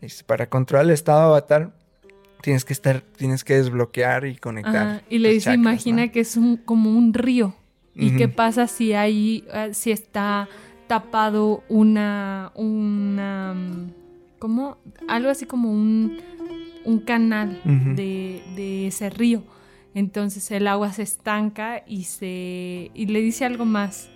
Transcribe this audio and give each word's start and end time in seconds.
Dice, 0.00 0.24
para 0.24 0.48
controlar 0.48 0.86
el 0.86 0.92
estado 0.92 1.22
avatar, 1.22 1.72
tienes 2.42 2.64
que 2.64 2.72
estar, 2.72 3.00
tienes 3.16 3.44
que 3.44 3.54
desbloquear 3.54 4.26
y 4.26 4.36
conectar. 4.36 5.02
Y 5.08 5.18
le 5.18 5.32
dice, 5.32 5.54
imagina 5.54 6.08
que 6.08 6.20
es 6.20 6.36
un, 6.36 6.56
como 6.56 6.90
un 6.90 7.14
río. 7.14 7.54
¿Y 7.94 8.16
qué 8.16 8.28
pasa 8.28 8.66
si 8.66 8.92
ahí, 8.92 9.44
eh, 9.54 9.70
si 9.72 9.90
está 9.90 10.48
tapado 10.86 11.64
una, 11.68 12.52
una, 12.54 13.54
¿cómo? 14.38 14.76
Algo 15.08 15.30
así 15.30 15.46
como 15.46 15.72
un, 15.72 16.20
un 16.84 16.98
canal 17.00 17.60
de, 17.64 18.42
de, 18.54 18.86
ese 18.88 19.08
río. 19.10 19.42
Entonces 19.94 20.50
el 20.50 20.68
agua 20.68 20.92
se 20.92 21.02
estanca 21.02 21.82
y 21.86 22.04
se, 22.04 22.90
y 22.92 23.06
le 23.06 23.22
dice 23.22 23.46
algo 23.46 23.64
más. 23.64 24.10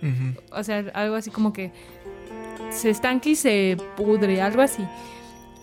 O 0.51 0.63
sea, 0.63 0.85
algo 0.93 1.15
así 1.15 1.31
como 1.31 1.51
que 1.51 1.71
se 2.69 2.91
estanca 2.91 3.29
y 3.29 3.35
se 3.35 3.77
pudre, 3.97 4.41
algo 4.41 4.61
así. 4.61 4.83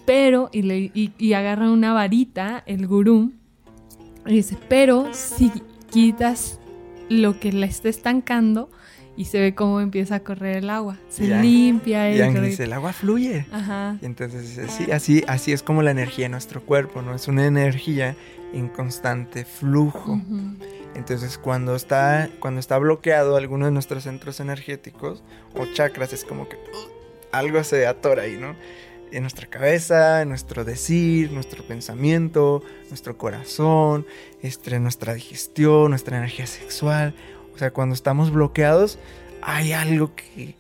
Pero, 0.09 0.48
y, 0.52 0.62
le, 0.62 0.90
y 0.95 1.32
agarra 1.34 1.70
una 1.70 1.93
varita, 1.93 2.62
el 2.67 2.86
gurú, 2.86 3.32
y 4.26 4.36
dice, 4.36 4.57
pero 4.68 5.08
si 5.12 5.53
quitas 5.90 6.58
lo 7.08 7.39
que 7.39 7.53
la 7.53 7.67
está 7.67 7.89
estancando 7.89 8.71
y 9.17 9.25
se 9.25 9.40
ve 9.40 9.54
cómo 9.54 9.81
empieza 9.81 10.17
a 10.17 10.21
correr 10.21 10.58
el 10.58 10.71
agua. 10.71 10.96
Se 11.08 11.26
limpia 11.26 12.11
y 12.11 12.40
dice, 12.40 12.64
el 12.64 12.72
agua 12.72 12.93
fluye. 12.93 13.46
Ajá. 13.50 13.98
Y 14.00 14.07
entonces 14.07 14.58
sí, 14.71 14.90
así, 14.93 15.25
así 15.26 15.53
es 15.53 15.62
como 15.62 15.82
la 15.82 15.90
energía 15.90 16.26
en 16.26 16.32
nuestro 16.32 16.62
cuerpo, 16.62 17.03
¿no? 17.03 17.14
Es 17.14 17.26
una 17.26 17.46
energía 17.46 18.17
en 18.53 18.68
constante 18.68 19.45
flujo. 19.45 20.20
Entonces 20.95 21.36
cuando 21.36 21.75
está, 21.75 22.31
cuando 22.39 22.61
está 22.61 22.79
bloqueado 22.79 23.36
alguno 23.36 23.64
de 23.64 23.72
nuestros 23.72 24.04
centros 24.04 24.40
energéticos 24.40 25.22
o 25.54 25.67
chakras, 25.75 26.12
es 26.12 26.25
como 26.25 26.48
que 26.48 26.56
uh, 26.56 27.32
algo 27.32 27.62
se 27.64 27.86
atora 27.86 28.22
ahí, 28.22 28.36
¿no? 28.36 28.54
En 29.12 29.22
nuestra 29.22 29.46
cabeza, 29.46 30.22
en 30.22 30.29
nuestro 30.29 30.64
decir, 30.64 31.32
nuestro 31.32 31.64
pensamiento, 31.64 32.62
nuestro 32.89 33.17
corazón, 33.17 34.06
este, 34.42 34.78
nuestra 34.78 35.14
digestión, 35.14 35.91
nuestra 35.91 36.19
energía 36.19 36.47
sexual. 36.47 37.14
O 37.55 37.59
sea, 37.59 37.73
cuando 37.73 37.95
estamos 37.95 38.31
bloqueados, 38.31 38.98
hay 39.42 39.73
algo 39.73 40.14
que, 40.14 40.55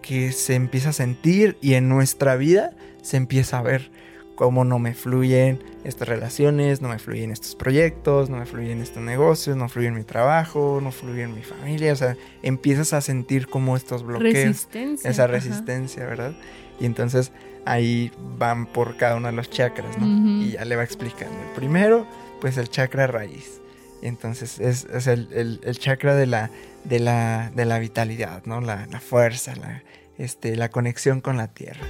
que 0.00 0.32
se 0.32 0.54
empieza 0.54 0.90
a 0.90 0.92
sentir 0.92 1.56
y 1.60 1.74
en 1.74 1.88
nuestra 1.88 2.36
vida 2.36 2.72
se 3.02 3.16
empieza 3.16 3.58
a 3.58 3.62
ver 3.62 3.90
cómo 4.34 4.64
no 4.64 4.78
me 4.78 4.94
fluyen 4.94 5.62
estas 5.84 6.08
relaciones, 6.08 6.80
no 6.80 6.88
me 6.88 6.98
fluyen 6.98 7.30
estos 7.30 7.54
proyectos, 7.54 8.30
no 8.30 8.38
me 8.38 8.46
fluyen 8.46 8.80
estos 8.80 9.02
negocios, 9.02 9.56
no 9.56 9.68
fluye 9.68 9.90
mi 9.90 10.04
trabajo, 10.04 10.80
no 10.82 10.90
fluye 10.90 11.26
mi 11.26 11.42
familia. 11.42 11.92
O 11.92 11.96
sea, 11.96 12.16
empiezas 12.42 12.92
a 12.92 13.00
sentir 13.00 13.46
como 13.46 13.76
estos 13.76 14.02
bloqueos. 14.02 14.34
Resistencia. 14.34 15.10
Esa 15.10 15.26
resistencia, 15.26 16.04
¿verdad? 16.06 16.34
Y 16.80 16.86
entonces 16.86 17.32
ahí 17.64 18.12
van 18.38 18.66
por 18.66 18.96
cada 18.96 19.16
uno 19.16 19.28
de 19.28 19.34
los 19.34 19.50
chakras, 19.50 19.98
¿no? 19.98 20.06
Y 20.42 20.52
ya 20.52 20.64
le 20.64 20.76
va 20.76 20.84
explicando. 20.84 21.36
El 21.40 21.54
primero, 21.54 22.06
pues 22.40 22.56
el 22.58 22.68
chakra 22.68 23.06
raíz. 23.06 23.60
Entonces 24.02 24.58
es, 24.58 25.06
el, 25.06 25.60
chakra 25.78 26.14
de 26.14 26.26
la, 26.26 26.50
de, 26.84 26.98
la, 26.98 27.52
de 27.54 27.64
la 27.64 27.78
vitalidad, 27.78 28.44
¿no? 28.46 28.60
La, 28.60 28.86
fuerza, 29.00 29.54
la, 29.56 29.82
este, 30.18 30.56
la 30.56 30.70
conexión 30.70 31.20
con 31.20 31.36
la 31.36 31.48
tierra. 31.48 31.86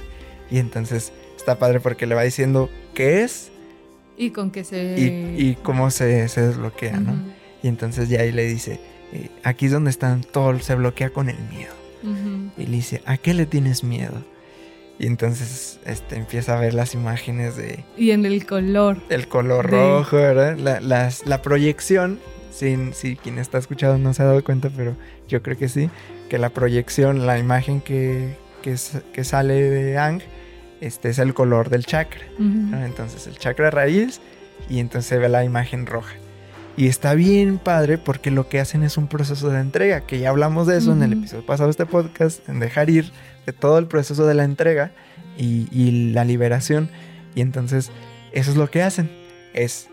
Y 0.51 0.59
entonces 0.59 1.11
está 1.35 1.57
padre 1.57 1.79
porque 1.79 2.05
le 2.05 2.15
va 2.15 2.23
diciendo 2.23 2.69
qué 2.93 3.23
es. 3.23 3.51
Y 4.15 4.29
con 4.29 4.51
qué 4.51 4.63
se... 4.63 4.95
Y, 4.99 5.57
cómo 5.63 5.89
se, 5.89 6.05
desbloquea, 6.05 6.99
¿no? 6.99 7.13
Y 7.63 7.67
entonces 7.67 8.09
ya 8.09 8.19
ahí 8.19 8.31
le 8.31 8.45
dice, 8.45 8.79
eh, 9.11 9.31
aquí 9.43 9.65
es 9.65 9.71
donde 9.71 9.89
están 9.89 10.21
todo, 10.21 10.59
se 10.59 10.75
bloquea 10.75 11.09
con 11.09 11.29
el 11.29 11.39
miedo. 11.49 11.73
Y 12.57 12.65
le 12.65 12.75
dice, 12.75 13.01
¿a 13.05 13.17
qué 13.17 13.33
le 13.33 13.45
tienes 13.45 13.83
miedo? 13.83 14.23
Y 15.03 15.07
entonces 15.07 15.81
este, 15.85 16.15
empieza 16.15 16.57
a 16.57 16.61
ver 16.61 16.73
las 16.73 16.93
imágenes 16.93 17.57
de... 17.57 17.83
Y 17.97 18.11
en 18.11 18.25
el 18.25 18.45
color. 18.45 18.99
El 19.09 19.27
color 19.27 19.69
rojo, 19.69 20.15
¿verdad? 20.15 20.57
La, 20.57 21.09
la 21.25 21.41
proyección, 21.41 22.19
sin, 22.51 22.93
si 22.93 23.17
quien 23.17 23.37
está 23.37 23.57
escuchando 23.57 23.97
no 23.97 24.13
se 24.13 24.23
ha 24.23 24.27
dado 24.27 24.41
cuenta, 24.45 24.69
pero 24.73 24.95
yo 25.27 25.43
creo 25.43 25.57
que 25.57 25.67
sí, 25.67 25.89
que 26.29 26.37
la 26.37 26.51
proyección, 26.51 27.27
la 27.27 27.37
imagen 27.37 27.81
que, 27.81 28.37
que, 28.61 28.77
que 29.11 29.23
sale 29.25 29.55
de 29.55 29.97
Ang, 29.97 30.21
este 30.79 31.09
es 31.09 31.19
el 31.19 31.33
color 31.33 31.69
del 31.69 31.85
chakra. 31.85 32.25
Entonces 32.39 33.27
el 33.27 33.37
chakra 33.37 33.71
raíz 33.71 34.21
y 34.69 34.79
entonces 34.79 35.09
se 35.09 35.17
ve 35.17 35.27
la 35.27 35.43
imagen 35.43 35.85
roja. 35.85 36.15
Y 36.75 36.87
está 36.87 37.13
bien 37.13 37.59
padre 37.59 37.99
porque 37.99 38.31
lo 38.31 38.49
que 38.49 38.59
hacen 38.59 38.81
es 38.83 38.97
un 38.97 39.07
proceso 39.07 39.49
de 39.49 39.59
entrega, 39.59 40.01
que 40.01 40.19
ya 40.19 40.29
hablamos 40.29 40.65
de 40.65 40.77
eso 40.77 40.91
en 40.91 41.03
el 41.03 41.13
episodio 41.13 41.45
pasado 41.45 41.67
de 41.67 41.71
este 41.71 41.85
podcast, 41.85 42.47
en 42.49 42.59
dejar 42.59 42.89
ir 42.89 43.11
de 43.45 43.53
todo 43.53 43.77
el 43.77 43.85
proceso 43.85 44.25
de 44.25 44.33
la 44.33 44.43
entrega 44.43 44.91
y, 45.37 46.11
la 46.13 46.25
liberación. 46.25 46.89
Y 47.35 47.41
entonces 47.41 47.91
eso 48.31 48.49
es 48.49 48.57
lo 48.57 48.71
que 48.71 48.81
hacen, 48.81 49.11
es 49.53 49.87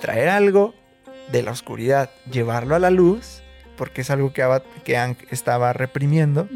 traer 0.00 0.28
algo 0.28 0.74
de 1.30 1.42
la 1.42 1.50
oscuridad, 1.50 2.10
llevarlo 2.30 2.74
a 2.74 2.78
la 2.78 2.90
luz, 2.90 3.42
porque 3.78 4.02
es 4.02 4.10
algo 4.10 4.34
que, 4.34 4.46
que 4.84 5.16
estaba 5.30 5.72
reprimiendo. 5.72 6.46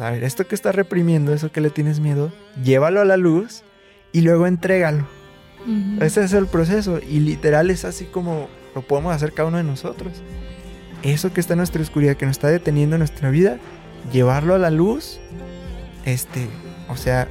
a 0.00 0.10
ver, 0.10 0.24
esto 0.24 0.46
que 0.46 0.54
está 0.54 0.72
reprimiendo, 0.72 1.34
eso 1.34 1.52
que 1.52 1.60
le 1.60 1.68
tienes 1.68 2.00
miedo, 2.00 2.32
llévalo 2.64 3.02
a 3.02 3.04
la 3.04 3.18
luz 3.18 3.62
y 4.12 4.22
luego 4.22 4.46
entrégalo. 4.46 5.06
Ese 6.00 6.24
es 6.24 6.32
el 6.32 6.46
proceso 6.46 6.98
y 6.98 7.20
literal 7.20 7.70
es 7.70 7.84
así 7.84 8.06
como 8.06 8.48
lo 8.74 8.82
podemos 8.82 9.14
hacer 9.14 9.32
cada 9.32 9.48
uno 9.48 9.58
de 9.58 9.64
nosotros. 9.64 10.12
Eso 11.02 11.32
que 11.32 11.40
está 11.40 11.54
en 11.54 11.58
nuestra 11.58 11.82
oscuridad, 11.82 12.16
que 12.16 12.26
nos 12.26 12.36
está 12.36 12.48
deteniendo 12.48 12.96
en 12.96 13.00
nuestra 13.00 13.30
vida, 13.30 13.58
llevarlo 14.12 14.54
a 14.54 14.58
la 14.58 14.70
luz, 14.70 15.20
este, 16.04 16.48
o 16.88 16.96
sea, 16.96 17.28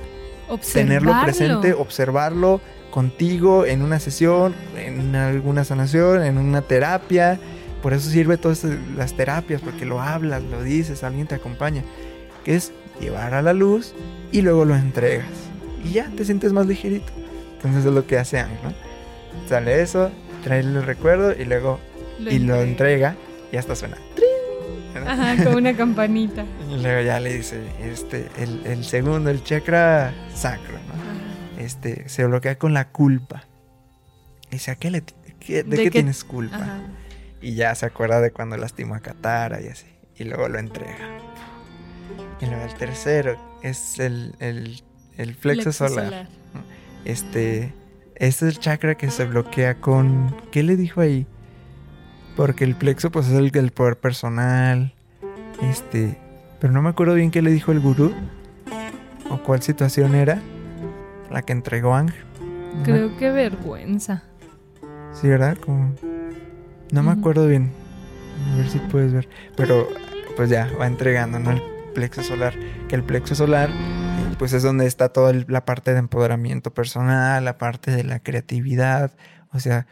tenerlo 0.73 1.13
presente, 1.23 1.73
observarlo 1.73 2.61
contigo 2.91 3.65
en 3.65 3.81
una 3.81 3.99
sesión, 3.99 4.53
en 4.77 5.15
alguna 5.15 5.63
sanación, 5.63 6.23
en 6.23 6.37
una 6.37 6.61
terapia. 6.61 7.39
Por 7.81 7.93
eso 7.93 8.09
sirve 8.09 8.37
todas 8.37 8.65
las 8.95 9.13
terapias, 9.13 9.61
porque 9.61 9.85
lo 9.85 10.01
hablas, 10.01 10.43
lo 10.43 10.61
dices, 10.61 11.03
alguien 11.03 11.27
te 11.27 11.35
acompaña. 11.35 11.83
Que 12.43 12.55
es 12.55 12.73
llevar 12.99 13.33
a 13.33 13.41
la 13.41 13.53
luz 13.53 13.93
y 14.31 14.41
luego 14.41 14.65
lo 14.65 14.75
entregas. 14.75 15.25
Y 15.83 15.93
ya 15.93 16.11
te 16.15 16.25
sientes 16.25 16.53
más 16.53 16.67
ligerito. 16.67 17.11
Entonces 17.55 17.85
es 17.85 17.91
lo 17.91 18.05
que 18.05 18.17
hace 18.17 18.39
Ang, 18.39 18.51
¿no? 18.63 18.73
Sale 19.47 19.81
eso, 19.81 20.11
traerle 20.43 20.79
el 20.79 20.85
recuerdo 20.85 21.33
y 21.33 21.45
luego 21.45 21.79
lo 22.19 22.31
y 22.31 22.39
lo 22.39 22.61
entrega 22.61 23.15
y 23.51 23.57
hasta 23.57 23.75
suena. 23.75 23.97
Ajá, 24.95 25.43
como 25.43 25.57
una 25.57 25.75
campanita. 25.75 26.45
y 26.69 26.81
luego 26.81 27.01
ya 27.01 27.19
le 27.19 27.33
dice, 27.33 27.61
este, 27.81 28.27
el, 28.37 28.83
segundo, 28.83 29.29
el 29.29 29.43
chakra 29.43 30.13
sacro, 30.33 30.73
¿no? 30.73 31.61
Este, 31.61 32.07
se 32.09 32.25
bloquea 32.25 32.57
con 32.57 32.73
la 32.73 32.89
culpa. 32.89 33.47
Dice, 34.49 34.71
¿a 34.71 34.75
qué 34.75 34.91
le, 34.91 35.01
¿de, 35.01 35.63
qué, 35.63 35.91
tienes 35.91 36.23
culpa? 36.23 36.81
Y 37.41 37.55
ya 37.55 37.73
se 37.75 37.85
acuerda 37.85 38.19
de 38.19 38.31
cuando 38.31 38.57
lastimó 38.57 38.95
a 38.95 38.99
Katara 38.99 39.61
y 39.61 39.67
así. 39.67 39.87
Y 40.15 40.25
luego 40.25 40.49
lo 40.49 40.59
entrega. 40.59 41.19
Y 42.41 42.45
luego 42.47 42.63
el 42.63 42.73
tercero 42.75 43.59
es 43.63 43.99
el, 43.99 44.35
el, 44.39 45.35
flexo, 45.35 45.71
solar. 45.71 46.27
Este 47.05 47.73
este 48.21 48.47
es 48.47 48.55
el 48.55 48.59
chakra 48.59 48.93
que 48.93 49.09
se 49.09 49.25
bloquea 49.25 49.81
con... 49.81 50.35
¿Qué 50.51 50.61
le 50.61 50.77
dijo 50.77 51.01
ahí? 51.01 51.25
Porque 52.35 52.63
el 52.63 52.75
plexo 52.75 53.11
pues 53.11 53.27
es 53.27 53.33
el 53.33 53.49
del 53.49 53.71
poder 53.71 53.97
personal. 53.97 54.93
Este... 55.63 56.19
Pero 56.59 56.71
no 56.71 56.83
me 56.83 56.89
acuerdo 56.89 57.15
bien 57.15 57.31
qué 57.31 57.41
le 57.41 57.49
dijo 57.49 57.71
el 57.71 57.79
gurú. 57.79 58.13
O 59.31 59.37
cuál 59.37 59.63
situación 59.63 60.13
era. 60.13 60.39
La 61.31 61.41
que 61.41 61.51
entregó 61.51 61.95
Ángel. 61.95 62.23
Creo 62.83 63.17
que 63.17 63.31
vergüenza. 63.31 64.21
Sí, 65.13 65.27
¿verdad? 65.27 65.57
Como... 65.57 65.95
No 66.91 67.01
me 67.01 67.11
acuerdo 67.13 67.47
bien. 67.47 67.71
A 68.53 68.57
ver 68.57 68.69
si 68.69 68.77
puedes 68.77 69.13
ver. 69.13 69.27
Pero 69.57 69.87
pues 70.35 70.51
ya, 70.51 70.69
va 70.79 70.85
entregando, 70.85 71.39
¿no? 71.39 71.53
El 71.53 71.63
plexo 71.95 72.21
solar. 72.21 72.53
Que 72.87 72.93
el 72.93 73.03
plexo 73.03 73.33
solar 73.33 73.71
pues 74.41 74.53
es 74.53 74.63
donde 74.63 74.87
está 74.87 75.09
toda 75.09 75.33
la 75.33 75.65
parte 75.65 75.93
de 75.93 75.99
empoderamiento 75.99 76.73
personal, 76.73 77.45
la 77.45 77.59
parte 77.59 77.91
de 77.91 78.03
la 78.03 78.23
creatividad. 78.23 79.15
O 79.53 79.59
sea, 79.59 79.85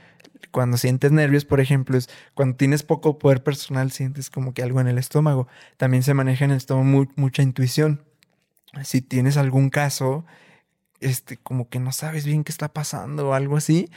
cuando 0.49 0.77
sientes 0.77 1.11
nervios, 1.11 1.45
por 1.45 1.59
ejemplo, 1.59 1.95
es 1.99 2.09
cuando 2.33 2.57
tienes 2.57 2.81
poco 2.81 3.19
poder 3.19 3.43
personal, 3.43 3.91
sientes 3.91 4.31
como 4.31 4.55
que 4.55 4.63
algo 4.63 4.81
en 4.81 4.87
el 4.87 4.97
estómago. 4.97 5.47
También 5.77 6.01
se 6.01 6.15
maneja 6.15 6.45
en 6.45 6.49
el 6.49 6.57
estómago 6.57 7.11
mucha 7.15 7.43
intuición. 7.43 8.03
Si 8.83 9.03
tienes 9.03 9.37
algún 9.37 9.69
caso, 9.69 10.25
este, 10.99 11.37
como 11.37 11.69
que 11.69 11.79
no 11.79 11.91
sabes 11.91 12.25
bien 12.25 12.43
qué 12.43 12.51
está 12.51 12.73
pasando 12.73 13.29
o 13.29 13.33
algo 13.35 13.55
así. 13.55 13.91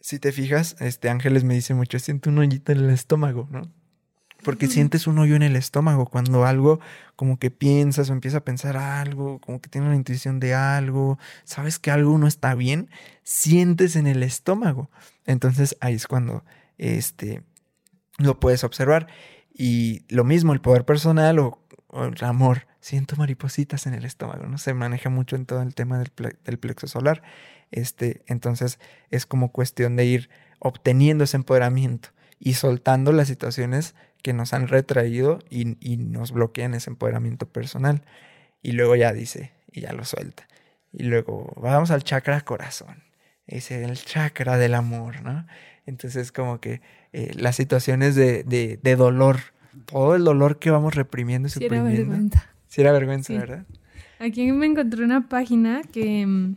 Si 0.00 0.20
te 0.20 0.30
fijas, 0.30 0.76
este 0.78 1.10
Ángeles 1.10 1.42
me 1.42 1.54
dice 1.54 1.74
mucho, 1.74 1.98
siento 1.98 2.30
un 2.30 2.38
hoyito 2.38 2.70
en 2.70 2.78
el 2.78 2.90
estómago, 2.90 3.48
¿no? 3.50 3.72
Porque 4.44 4.68
sientes 4.68 5.06
un 5.06 5.18
hoyo 5.18 5.36
en 5.36 5.42
el 5.42 5.56
estómago 5.56 6.06
cuando 6.06 6.44
algo 6.44 6.80
como 7.16 7.38
que 7.38 7.50
piensas 7.50 8.08
o 8.08 8.12
empieza 8.12 8.38
a 8.38 8.44
pensar 8.44 8.76
algo, 8.76 9.38
como 9.40 9.60
que 9.60 9.68
tiene 9.68 9.86
una 9.86 9.96
intuición 9.96 10.40
de 10.40 10.54
algo, 10.54 11.18
sabes 11.44 11.78
que 11.78 11.90
algo 11.90 12.16
no 12.18 12.26
está 12.26 12.54
bien, 12.54 12.90
sientes 13.22 13.96
en 13.96 14.06
el 14.06 14.22
estómago. 14.22 14.90
Entonces 15.26 15.76
ahí 15.80 15.94
es 15.94 16.06
cuando 16.06 16.44
este, 16.78 17.42
lo 18.18 18.40
puedes 18.40 18.64
observar. 18.64 19.08
Y 19.52 20.04
lo 20.08 20.24
mismo, 20.24 20.52
el 20.52 20.60
poder 20.60 20.84
personal 20.84 21.38
o, 21.38 21.58
el 21.92 22.24
amor. 22.24 22.66
siento 22.80 23.16
maripositas 23.16 23.86
en 23.86 23.94
el 23.94 24.04
estómago, 24.04 24.46
¿no? 24.46 24.56
Se 24.56 24.72
maneja 24.72 25.10
mucho 25.10 25.36
en 25.36 25.44
todo 25.44 25.60
el 25.60 25.74
tema 25.74 25.98
del, 25.98 26.10
del 26.44 26.58
plexo 26.58 26.86
solar. 26.86 27.22
Este, 27.70 28.22
entonces 28.26 28.78
es 29.10 29.26
como 29.26 29.52
cuestión 29.52 29.96
de 29.96 30.06
ir 30.06 30.30
obteniendo 30.58 31.24
ese 31.24 31.36
empoderamiento 31.36 32.10
y 32.38 32.54
soltando 32.54 33.12
las 33.12 33.28
situaciones 33.28 33.94
que 34.22 34.32
nos 34.32 34.52
han 34.52 34.68
retraído 34.68 35.38
y, 35.50 35.76
y, 35.80 35.96
nos 35.96 36.32
bloquean 36.32 36.74
ese 36.74 36.90
empoderamiento 36.90 37.46
personal. 37.46 38.02
Y 38.62 38.72
luego 38.72 38.96
ya 38.96 39.12
dice, 39.12 39.52
y 39.72 39.82
ya 39.82 39.92
lo 39.92 40.04
suelta. 40.04 40.46
Y 40.92 41.04
luego 41.04 41.52
vamos 41.56 41.90
al 41.90 42.04
chakra 42.04 42.40
corazón. 42.42 43.02
Es 43.46 43.70
el 43.70 43.96
chakra 43.96 44.58
del 44.58 44.74
amor, 44.74 45.22
¿no? 45.22 45.46
Entonces 45.86 46.32
como 46.32 46.60
que 46.60 46.80
eh, 47.12 47.32
las 47.34 47.56
situaciones 47.56 48.14
de, 48.14 48.44
de, 48.44 48.78
de, 48.82 48.96
dolor, 48.96 49.38
todo 49.86 50.14
el 50.14 50.24
dolor 50.24 50.58
que 50.58 50.70
vamos 50.70 50.94
reprimiendo 50.94 51.48
y 51.48 51.50
suprimiendo. 51.50 51.90
era 51.90 51.98
vergüenza. 51.98 52.50
Sí 52.68 52.80
era 52.80 52.92
vergüenza, 52.92 53.32
¿verdad? 53.32 53.66
Aquí 54.20 54.52
me 54.52 54.66
encontré 54.66 55.04
una 55.04 55.28
página 55.28 55.82
que 55.82 56.26
mm, 56.26 56.56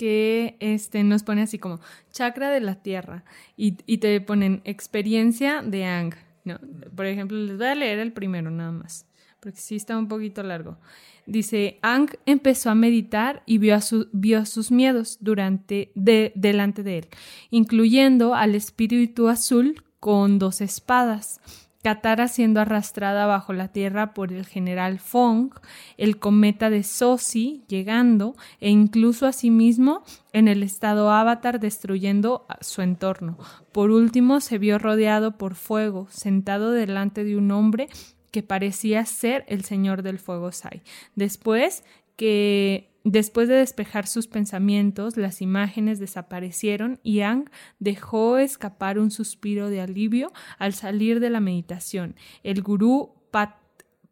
que 0.00 0.56
este, 0.60 1.04
nos 1.04 1.22
pone 1.24 1.42
así 1.42 1.58
como 1.58 1.78
chakra 2.10 2.48
de 2.48 2.60
la 2.60 2.76
tierra 2.76 3.22
y, 3.54 3.76
y 3.84 3.98
te 3.98 4.18
ponen 4.22 4.62
experiencia 4.64 5.60
de 5.60 5.84
Ang. 5.84 6.14
¿no? 6.46 6.58
Por 6.96 7.04
ejemplo, 7.04 7.36
les 7.36 7.58
voy 7.58 7.66
a 7.66 7.74
leer 7.74 7.98
el 7.98 8.10
primero 8.14 8.50
nada 8.50 8.72
más, 8.72 9.04
porque 9.40 9.60
sí 9.60 9.76
está 9.76 9.98
un 9.98 10.08
poquito 10.08 10.42
largo. 10.42 10.78
Dice, 11.26 11.78
Ang 11.82 12.08
empezó 12.24 12.70
a 12.70 12.74
meditar 12.74 13.42
y 13.44 13.58
vio, 13.58 13.74
a 13.74 13.82
su, 13.82 14.08
vio 14.12 14.46
sus 14.46 14.70
miedos 14.70 15.18
durante, 15.20 15.92
de, 15.94 16.32
delante 16.34 16.82
de 16.82 16.96
él, 17.00 17.08
incluyendo 17.50 18.34
al 18.34 18.54
espíritu 18.54 19.28
azul 19.28 19.84
con 19.98 20.38
dos 20.38 20.62
espadas 20.62 21.42
Katara 21.82 22.28
siendo 22.28 22.60
arrastrada 22.60 23.24
bajo 23.24 23.54
la 23.54 23.68
tierra 23.68 24.12
por 24.12 24.32
el 24.32 24.44
general 24.44 24.98
Fong, 24.98 25.50
el 25.96 26.18
cometa 26.18 26.68
de 26.68 26.82
Sosi 26.82 27.64
llegando 27.68 28.36
e 28.60 28.68
incluso 28.68 29.26
a 29.26 29.32
sí 29.32 29.50
mismo 29.50 30.02
en 30.34 30.46
el 30.48 30.62
estado 30.62 31.10
avatar 31.10 31.58
destruyendo 31.58 32.46
su 32.60 32.82
entorno. 32.82 33.38
Por 33.72 33.90
último 33.90 34.40
se 34.40 34.58
vio 34.58 34.78
rodeado 34.78 35.38
por 35.38 35.54
fuego, 35.54 36.06
sentado 36.10 36.70
delante 36.70 37.24
de 37.24 37.36
un 37.36 37.50
hombre 37.50 37.88
que 38.30 38.42
parecía 38.42 39.04
ser 39.06 39.44
el 39.48 39.64
señor 39.64 40.02
del 40.02 40.18
fuego 40.18 40.52
Sai. 40.52 40.82
Después 41.14 41.82
que 42.16 42.89
Después 43.04 43.48
de 43.48 43.54
despejar 43.54 44.06
sus 44.06 44.26
pensamientos, 44.26 45.16
las 45.16 45.40
imágenes 45.40 45.98
desaparecieron 45.98 47.00
y 47.02 47.20
Ang 47.20 47.48
dejó 47.78 48.36
escapar 48.36 48.98
un 48.98 49.10
suspiro 49.10 49.70
de 49.70 49.80
alivio 49.80 50.32
al 50.58 50.74
salir 50.74 51.18
de 51.18 51.30
la 51.30 51.40
meditación. 51.40 52.14
El 52.42 52.62
gurú 52.62 53.14
Pat 53.30 53.56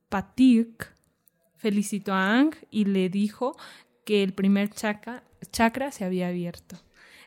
Patik 0.09 0.91
felicitó 1.57 2.15
a 2.15 2.39
Ang 2.39 2.55
y 2.71 2.87
le 2.87 3.11
dijo 3.11 3.57
que 4.05 4.23
el 4.23 4.33
primer 4.33 4.71
chakra, 4.71 5.23
chakra 5.53 5.93
se 5.93 6.07
había 6.07 6.29
abierto. 6.29 6.77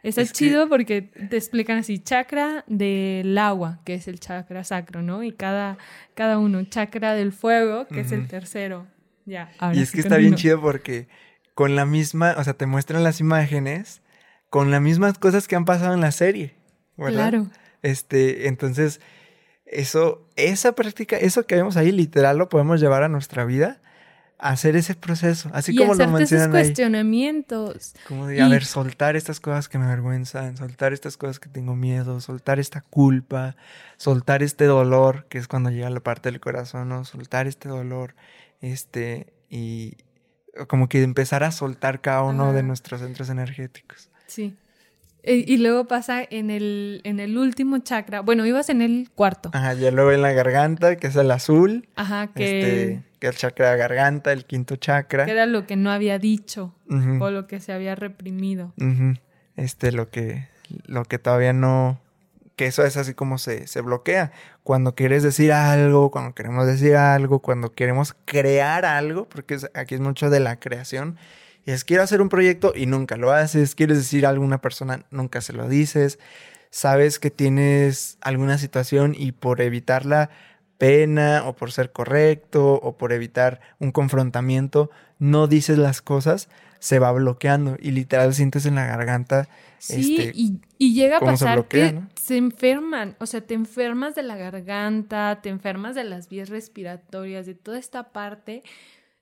Está 0.01 0.21
es 0.21 0.33
chido 0.33 0.67
porque 0.67 1.03
te 1.03 1.37
explican 1.37 1.77
así, 1.77 1.99
chakra 1.99 2.63
del 2.65 3.37
agua, 3.37 3.81
que 3.85 3.93
es 3.93 4.07
el 4.07 4.19
chakra 4.19 4.63
sacro, 4.63 5.03
¿no? 5.03 5.21
Y 5.21 5.31
cada, 5.31 5.77
cada 6.15 6.39
uno, 6.39 6.63
chakra 6.63 7.13
del 7.13 7.31
fuego, 7.31 7.87
que 7.87 7.99
es 7.99 8.11
el 8.11 8.27
tercero. 8.27 8.87
Ya, 9.25 9.51
y 9.73 9.79
es 9.79 9.91
que 9.91 9.99
está 9.99 10.17
bien 10.17 10.33
chido 10.33 10.59
porque 10.59 11.07
con 11.53 11.75
la 11.75 11.85
misma, 11.85 12.35
o 12.37 12.43
sea, 12.43 12.53
te 12.53 12.65
muestran 12.65 13.03
las 13.03 13.19
imágenes 13.19 14.01
con 14.49 14.69
las 14.69 14.81
mismas 14.81 15.17
cosas 15.17 15.47
que 15.47 15.55
han 15.55 15.65
pasado 15.65 15.93
en 15.93 16.01
la 16.01 16.11
serie, 16.11 16.55
¿verdad? 16.97 17.29
Claro. 17.29 17.47
Este, 17.81 18.47
entonces, 18.49 18.99
eso, 19.65 20.27
esa 20.35 20.73
práctica, 20.73 21.15
eso 21.15 21.47
que 21.47 21.55
vemos 21.55 21.77
ahí, 21.77 21.91
literal, 21.91 22.37
lo 22.37 22.49
podemos 22.49 22.81
llevar 22.81 23.03
a 23.03 23.07
nuestra 23.07 23.45
vida, 23.45 23.81
hacer 24.37 24.75
ese 24.75 24.95
proceso, 24.95 25.49
así 25.53 25.73
como 25.73 25.93
lo 25.93 26.07
mencionan 26.09 26.49
esos 26.49 26.65
cuestionamientos. 26.67 27.93
Como 28.07 28.27
de, 28.27 28.41
a 28.41 28.49
ver, 28.49 28.65
soltar 28.65 29.15
estas 29.15 29.39
cosas 29.39 29.69
que 29.69 29.77
me 29.77 29.85
avergüenzan, 29.85 30.57
soltar 30.57 30.91
estas 30.91 31.15
cosas 31.15 31.39
que 31.39 31.47
tengo 31.47 31.75
miedo, 31.75 32.19
soltar 32.19 32.59
esta 32.59 32.81
culpa, 32.81 33.55
soltar 33.95 34.43
este 34.43 34.65
dolor, 34.65 35.27
que 35.29 35.37
es 35.37 35.47
cuando 35.47 35.69
llega 35.69 35.89
la 35.89 36.01
parte 36.01 36.29
del 36.29 36.41
corazón, 36.41 36.89
¿no? 36.89 37.05
Soltar 37.05 37.47
este 37.47 37.69
dolor, 37.69 38.15
este, 38.59 39.31
y, 39.49 39.95
como 40.67 40.89
que 40.89 41.01
empezar 41.03 41.43
a 41.43 41.51
soltar 41.51 42.01
cada 42.01 42.23
uno 42.23 42.53
de 42.53 42.63
nuestros 42.63 43.01
centros 43.01 43.29
energéticos. 43.29 44.09
Sí. 44.27 44.55
E, 45.23 45.43
y, 45.47 45.57
luego 45.57 45.85
pasa 45.85 46.23
en 46.27 46.49
el, 46.49 47.01
en 47.03 47.19
el 47.19 47.37
último 47.37 47.77
chakra. 47.77 48.21
Bueno, 48.21 48.45
ibas 48.45 48.69
en 48.69 48.81
el 48.81 49.09
cuarto. 49.13 49.51
Ajá, 49.53 49.73
ya 49.75 49.91
luego 49.91 50.11
en 50.11 50.23
la 50.23 50.31
garganta, 50.31 50.95
que 50.95 51.07
es 51.07 51.15
el 51.15 51.29
azul. 51.29 51.87
Ajá, 51.95 52.27
que. 52.33 52.59
Este, 52.59 53.03
que 53.19 53.27
es 53.27 53.33
el 53.33 53.39
chakra 53.39 53.71
de 53.71 53.77
garganta, 53.77 54.31
el 54.31 54.45
quinto 54.45 54.77
chakra. 54.77 55.25
Que 55.25 55.31
era 55.31 55.45
lo 55.45 55.67
que 55.67 55.75
no 55.75 55.91
había 55.91 56.17
dicho. 56.17 56.73
O 57.19 57.29
lo 57.29 57.45
que 57.45 57.59
se 57.59 57.71
había 57.71 57.95
reprimido. 57.95 58.73
Este, 59.55 59.91
lo 59.91 60.09
que. 60.09 60.47
Lo 60.85 61.03
que 61.03 61.19
todavía 61.19 61.53
no 61.53 61.99
eso 62.65 62.85
es 62.85 62.97
así 62.97 63.13
como 63.13 63.37
se, 63.37 63.67
se 63.67 63.81
bloquea. 63.81 64.31
Cuando 64.63 64.95
quieres 64.95 65.23
decir 65.23 65.51
algo, 65.51 66.11
cuando 66.11 66.33
queremos 66.33 66.67
decir 66.67 66.95
algo, 66.95 67.39
cuando 67.39 67.73
queremos 67.73 68.15
crear 68.25 68.85
algo, 68.85 69.27
porque 69.27 69.57
aquí 69.73 69.95
es 69.95 70.01
mucho 70.01 70.29
de 70.29 70.39
la 70.39 70.59
creación, 70.59 71.17
y 71.65 71.71
es 71.71 71.83
quiero 71.83 72.03
hacer 72.03 72.21
un 72.21 72.29
proyecto 72.29 72.73
y 72.75 72.85
nunca 72.85 73.17
lo 73.17 73.31
haces, 73.31 73.75
quieres 73.75 73.97
decir 73.97 74.25
a 74.25 74.29
alguna 74.29 74.61
persona, 74.61 75.05
nunca 75.11 75.41
se 75.41 75.53
lo 75.53 75.67
dices, 75.69 76.19
sabes 76.71 77.19
que 77.19 77.29
tienes 77.29 78.17
alguna 78.21 78.57
situación 78.57 79.13
y 79.17 79.31
por 79.33 79.61
evitar 79.61 80.05
la 80.05 80.29
pena 80.77 81.43
o 81.45 81.55
por 81.55 81.71
ser 81.71 81.91
correcto 81.91 82.73
o 82.73 82.97
por 82.97 83.13
evitar 83.13 83.61
un 83.77 83.91
confrontamiento, 83.91 84.89
no 85.19 85.47
dices 85.47 85.77
las 85.77 86.01
cosas, 86.01 86.49
se 86.81 86.99
va 86.99 87.13
bloqueando 87.13 87.77
y 87.79 87.91
literal 87.91 88.33
sientes 88.33 88.65
en 88.65 88.75
la 88.75 88.85
garganta 88.85 89.47
Sí, 89.81 90.15
este, 90.19 90.31
y, 90.77 90.93
llega 90.93 91.17
a 91.17 91.19
pasar 91.19 91.67
que 91.67 91.99
se 92.13 92.37
enferman, 92.37 93.15
o 93.19 93.25
sea, 93.25 93.41
te 93.41 93.55
enfermas 93.55 94.13
de 94.13 94.21
la 94.21 94.37
garganta, 94.37 95.39
te 95.41 95.49
enfermas 95.49 95.95
de 95.95 96.03
las 96.03 96.29
vías 96.29 96.49
respiratorias, 96.49 97.47
de 97.47 97.55
toda 97.55 97.79
esta 97.79 98.11
parte, 98.11 98.61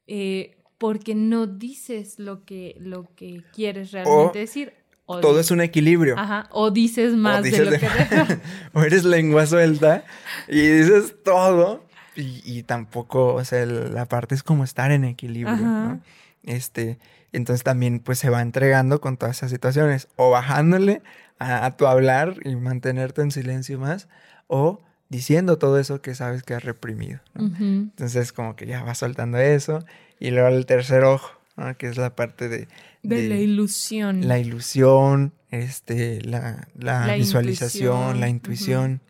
eh, 0.06 0.57
porque 0.77 1.15
no 1.15 1.47
dices 1.47 2.19
lo 2.19 2.44
que, 2.44 2.75
lo 2.77 3.07
que 3.15 3.41
quieres 3.53 3.94
realmente 3.94 4.39
decir. 4.39 4.73
todo 5.05 5.39
es 5.39 5.50
un 5.50 5.62
equilibrio. 5.62 6.19
Ajá, 6.19 6.50
o 6.51 6.71
dices 6.71 7.13
más 7.13 7.41
de 7.44 7.63
lo 7.63 7.71
que... 7.71 7.88
o 8.73 8.81
eres 8.81 9.05
lengua 9.05 9.45
suelta 9.45 10.03
y 10.50 10.59
dices 10.59 11.15
todo 11.23 11.85
y, 12.17 12.63
tampoco, 12.63 13.35
o 13.35 13.45
sea, 13.45 13.65
la 13.65 14.05
parte 14.07 14.35
es 14.35 14.44
como 14.44 14.65
estar 14.65 14.91
en 14.91 15.05
equilibrio, 15.05 15.55
¿no? 15.55 16.01
Este, 16.44 17.00
entonces 17.31 17.63
también 17.63 18.00
pues 18.00 18.19
se 18.19 18.30
va 18.30 18.41
entregando 18.41 19.01
con 19.01 19.18
todas 19.18 19.38
esas 19.38 19.51
situaciones, 19.51 20.08
o 20.15 20.31
bajándole 20.31 21.01
a, 21.38 21.75
tu 21.77 21.88
hablar 21.88 22.36
y 22.43 22.55
mantenerte 22.55 23.22
en 23.22 23.31
silencio 23.31 23.79
más, 23.79 24.08
o 24.48 24.81
diciendo 25.10 25.58
todo 25.58 25.79
eso 25.79 26.01
que 26.01 26.15
sabes 26.15 26.43
que 26.43 26.53
has 26.53 26.63
reprimido. 26.63 27.19
Entonces 27.36 28.34
como 28.34 28.55
que 28.55 28.65
ya 28.65 28.84
vas 28.84 28.98
soltando 28.98 29.38
eso, 29.38 29.86
y 30.19 30.31
luego 30.31 30.50
el 30.50 30.65
tercer 30.65 31.03
ojo, 31.03 31.31
que 31.77 31.88
es 31.88 31.98
la 31.98 32.15
parte 32.15 32.50
de, 32.50 32.67
de, 33.03 33.27
la 33.27 33.38
ilusión. 33.38 34.27
La 34.27 34.39
ilusión, 34.39 35.34
este, 35.51 36.22
la, 36.22 36.67
la, 36.77 37.15
visualización, 37.15 38.19
la 38.19 38.29
intuición, 38.29 39.01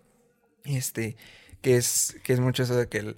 este, 0.64 1.16
que 1.62 1.78
es, 1.78 2.18
que 2.24 2.34
es 2.34 2.40
mucho 2.40 2.64
eso 2.64 2.76
de 2.76 2.88
que 2.88 3.00
el, 3.00 3.18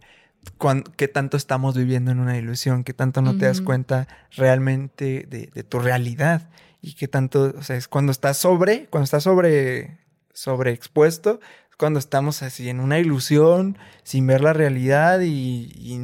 qué 0.95 1.07
tanto 1.07 1.37
estamos 1.37 1.75
viviendo 1.75 2.11
en 2.11 2.19
una 2.19 2.37
ilusión, 2.37 2.83
qué 2.83 2.93
tanto 2.93 3.21
no 3.21 3.37
te 3.37 3.45
das 3.45 3.61
cuenta 3.61 4.07
realmente 4.31 5.25
de, 5.27 5.63
tu 5.63 5.79
realidad 5.79 6.49
y 6.81 6.93
qué 6.93 7.07
tanto, 7.07 7.53
o 7.57 7.63
sea, 7.63 7.75
es 7.75 7.87
cuando 7.87 8.11
estás 8.11 8.37
sobre, 8.37 8.87
cuando 8.87 9.05
estás 9.05 9.23
sobre, 9.23 9.99
sobreexpuesto, 10.33 11.39
es 11.69 11.75
cuando 11.77 11.99
estamos 11.99 12.41
así 12.41 12.69
en 12.69 12.79
una 12.79 12.99
ilusión, 12.99 13.77
sin 14.03 14.27
ver 14.27 14.41
la 14.41 14.53
realidad 14.53 15.19
y, 15.21 15.97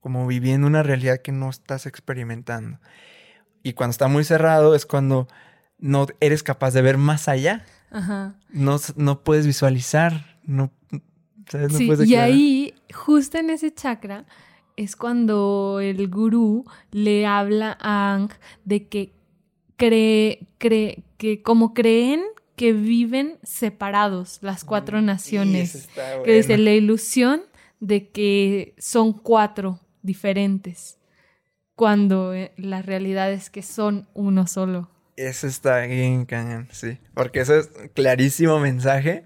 como 0.00 0.26
viviendo 0.26 0.66
una 0.66 0.82
realidad 0.82 1.18
que 1.18 1.32
no 1.32 1.48
estás 1.48 1.86
experimentando. 1.86 2.78
Y 3.62 3.74
cuando 3.74 3.92
está 3.92 4.08
muy 4.08 4.24
cerrado 4.24 4.74
es 4.74 4.86
cuando 4.86 5.28
no 5.78 6.06
eres 6.20 6.42
capaz 6.42 6.72
de 6.72 6.82
ver 6.82 6.98
más 6.98 7.28
allá. 7.28 7.64
No, 8.50 8.78
no 8.96 9.22
puedes 9.22 9.46
visualizar, 9.46 10.38
no 10.44 10.72
sí, 11.68 11.90
y 12.04 12.14
ahí, 12.14 12.74
justo 12.92 13.38
en 13.38 13.50
ese 13.50 13.72
chakra, 13.72 14.26
es 14.76 14.96
cuando 14.96 15.80
el 15.80 16.08
gurú 16.08 16.64
le 16.90 17.26
habla 17.26 17.76
a 17.80 18.14
Ang 18.14 18.30
de 18.64 18.88
que 18.88 19.12
cree, 19.76 20.46
cree, 20.58 21.02
que 21.18 21.42
como 21.42 21.74
creen 21.74 22.22
que 22.56 22.72
viven 22.72 23.38
separados 23.42 24.38
las 24.42 24.64
cuatro 24.64 25.00
naciones. 25.00 25.88
Que 26.24 26.34
dice 26.34 26.58
la 26.58 26.72
ilusión 26.72 27.42
de 27.80 28.08
que 28.08 28.74
son 28.78 29.12
cuatro 29.12 29.80
diferentes, 30.02 30.98
cuando 31.74 32.34
eh, 32.34 32.52
la 32.56 32.82
realidad 32.82 33.32
es 33.32 33.50
que 33.50 33.62
son 33.62 34.08
uno 34.14 34.46
solo. 34.46 34.88
Eso 35.16 35.46
está 35.46 35.80
bien 35.80 36.24
cañón, 36.24 36.68
sí. 36.72 36.98
Porque 37.14 37.40
eso 37.40 37.56
es 37.56 37.70
clarísimo 37.94 38.60
mensaje 38.60 39.24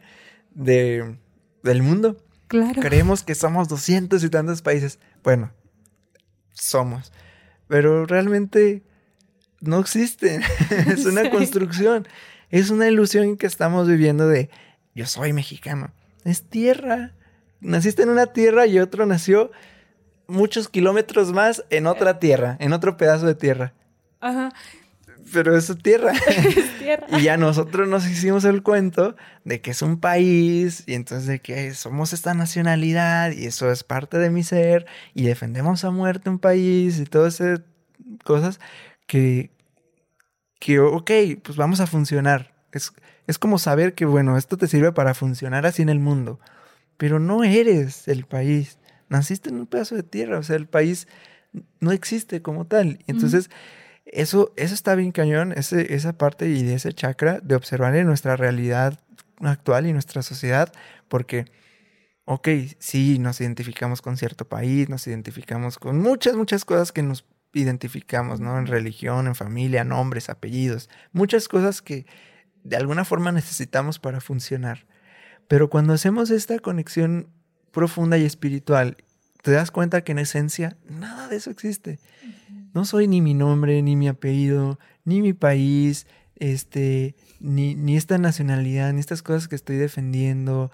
de 0.54 1.16
del 1.62 1.82
mundo. 1.82 2.16
Claro. 2.48 2.80
Creemos 2.80 3.22
que 3.22 3.34
somos 3.34 3.68
doscientos 3.68 4.22
y 4.22 4.30
tantos 4.30 4.62
países. 4.62 4.98
Bueno, 5.22 5.52
somos. 6.52 7.12
Pero 7.68 8.06
realmente 8.06 8.82
no 9.60 9.80
existen. 9.80 10.42
es 10.88 11.04
una 11.06 11.30
construcción. 11.30 12.06
Es 12.50 12.70
una 12.70 12.88
ilusión 12.88 13.36
que 13.36 13.46
estamos 13.46 13.88
viviendo 13.88 14.28
de 14.28 14.50
yo 14.94 15.06
soy 15.06 15.32
mexicano. 15.32 15.92
Es 16.24 16.48
tierra. 16.48 17.12
Naciste 17.60 18.02
en 18.02 18.10
una 18.10 18.26
tierra 18.26 18.66
y 18.66 18.78
otro 18.78 19.06
nació 19.06 19.50
muchos 20.26 20.68
kilómetros 20.68 21.32
más 21.32 21.64
en 21.70 21.86
otra 21.86 22.18
tierra, 22.18 22.56
en 22.60 22.72
otro 22.72 22.96
pedazo 22.96 23.26
de 23.26 23.34
tierra. 23.34 23.74
Ajá. 24.20 24.52
Pero 25.32 25.56
es 25.56 25.72
tierra. 25.82 26.12
Es 26.26 26.78
tierra. 26.78 27.06
y 27.18 27.22
ya 27.22 27.36
nosotros 27.36 27.88
nos 27.88 28.06
hicimos 28.06 28.44
el 28.44 28.62
cuento 28.62 29.16
de 29.44 29.60
que 29.60 29.72
es 29.72 29.82
un 29.82 29.98
país 29.98 30.84
y 30.86 30.94
entonces 30.94 31.26
de 31.26 31.40
que 31.40 31.74
somos 31.74 32.12
esta 32.12 32.34
nacionalidad 32.34 33.32
y 33.32 33.46
eso 33.46 33.70
es 33.70 33.82
parte 33.82 34.18
de 34.18 34.30
mi 34.30 34.42
ser 34.42 34.86
y 35.14 35.24
defendemos 35.24 35.84
a 35.84 35.90
muerte 35.90 36.30
un 36.30 36.38
país 36.38 37.00
y 37.00 37.04
todas 37.04 37.40
esas 37.40 37.62
cosas 38.24 38.60
que, 39.06 39.50
que, 40.58 40.80
ok, 40.80 41.10
pues 41.42 41.56
vamos 41.56 41.80
a 41.80 41.86
funcionar. 41.86 42.54
Es, 42.72 42.92
es 43.26 43.38
como 43.38 43.58
saber 43.58 43.94
que, 43.94 44.04
bueno, 44.04 44.36
esto 44.36 44.56
te 44.56 44.68
sirve 44.68 44.92
para 44.92 45.14
funcionar 45.14 45.66
así 45.66 45.82
en 45.82 45.88
el 45.88 45.98
mundo, 45.98 46.38
pero 46.96 47.18
no 47.18 47.44
eres 47.44 48.08
el 48.08 48.24
país. 48.24 48.78
Naciste 49.08 49.50
en 49.50 49.56
un 49.56 49.66
pedazo 49.66 49.94
de 49.94 50.02
tierra, 50.02 50.38
o 50.38 50.42
sea, 50.42 50.56
el 50.56 50.66
país 50.66 51.08
no 51.80 51.92
existe 51.92 52.42
como 52.42 52.66
tal. 52.66 52.98
Entonces, 53.06 53.50
eso, 54.06 54.52
eso 54.56 54.74
está 54.74 54.94
bien 54.94 55.12
cañón, 55.12 55.52
ese, 55.52 55.94
esa 55.94 56.12
parte 56.16 56.48
y 56.48 56.62
de 56.62 56.74
ese 56.74 56.92
chakra 56.92 57.40
de 57.40 57.56
observar 57.56 57.94
en 57.96 58.06
nuestra 58.06 58.36
realidad 58.36 58.98
actual 59.40 59.86
y 59.86 59.92
nuestra 59.92 60.22
sociedad, 60.22 60.72
porque, 61.08 61.46
ok, 62.24 62.48
sí, 62.78 63.18
nos 63.18 63.40
identificamos 63.40 64.00
con 64.02 64.16
cierto 64.16 64.46
país, 64.46 64.88
nos 64.88 65.06
identificamos 65.06 65.78
con 65.78 66.00
muchas, 66.00 66.36
muchas 66.36 66.64
cosas 66.64 66.92
que 66.92 67.02
nos 67.02 67.26
identificamos, 67.52 68.40
¿no? 68.40 68.58
En 68.58 68.66
religión, 68.66 69.26
en 69.26 69.34
familia, 69.34 69.82
nombres, 69.84 70.30
apellidos, 70.30 70.88
muchas 71.12 71.48
cosas 71.48 71.82
que 71.82 72.06
de 72.64 72.76
alguna 72.76 73.04
forma 73.04 73.32
necesitamos 73.32 73.98
para 73.98 74.20
funcionar. 74.20 74.86
Pero 75.48 75.70
cuando 75.70 75.92
hacemos 75.92 76.30
esta 76.30 76.58
conexión 76.58 77.28
profunda 77.70 78.18
y 78.18 78.24
espiritual, 78.24 78.96
te 79.42 79.52
das 79.52 79.70
cuenta 79.70 80.02
que 80.02 80.12
en 80.12 80.18
esencia 80.18 80.76
nada 80.88 81.28
de 81.28 81.36
eso 81.36 81.50
existe. 81.50 81.98
No 82.76 82.84
soy 82.84 83.08
ni 83.08 83.22
mi 83.22 83.32
nombre, 83.32 83.80
ni 83.80 83.96
mi 83.96 84.06
apellido, 84.06 84.78
ni 85.06 85.22
mi 85.22 85.32
país, 85.32 86.06
este, 86.34 87.14
ni, 87.40 87.74
ni 87.74 87.96
esta 87.96 88.18
nacionalidad, 88.18 88.92
ni 88.92 89.00
estas 89.00 89.22
cosas 89.22 89.48
que 89.48 89.54
estoy 89.54 89.76
defendiendo, 89.76 90.70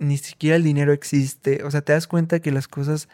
ni 0.00 0.18
siquiera 0.18 0.56
el 0.56 0.64
dinero 0.64 0.92
existe. 0.92 1.62
O 1.62 1.70
sea, 1.70 1.82
te 1.82 1.92
das 1.92 2.08
cuenta 2.08 2.40
que 2.40 2.50
las 2.50 2.66
cosas 2.66 3.08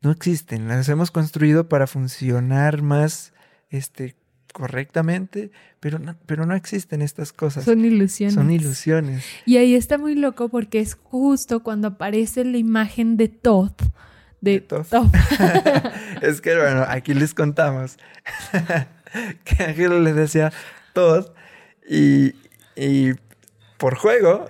no 0.00 0.10
existen, 0.10 0.66
las 0.66 0.88
hemos 0.88 1.12
construido 1.12 1.68
para 1.68 1.86
funcionar 1.86 2.82
más 2.82 3.32
este, 3.70 4.16
correctamente, 4.52 5.52
pero 5.78 6.00
no, 6.00 6.16
pero 6.26 6.46
no 6.46 6.56
existen 6.56 7.00
estas 7.00 7.32
cosas. 7.32 7.64
Son 7.64 7.84
ilusiones. 7.84 8.34
Son 8.34 8.50
ilusiones. 8.50 9.24
Y 9.46 9.58
ahí 9.58 9.76
está 9.76 9.98
muy 9.98 10.16
loco 10.16 10.48
porque 10.48 10.80
es 10.80 10.96
justo 10.96 11.62
cuando 11.62 11.86
aparece 11.86 12.44
la 12.44 12.58
imagen 12.58 13.16
de 13.16 13.28
Todd. 13.28 13.74
De, 14.42 14.56
es 16.20 16.40
que, 16.40 16.56
bueno, 16.56 16.84
aquí 16.88 17.14
les 17.14 17.32
contamos 17.32 17.96
que 19.44 19.62
Ángel 19.62 20.02
les 20.02 20.16
decía 20.16 20.52
Todd 20.92 21.26
y, 21.88 22.34
y 22.76 23.14
por 23.82 23.96
juego 23.96 24.46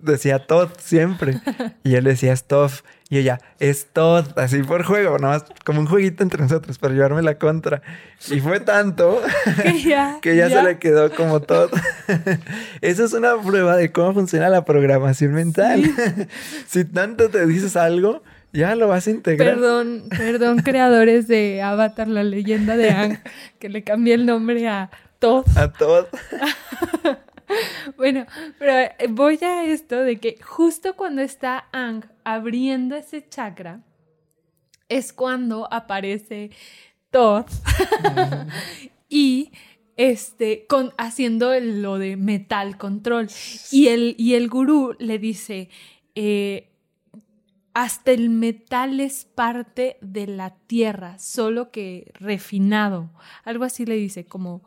decía 0.00 0.46
Todd 0.46 0.68
siempre. 0.78 1.40
Y 1.82 1.96
él 1.96 2.04
decía 2.04 2.36
Stuff. 2.36 2.82
Y 3.08 3.18
ella, 3.18 3.40
es 3.58 3.86
Todd, 3.92 4.26
así 4.36 4.62
por 4.62 4.84
juego, 4.84 5.18
nomás 5.18 5.44
como 5.64 5.80
un 5.80 5.86
jueguito 5.86 6.22
entre 6.22 6.40
nosotros 6.40 6.78
para 6.78 6.94
llevarme 6.94 7.22
la 7.22 7.36
contra. 7.36 7.82
Y 8.30 8.38
fue 8.38 8.60
tanto 8.60 9.20
que 10.22 10.36
ya, 10.36 10.48
se 10.48 10.62
le 10.62 10.78
quedó 10.78 11.12
como 11.12 11.40
Todd. 11.40 11.70
Eso 12.80 13.04
es 13.04 13.12
una 13.12 13.36
prueba 13.40 13.76
de 13.76 13.90
cómo 13.90 14.14
funciona 14.14 14.48
la 14.48 14.64
programación 14.64 15.32
mental. 15.34 15.84
si 16.68 16.84
tanto 16.84 17.28
te 17.28 17.44
dices 17.46 17.76
algo, 17.76 18.22
ya 18.56 18.74
lo 18.74 18.88
vas 18.88 19.06
a 19.06 19.10
integrar. 19.10 19.54
Perdón, 19.54 20.08
perdón, 20.08 20.58
creadores 20.58 21.28
de 21.28 21.60
Avatar, 21.62 22.08
la 22.08 22.24
leyenda 22.24 22.76
de 22.76 22.90
Ang, 22.90 23.18
que 23.58 23.68
le 23.68 23.84
cambié 23.84 24.14
el 24.14 24.26
nombre 24.26 24.66
a 24.66 24.90
Todd. 25.18 25.46
A 25.56 25.72
Todd. 25.72 26.06
bueno, 27.96 28.26
pero 28.58 28.72
eh, 28.78 28.96
voy 29.10 29.38
a 29.42 29.64
esto 29.64 30.00
de 30.00 30.16
que 30.16 30.38
justo 30.42 30.96
cuando 30.96 31.22
está 31.22 31.68
Ang 31.72 32.04
abriendo 32.24 32.96
ese 32.96 33.28
chakra, 33.28 33.82
es 34.88 35.12
cuando 35.12 35.68
aparece 35.72 36.50
Todd 37.10 37.46
y 39.08 39.52
este, 39.96 40.66
con, 40.66 40.92
haciendo 40.96 41.58
lo 41.60 41.98
de 41.98 42.16
metal 42.16 42.78
control. 42.78 43.28
Y 43.70 43.88
el, 43.88 44.14
y 44.18 44.34
el 44.34 44.48
gurú 44.48 44.94
le 44.98 45.18
dice, 45.18 45.68
eh, 46.14 46.70
hasta 47.76 48.12
el 48.12 48.30
metal 48.30 49.00
es 49.00 49.26
parte 49.26 49.98
de 50.00 50.26
la 50.26 50.54
tierra, 50.66 51.18
solo 51.18 51.70
que 51.70 52.10
refinado. 52.14 53.10
Algo 53.44 53.64
así 53.64 53.84
le 53.84 53.96
dice, 53.96 54.24
como 54.24 54.62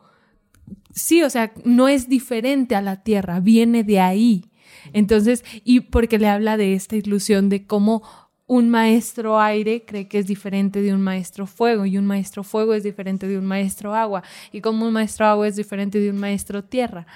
sí, 0.94 1.24
o 1.24 1.28
sea, 1.28 1.52
no 1.64 1.88
es 1.88 2.08
diferente 2.08 2.76
a 2.76 2.82
la 2.82 3.02
tierra, 3.02 3.40
viene 3.40 3.82
de 3.82 3.98
ahí. 3.98 4.44
Entonces, 4.92 5.44
y 5.64 5.80
porque 5.80 6.20
le 6.20 6.28
habla 6.28 6.56
de 6.56 6.74
esta 6.74 6.94
ilusión 6.94 7.48
de 7.48 7.66
cómo 7.66 8.04
un 8.46 8.70
maestro 8.70 9.40
aire 9.40 9.84
cree 9.84 10.06
que 10.06 10.20
es 10.20 10.28
diferente 10.28 10.80
de 10.80 10.94
un 10.94 11.00
maestro 11.00 11.48
fuego 11.48 11.86
y 11.86 11.98
un 11.98 12.06
maestro 12.06 12.44
fuego 12.44 12.74
es 12.74 12.84
diferente 12.84 13.26
de 13.26 13.38
un 13.38 13.44
maestro 13.44 13.92
agua 13.92 14.22
y 14.52 14.60
como 14.60 14.86
un 14.86 14.92
maestro 14.92 15.26
agua 15.26 15.48
es 15.48 15.56
diferente 15.56 15.98
de 15.98 16.10
un 16.10 16.18
maestro 16.18 16.62
tierra. 16.62 17.08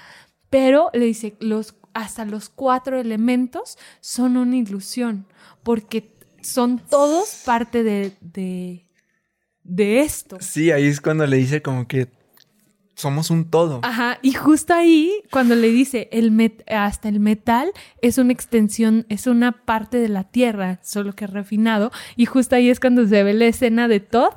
Pero 0.50 0.90
le 0.92 1.04
dice, 1.04 1.36
los, 1.38 1.76
hasta 1.94 2.24
los 2.24 2.48
cuatro 2.48 3.00
elementos 3.00 3.78
son 4.00 4.36
una 4.36 4.56
ilusión 4.56 5.26
porque 5.62 6.12
son 6.42 6.78
todos 6.78 7.42
parte 7.46 7.82
de, 7.82 8.12
de, 8.20 8.86
de 9.62 10.00
esto. 10.00 10.36
Sí, 10.40 10.70
ahí 10.70 10.86
es 10.86 11.00
cuando 11.00 11.26
le 11.26 11.38
dice 11.38 11.62
como 11.62 11.88
que 11.88 12.08
somos 12.96 13.30
un 13.30 13.50
todo. 13.50 13.80
Ajá, 13.82 14.18
y 14.22 14.32
justo 14.32 14.74
ahí, 14.74 15.12
cuando 15.30 15.54
le 15.54 15.68
dice 15.68 16.08
el 16.12 16.52
hasta 16.68 17.08
el 17.08 17.20
metal 17.20 17.72
es 18.02 18.18
una 18.18 18.32
extensión, 18.32 19.06
es 19.08 19.26
una 19.26 19.52
parte 19.52 19.98
de 19.98 20.08
la 20.08 20.24
tierra, 20.24 20.78
solo 20.82 21.14
que 21.14 21.26
refinado, 21.26 21.90
y 22.16 22.26
justo 22.26 22.56
ahí 22.56 22.70
es 22.70 22.80
cuando 22.80 23.06
se 23.06 23.22
ve 23.22 23.34
la 23.34 23.46
escena 23.46 23.88
de 23.88 24.00
Todd 24.00 24.34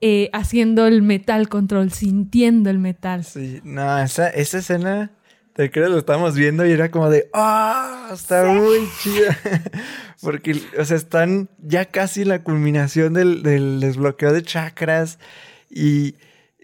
eh, 0.00 0.30
haciendo 0.32 0.86
el 0.86 1.02
metal 1.02 1.48
control, 1.48 1.90
sintiendo 1.90 2.70
el 2.70 2.78
metal. 2.78 3.24
Sí, 3.24 3.60
no, 3.64 3.98
esa, 3.98 4.28
esa 4.28 4.58
escena, 4.58 5.10
te 5.56 5.70
creo, 5.70 5.88
lo 5.88 5.98
estamos 5.98 6.36
viendo 6.36 6.66
y 6.66 6.72
era 6.72 6.90
como 6.90 7.08
de, 7.08 7.30
¡ah! 7.32 8.10
está 8.12 8.44
muy 8.44 8.86
chida. 9.02 9.36
Porque, 10.20 10.60
o 10.78 10.84
sea, 10.84 10.96
están 10.96 11.48
ya 11.58 11.86
casi 11.86 12.22
en 12.22 12.28
la 12.28 12.42
culminación 12.42 13.14
del, 13.14 13.42
del 13.42 13.80
desbloqueo 13.80 14.32
de 14.32 14.42
chakras 14.42 15.18
y 15.70 16.14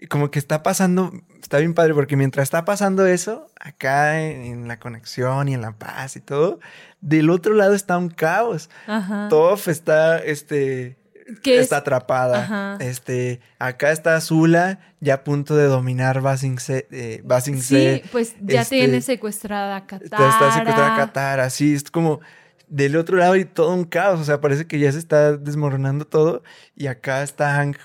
como 0.09 0.31
que 0.31 0.39
está 0.39 0.63
pasando 0.63 1.11
está 1.43 1.57
bien 1.57 1.73
padre 1.73 1.93
porque 1.93 2.15
mientras 2.15 2.43
está 2.43 2.65
pasando 2.65 3.05
eso, 3.05 3.51
acá 3.59 4.21
en, 4.21 4.67
la 4.67 4.79
conexión 4.79 5.49
y 5.49 5.53
en 5.53 5.61
la 5.61 5.73
paz 5.73 6.15
y 6.15 6.21
todo, 6.21 6.59
del 7.01 7.29
otro 7.29 7.53
lado 7.53 7.73
está 7.73 7.97
un 7.97 8.09
caos. 8.09 8.69
Ajá. 8.87 9.29
Está, 9.67 10.17
este, 10.19 10.97
está 11.43 11.77
atrapada. 11.77 12.77
Este, 12.79 13.39
acá 13.59 13.91
está 13.91 14.15
Azula 14.15 14.79
ya 14.99 15.15
a 15.15 15.23
punto 15.23 15.55
de 15.55 15.65
dominar 15.65 16.21
Basing 16.21 16.59
C. 16.59 16.87
Eh, 16.91 17.23
sí, 17.61 18.01
pues 18.11 18.35
ya 18.41 18.61
este, 18.61 18.77
tiene 18.77 19.01
secuestrada 19.01 19.77
a 19.77 19.85
Katara. 19.85 20.29
Está 20.29 20.51
secuestrada 20.53 20.93
a 20.95 20.97
Katara, 20.97 21.49
sí, 21.49 21.73
es 21.73 21.89
como 21.89 22.21
del 22.67 22.95
otro 22.95 23.17
lado 23.17 23.35
y 23.35 23.45
todo 23.45 23.73
un 23.73 23.83
caos, 23.83 24.19
o 24.19 24.23
sea, 24.23 24.41
parece 24.41 24.65
que 24.65 24.79
ya 24.79 24.91
se 24.91 24.97
está 24.97 25.37
desmoronando 25.37 26.05
todo 26.05 26.43
y 26.75 26.87
acá 26.87 27.21
está 27.21 27.53
Hank 27.53 27.77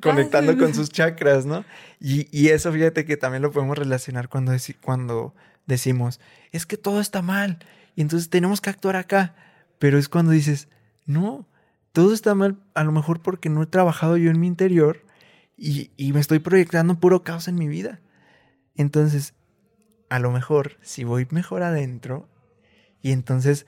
conectando 0.00 0.58
con 0.58 0.74
sus 0.74 0.90
chakras, 0.90 1.46
¿no? 1.46 1.64
Y, 1.98 2.48
eso, 2.48 2.72
fíjate 2.72 3.04
que 3.04 3.16
también 3.16 3.42
lo 3.42 3.50
podemos 3.50 3.78
relacionar 3.78 4.28
cuando, 4.28 4.52
cuando 4.82 5.34
decimos, 5.66 6.20
es 6.50 6.66
que 6.66 6.76
todo 6.76 7.00
está 7.00 7.22
mal 7.22 7.58
y 7.94 8.02
entonces 8.02 8.28
tenemos 8.28 8.60
que 8.60 8.70
actuar 8.70 8.96
acá. 8.96 9.34
Pero 9.78 9.98
es 9.98 10.08
cuando 10.08 10.32
dices, 10.32 10.68
no, 11.06 11.48
todo 11.92 12.12
está 12.12 12.34
mal 12.34 12.58
a 12.74 12.84
lo 12.84 12.92
mejor 12.92 13.20
porque 13.20 13.48
no 13.48 13.62
he 13.62 13.66
trabajado 13.66 14.16
yo 14.16 14.30
en 14.30 14.40
mi 14.40 14.46
interior 14.46 15.04
y, 15.56 15.90
y 15.96 16.12
me 16.12 16.20
estoy 16.20 16.38
proyectando 16.38 16.98
puro 16.98 17.22
caos 17.22 17.48
en 17.48 17.54
mi 17.54 17.68
vida. 17.68 18.00
Entonces, 18.74 19.34
a 20.08 20.18
lo 20.18 20.30
mejor, 20.30 20.78
si 20.82 21.04
voy 21.04 21.26
mejor 21.30 21.62
adentro 21.62 22.28
y 23.02 23.12
entonces 23.12 23.66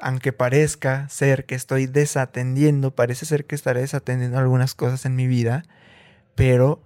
aunque 0.00 0.32
parezca 0.32 1.08
ser 1.08 1.46
que 1.46 1.54
estoy 1.54 1.86
desatendiendo, 1.86 2.94
parece 2.94 3.26
ser 3.26 3.44
que 3.44 3.54
estaré 3.54 3.80
desatendiendo 3.80 4.38
algunas 4.38 4.74
cosas 4.74 5.04
en 5.06 5.14
mi 5.14 5.26
vida, 5.26 5.64
pero 6.34 6.82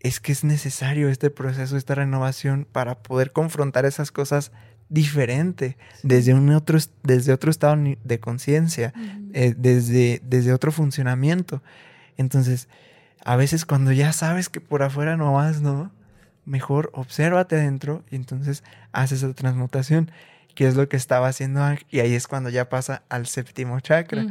es 0.00 0.20
que 0.20 0.32
es 0.32 0.44
necesario 0.44 1.08
este 1.08 1.30
proceso, 1.30 1.76
esta 1.76 1.94
renovación 1.94 2.66
para 2.70 3.02
poder 3.02 3.32
confrontar 3.32 3.86
esas 3.86 4.12
cosas 4.12 4.52
diferente, 4.88 5.76
desde, 6.02 6.34
un 6.34 6.50
otro, 6.50 6.78
desde 7.02 7.32
otro 7.32 7.50
estado 7.50 7.76
de 8.04 8.20
conciencia, 8.20 8.92
eh, 9.32 9.54
desde, 9.56 10.20
desde 10.24 10.52
otro 10.52 10.72
funcionamiento. 10.72 11.62
Entonces, 12.16 12.68
a 13.24 13.36
veces 13.36 13.64
cuando 13.64 13.92
ya 13.92 14.12
sabes 14.12 14.48
que 14.48 14.60
por 14.60 14.82
afuera 14.82 15.16
no 15.16 15.34
vas, 15.34 15.60
¿no? 15.60 15.90
Mejor 16.44 16.90
obsérvate 16.94 17.56
adentro 17.56 18.04
y 18.10 18.16
entonces 18.16 18.62
haces 18.92 19.24
esa 19.24 19.34
transmutación, 19.34 20.12
que 20.54 20.68
es 20.68 20.76
lo 20.76 20.88
que 20.88 20.96
estaba 20.96 21.28
haciendo 21.28 21.60
y 21.90 22.00
ahí 22.00 22.14
es 22.14 22.28
cuando 22.28 22.50
ya 22.50 22.68
pasa 22.68 23.02
al 23.08 23.26
séptimo 23.26 23.80
chakra, 23.80 24.24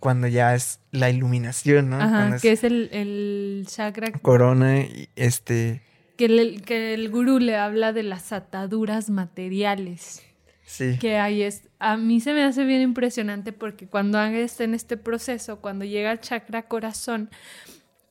cuando 0.00 0.26
ya 0.26 0.54
es 0.54 0.80
la 0.90 1.10
iluminación, 1.10 1.90
¿no? 1.90 2.00
Ajá, 2.00 2.38
que 2.38 2.52
es 2.52 2.64
el, 2.64 2.88
el 2.90 3.66
chakra. 3.68 4.12
Corona, 4.12 4.80
y 4.80 5.10
este 5.14 5.82
que 6.18 6.24
el, 6.24 6.62
que 6.62 6.94
el 6.94 7.10
gurú 7.10 7.38
le 7.38 7.56
habla 7.56 7.92
de 7.92 8.02
las 8.02 8.32
ataduras 8.32 9.08
materiales. 9.08 10.22
Sí. 10.66 10.98
Que 10.98 11.16
ahí 11.16 11.42
es. 11.42 11.62
A 11.78 11.96
mí 11.96 12.20
se 12.20 12.34
me 12.34 12.42
hace 12.42 12.64
bien 12.64 12.82
impresionante 12.82 13.52
porque 13.52 13.86
cuando 13.86 14.18
Ángel 14.18 14.42
está 14.42 14.64
en 14.64 14.74
este 14.74 14.96
proceso, 14.96 15.60
cuando 15.60 15.84
llega 15.84 16.10
al 16.10 16.20
chakra 16.20 16.66
corazón, 16.66 17.30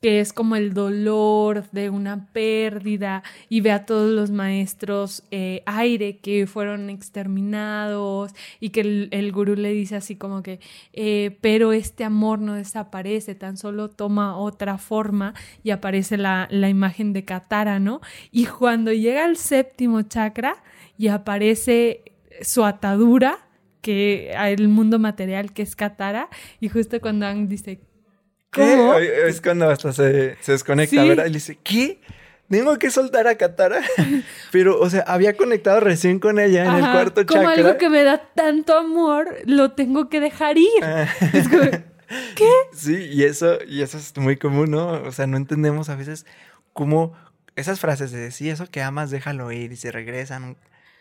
que 0.00 0.20
es 0.20 0.32
como 0.32 0.56
el 0.56 0.74
dolor 0.74 1.68
de 1.72 1.90
una 1.90 2.26
pérdida 2.32 3.22
y 3.48 3.60
ve 3.60 3.72
a 3.72 3.84
todos 3.84 4.12
los 4.12 4.30
maestros 4.30 5.24
eh, 5.30 5.62
aire 5.66 6.18
que 6.18 6.46
fueron 6.46 6.88
exterminados 6.90 8.32
y 8.60 8.70
que 8.70 8.80
el, 8.80 9.08
el 9.10 9.32
gurú 9.32 9.56
le 9.56 9.72
dice 9.72 9.96
así 9.96 10.16
como 10.16 10.42
que, 10.42 10.60
eh, 10.92 11.36
pero 11.40 11.72
este 11.72 12.04
amor 12.04 12.38
no 12.38 12.54
desaparece, 12.54 13.34
tan 13.34 13.56
solo 13.56 13.90
toma 13.90 14.36
otra 14.36 14.78
forma 14.78 15.34
y 15.64 15.70
aparece 15.70 16.16
la, 16.16 16.46
la 16.50 16.68
imagen 16.68 17.12
de 17.12 17.24
Katara, 17.24 17.80
¿no? 17.80 18.00
Y 18.30 18.46
cuando 18.46 18.92
llega 18.92 19.24
al 19.24 19.36
séptimo 19.36 20.02
chakra 20.02 20.62
y 20.96 21.08
aparece 21.08 22.02
su 22.42 22.64
atadura, 22.64 23.38
que 23.80 24.32
el 24.32 24.68
mundo 24.68 24.98
material 24.98 25.52
que 25.52 25.62
es 25.62 25.76
Katara, 25.76 26.28
y 26.60 26.68
justo 26.68 27.00
cuando 27.00 27.26
Ang 27.26 27.48
dice, 27.48 27.80
¿Qué? 28.50 29.28
Es 29.28 29.40
cuando 29.40 29.68
hasta 29.68 29.92
se, 29.92 30.36
desconecta, 30.46 31.04
¿verdad? 31.04 31.26
Y 31.26 31.30
le 31.30 31.34
dice, 31.34 31.58
¿qué? 31.62 32.00
Tengo 32.48 32.78
que 32.78 32.90
soltar 32.90 33.28
a 33.28 33.36
Katara. 33.36 33.82
Pero, 34.52 34.80
o 34.80 34.88
sea, 34.88 35.02
había 35.06 35.36
conectado 35.36 35.80
recién 35.80 36.18
con 36.18 36.38
ella 36.38 36.64
en 36.64 36.84
el 36.84 36.90
cuarto 36.90 37.26
como 37.26 37.42
chakra. 37.42 37.56
Como 37.56 37.68
algo 37.68 37.78
que 37.78 37.90
me 37.90 38.04
da 38.04 38.18
tanto 38.34 38.76
amor, 38.76 39.36
lo 39.44 39.72
tengo 39.72 40.08
que 40.08 40.20
dejar 40.20 40.56
ir. 40.56 40.82
Ah. 40.82 41.08
¿qué? 42.34 42.50
Sí, 42.72 42.96
y 43.12 43.24
eso, 43.24 43.58
y 43.66 43.82
eso 43.82 43.98
es 43.98 44.16
muy 44.16 44.36
común, 44.36 44.70
¿no? 44.70 45.02
O 45.02 45.12
sea, 45.12 45.26
no 45.26 45.36
entendemos 45.36 45.90
a 45.90 45.96
veces 45.96 46.24
cómo 46.72 47.12
esas 47.56 47.80
frases 47.80 48.12
de 48.12 48.30
sí, 48.30 48.48
eso 48.48 48.70
que 48.70 48.82
amas, 48.82 49.10
déjalo 49.10 49.52
ir 49.52 49.72
y 49.72 49.76
se 49.76 49.90
regresan. 49.92 50.56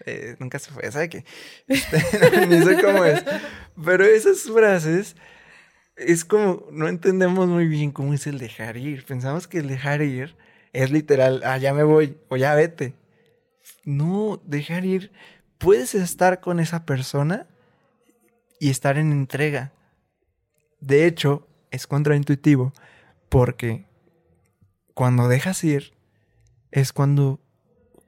Eh, 0.06 0.36
nunca 0.40 0.60
se 0.60 0.72
fue, 0.72 0.92
¿sabe 0.92 1.10
qué? 1.10 1.26
Este, 1.68 2.48
ni 2.48 2.62
sé 2.64 2.82
cómo 2.82 3.06
es. 3.06 3.24
Pero 3.84 4.04
esas 4.04 4.42
frases 4.42 5.16
es 5.98 6.26
como, 6.26 6.66
no 6.72 6.88
entendemos 6.88 7.48
muy 7.48 7.68
bien 7.68 7.92
cómo 7.92 8.14
es 8.14 8.28
el 8.28 8.38
dejar 8.38 8.78
ir. 8.78 9.04
Pensamos 9.06 9.48
que 9.48 9.58
el 9.60 9.68
dejar 9.68 10.02
ir 10.02 10.36
es 10.74 10.92
literal, 10.92 11.42
ah, 11.44 11.58
ya 11.58 11.74
me 11.74 11.84
voy 11.84 12.18
o 12.30 12.38
ya 12.38 12.54
vete. 12.54 12.94
No, 13.84 14.42
dejar 14.46 14.86
ir, 14.86 15.12
puedes 15.58 15.96
estar 15.96 16.40
con 16.40 16.60
esa 16.60 16.86
persona 16.86 17.48
y 18.60 18.70
estar 18.70 18.98
en 18.98 19.12
entrega. 19.12 19.72
De 20.80 21.06
hecho, 21.08 21.48
es 21.72 21.88
contraintuitivo 21.88 22.74
porque 23.30 23.86
cuando 24.94 25.28
dejas 25.28 25.64
ir 25.64 25.94
es 26.72 26.94
cuando 26.94 27.40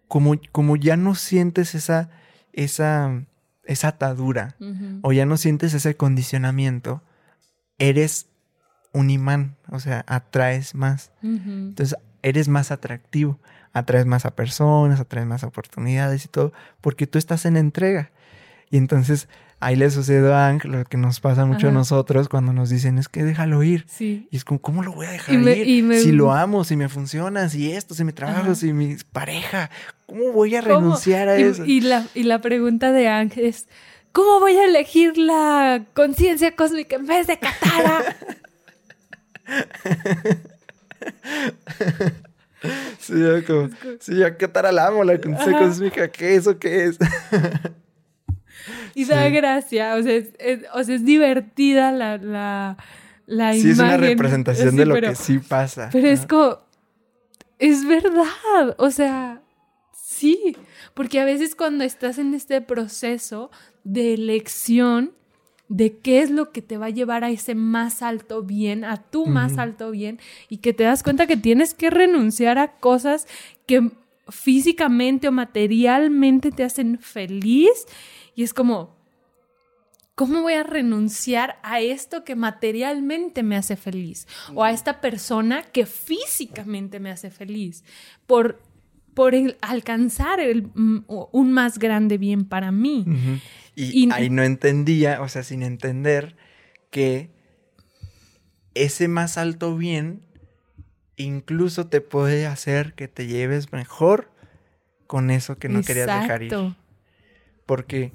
como, 0.08 0.36
como 0.52 0.76
ya 0.76 0.96
no 0.96 1.16
sientes 1.16 1.76
esa 1.76 2.10
esa 2.54 3.26
esa 3.64 3.90
atadura 3.90 4.56
o 5.04 5.12
ya 5.12 5.26
no 5.26 5.38
sientes 5.38 5.74
ese 5.74 5.96
condicionamiento, 5.96 7.04
eres 7.80 8.28
un 8.94 9.10
imán, 9.10 9.56
o 9.70 9.80
sea, 9.80 10.04
atraes 10.08 10.76
más. 10.76 11.12
Entonces, 11.24 11.98
eres 12.22 12.48
más 12.48 12.72
atractivo, 12.72 13.40
atraes 13.74 14.06
más 14.06 14.26
a 14.26 14.36
personas, 14.36 15.00
atraes 15.00 15.28
más 15.28 15.44
oportunidades 15.44 16.26
y 16.26 16.28
todo, 16.28 16.54
porque 16.82 17.08
tú 17.08 17.18
estás 17.18 17.46
en 17.46 17.58
entrega. 17.58 18.12
Y 18.70 18.78
entonces 18.78 19.28
ahí 19.60 19.76
le 19.76 19.90
sucede 19.90 20.32
a 20.32 20.48
Ang 20.48 20.64
lo 20.66 20.86
que 20.86 20.98
nos 20.98 21.20
pasa 21.20 21.46
mucho 21.46 21.68
a 21.70 21.72
nosotros 21.72 22.30
cuando 22.30 22.54
nos 22.54 22.70
dicen 22.70 22.98
es 22.98 23.10
que 23.10 23.24
déjalo 23.24 23.64
ir. 23.64 23.86
Sí. 23.88 24.28
Y 24.32 24.38
es 24.38 24.46
como, 24.46 24.62
¿cómo 24.62 24.84
lo 24.84 24.94
voy 24.94 25.08
a 25.08 25.12
dejar 25.12 25.36
ir? 25.36 25.96
Si 25.96 26.12
lo 26.12 26.32
amo, 26.32 26.64
si 26.64 26.76
me 26.76 26.90
funciona, 26.90 27.50
si 27.50 27.72
esto, 27.72 27.94
si 27.94 28.04
mi 28.04 28.14
trabajo, 28.14 28.56
si 28.56 28.74
mi 28.74 28.96
pareja, 29.12 29.70
¿cómo 30.06 30.32
voy 30.32 30.56
a 30.56 30.62
renunciar 30.62 31.28
a 31.30 31.36
eso? 31.36 31.66
Y 31.66 31.82
la, 31.82 32.06
y 32.14 32.24
la 32.24 32.42
pregunta 32.42 32.92
de 32.92 33.08
Ang 33.10 33.32
es, 33.36 33.68
¿Cómo 34.12 34.40
voy 34.40 34.58
a 34.58 34.66
elegir 34.66 35.18
la 35.18 35.86
conciencia 35.94 36.56
cósmica 36.56 36.96
en 36.96 37.06
vez 37.06 37.28
de 37.28 37.38
Katara? 37.38 38.16
sí, 43.00 43.14
yo 43.14 43.46
como, 43.46 43.70
sí, 44.00 44.18
yo 44.18 44.28
a 44.28 44.36
Katara 44.36 44.72
la 44.72 44.88
amo, 44.88 45.04
la 45.04 45.20
conciencia 45.20 45.60
cósmica, 45.60 46.08
¿qué 46.10 46.36
es 46.36 46.48
o 46.48 46.58
qué 46.58 46.86
es? 46.86 46.98
y 48.96 49.06
da 49.10 49.30
gracia, 49.30 49.96
o 49.96 50.04
sea, 50.04 50.16
es, 50.16 50.34
o 50.74 50.84
sea, 50.84 50.96
es 50.96 51.06
divertida 51.06 51.92
la, 51.92 52.18
la, 52.18 52.78
la 53.26 53.54
sí, 53.54 53.60
imagen. 53.60 53.72
es 53.72 53.80
una 53.80 53.98
representación 53.98 54.76
de 54.76 54.86
lo 54.86 54.96
que 54.96 55.16
sí 55.16 55.40
pasa. 55.40 55.90
Pero 55.92 56.08
es 56.08 56.26
como, 56.26 56.60
es 57.60 57.86
verdad, 57.86 58.76
o 58.78 58.92
sea, 58.92 59.42
sí, 59.94 60.56
porque 61.00 61.22
a 61.22 61.24
veces 61.24 61.56
cuando 61.56 61.86
estás 61.86 62.18
en 62.18 62.34
este 62.34 62.60
proceso 62.60 63.52
de 63.86 64.14
elección 64.14 65.14
de 65.70 65.98
qué 65.98 66.22
es 66.22 66.30
lo 66.30 66.52
que 66.52 66.62
te 66.62 66.78
va 66.78 66.88
a 66.88 66.90
llevar 66.90 67.24
a 67.24 67.30
ese 67.30 67.56
más 67.56 68.02
alto 68.02 68.44
bien, 68.44 68.84
a 68.84 68.98
tu 68.98 69.26
más 69.26 69.58
alto 69.58 69.92
bien, 69.92 70.20
y 70.50 70.58
que 70.58 70.74
te 70.74 70.84
das 70.84 71.02
cuenta 71.02 71.26
que 71.26 71.38
tienes 71.38 71.74
que 71.74 71.90
renunciar 71.90 72.58
a 72.58 72.74
cosas 72.80 73.30
que 73.66 73.92
físicamente 74.28 75.30
o 75.30 75.32
materialmente 75.32 76.52
te 76.52 76.66
hacen 76.66 77.00
feliz. 77.00 77.86
Y 78.36 78.44
es 78.44 78.54
como, 78.54 78.98
¿cómo 80.16 80.42
voy 80.42 80.56
a 80.56 80.64
renunciar 80.64 81.60
a 81.64 81.80
esto 81.80 82.26
que 82.26 82.36
materialmente 82.36 83.42
me 83.42 83.56
hace 83.56 83.78
feliz? 83.78 84.28
O 84.54 84.66
a 84.66 84.72
esta 84.72 85.00
persona 85.00 85.64
que 85.64 85.86
físicamente 85.86 87.00
me 87.00 87.10
hace 87.10 87.32
feliz. 87.32 87.86
Por, 88.28 88.60
por 89.20 89.34
alcanzar 89.60 90.40
mm, 90.56 91.04
un 91.08 91.52
más 91.52 91.78
grande 91.78 92.18
bien 92.18 92.46
para 92.46 92.72
mí. 92.72 93.04
Y, 93.76 94.10
ahí 94.14 94.30
no 94.30 94.44
entendía, 94.44 95.22
o 95.22 95.28
sea, 95.28 95.44
sin 95.44 95.62
entender 95.62 96.38
que 96.90 97.30
ese 98.76 99.10
más 99.10 99.38
alto 99.38 99.76
bien 99.76 100.22
incluso 101.18 101.88
te 101.88 102.00
puede 102.00 102.48
hacer 102.48 102.94
que 102.94 103.10
te 103.10 103.28
lleves 103.28 103.74
mejor 103.74 104.32
con 105.06 105.32
eso 105.32 105.58
que 105.58 105.68
no 105.68 105.82
querías 105.82 106.08
dejar 106.22 106.44
ir. 106.44 106.56
Porque 107.66 108.14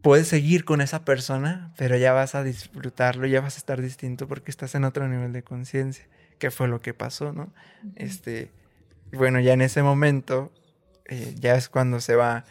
puedes 0.00 0.26
seguir 0.26 0.64
con 0.64 0.80
esa 0.80 1.04
persona, 1.04 1.72
pero 1.76 1.96
ya 1.96 2.12
vas 2.12 2.34
a 2.34 2.42
disfrutarlo, 2.42 3.28
ya 3.28 3.40
vas 3.40 3.54
a 3.54 3.58
estar 3.58 3.80
distinto 3.80 4.26
porque 4.26 4.50
estás 4.50 4.74
en 4.74 4.82
otro 4.82 5.06
nivel 5.06 5.32
de 5.32 5.44
conciencia, 5.44 6.04
que 6.40 6.50
fue 6.50 6.66
lo 6.66 6.80
que 6.80 6.94
pasó, 6.94 7.32
¿no? 7.32 7.52
Este, 7.94 8.50
bueno, 9.12 9.40
ya 9.40 9.52
en 9.52 9.62
ese 9.62 9.82
momento, 9.82 10.50
eh, 11.06 11.34
ya 11.38 11.54
es 11.54 11.68
cuando 11.68 12.00
se 12.00 12.16
va 12.16 12.44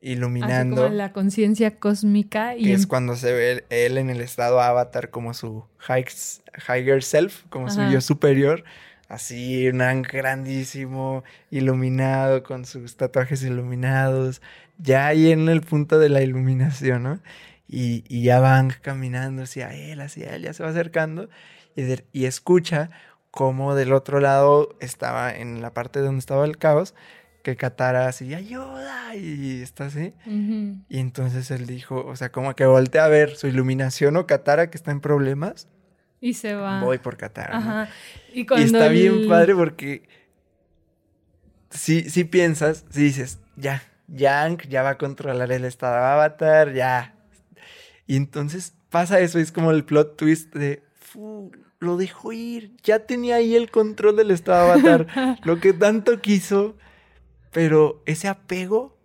iluminando. 0.00 0.88
la 0.88 1.12
conciencia 1.12 1.78
cósmica. 1.78 2.56
Y 2.56 2.72
es 2.72 2.86
cuando 2.86 3.16
se 3.16 3.32
ve 3.32 3.64
él, 3.70 3.98
en 3.98 4.10
el 4.10 4.20
estado 4.20 4.60
avatar 4.60 5.10
como 5.10 5.34
su 5.34 5.64
higher 5.88 7.02
self, 7.02 7.44
como 7.48 7.70
su 7.70 7.82
yo 7.90 8.00
superior. 8.00 8.64
Así, 9.08 9.68
un 9.68 10.02
grandísimo, 10.02 11.24
iluminado, 11.50 12.42
con 12.42 12.66
sus 12.66 12.96
tatuajes 12.96 13.42
iluminados. 13.42 14.42
Ya 14.76 15.06
ahí 15.06 15.32
en 15.32 15.48
el 15.48 15.62
punto 15.62 15.98
de 15.98 16.10
la 16.10 16.22
iluminación, 16.22 17.02
¿no? 17.02 17.20
Y, 17.66 18.22
ya 18.22 18.40
van 18.40 18.72
caminando 18.82 19.42
hacia 19.42 19.74
él, 19.74 20.00
hacia 20.00 20.34
él, 20.34 20.42
ya 20.42 20.52
se 20.52 20.62
va 20.62 20.70
acercando. 20.70 21.28
Y, 21.74 21.84
y 22.12 22.26
escucha 22.26 22.90
cómo 23.30 23.74
del 23.74 23.92
otro 23.92 24.20
lado 24.20 24.76
estaba, 24.80 25.34
en 25.34 25.62
la 25.62 25.72
parte 25.72 26.00
donde 26.00 26.18
estaba 26.18 26.44
el 26.44 26.58
caos, 26.58 26.94
que 27.42 27.56
Katara 27.56 28.08
así, 28.08 28.34
ayuda, 28.34 29.14
y 29.14 29.62
está 29.62 29.86
así. 29.86 30.12
Y 30.26 30.98
entonces 30.98 31.50
él 31.50 31.66
dijo, 31.66 32.04
o 32.04 32.16
sea, 32.16 32.30
como 32.30 32.54
que 32.54 32.66
voltea 32.66 33.04
a 33.04 33.08
ver 33.08 33.36
su 33.36 33.46
iluminación 33.46 34.16
o 34.16 34.26
Katara 34.26 34.70
que 34.70 34.76
está 34.76 34.90
en 34.90 35.00
problemas. 35.00 35.68
Y 36.20 36.34
se 36.34 36.54
va. 36.54 36.82
Voy 36.82 36.98
por 36.98 37.16
Katara. 37.16 37.88
Y, 38.32 38.46
está 38.60 38.88
bien 38.88 39.28
padre 39.28 39.54
porque 39.54 40.08
si, 41.70 42.10
si 42.10 42.24
piensas, 42.24 42.84
si 42.90 43.02
dices, 43.04 43.38
ya, 43.56 43.82
Yang 44.08 44.68
ya 44.68 44.82
va 44.82 44.90
a 44.90 44.98
controlar 44.98 45.52
el 45.52 45.64
estado 45.64 45.94
de 45.94 46.02
Avatar, 46.02 46.72
ya. 46.72 47.14
Y 48.06 48.16
entonces 48.16 48.74
pasa 48.90 49.20
eso, 49.20 49.38
es 49.38 49.52
como 49.52 49.70
el 49.70 49.84
plot 49.84 50.16
twist 50.16 50.54
de, 50.54 50.82
lo 51.80 51.96
dejó 51.96 52.32
ir, 52.32 52.72
ya 52.82 53.06
tenía 53.06 53.36
ahí 53.36 53.54
el 53.54 53.70
control 53.70 54.16
del 54.16 54.30
estado 54.30 54.66
de 54.66 54.72
Avatar, 54.90 55.38
lo 55.44 55.60
que 55.60 55.72
tanto 55.72 56.20
quiso 56.20 56.76
pero 57.52 58.02
ese 58.06 58.28
apego 58.28 58.96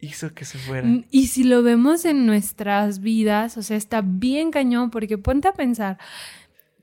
hizo 0.00 0.34
que 0.34 0.44
se 0.44 0.58
fuera. 0.58 0.88
Y 1.10 1.28
si 1.28 1.44
lo 1.44 1.62
vemos 1.62 2.04
en 2.04 2.26
nuestras 2.26 3.00
vidas, 3.00 3.56
o 3.56 3.62
sea, 3.62 3.76
está 3.76 4.02
bien 4.04 4.50
cañón, 4.50 4.90
porque 4.90 5.18
ponte 5.18 5.48
a 5.48 5.54
pensar, 5.54 5.98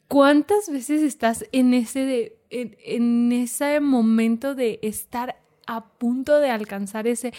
¿cuántas 0.08 0.70
veces 0.70 1.02
estás 1.02 1.46
en 1.52 1.74
ese, 1.74 2.00
de, 2.00 2.38
en, 2.50 3.32
ese 3.32 3.80
momento 3.80 4.56
de 4.56 4.80
estar 4.82 5.42
a 5.68 5.86
punto 5.94 6.40
de 6.40 6.50
alcanzar 6.50 7.08
ese 7.08 7.34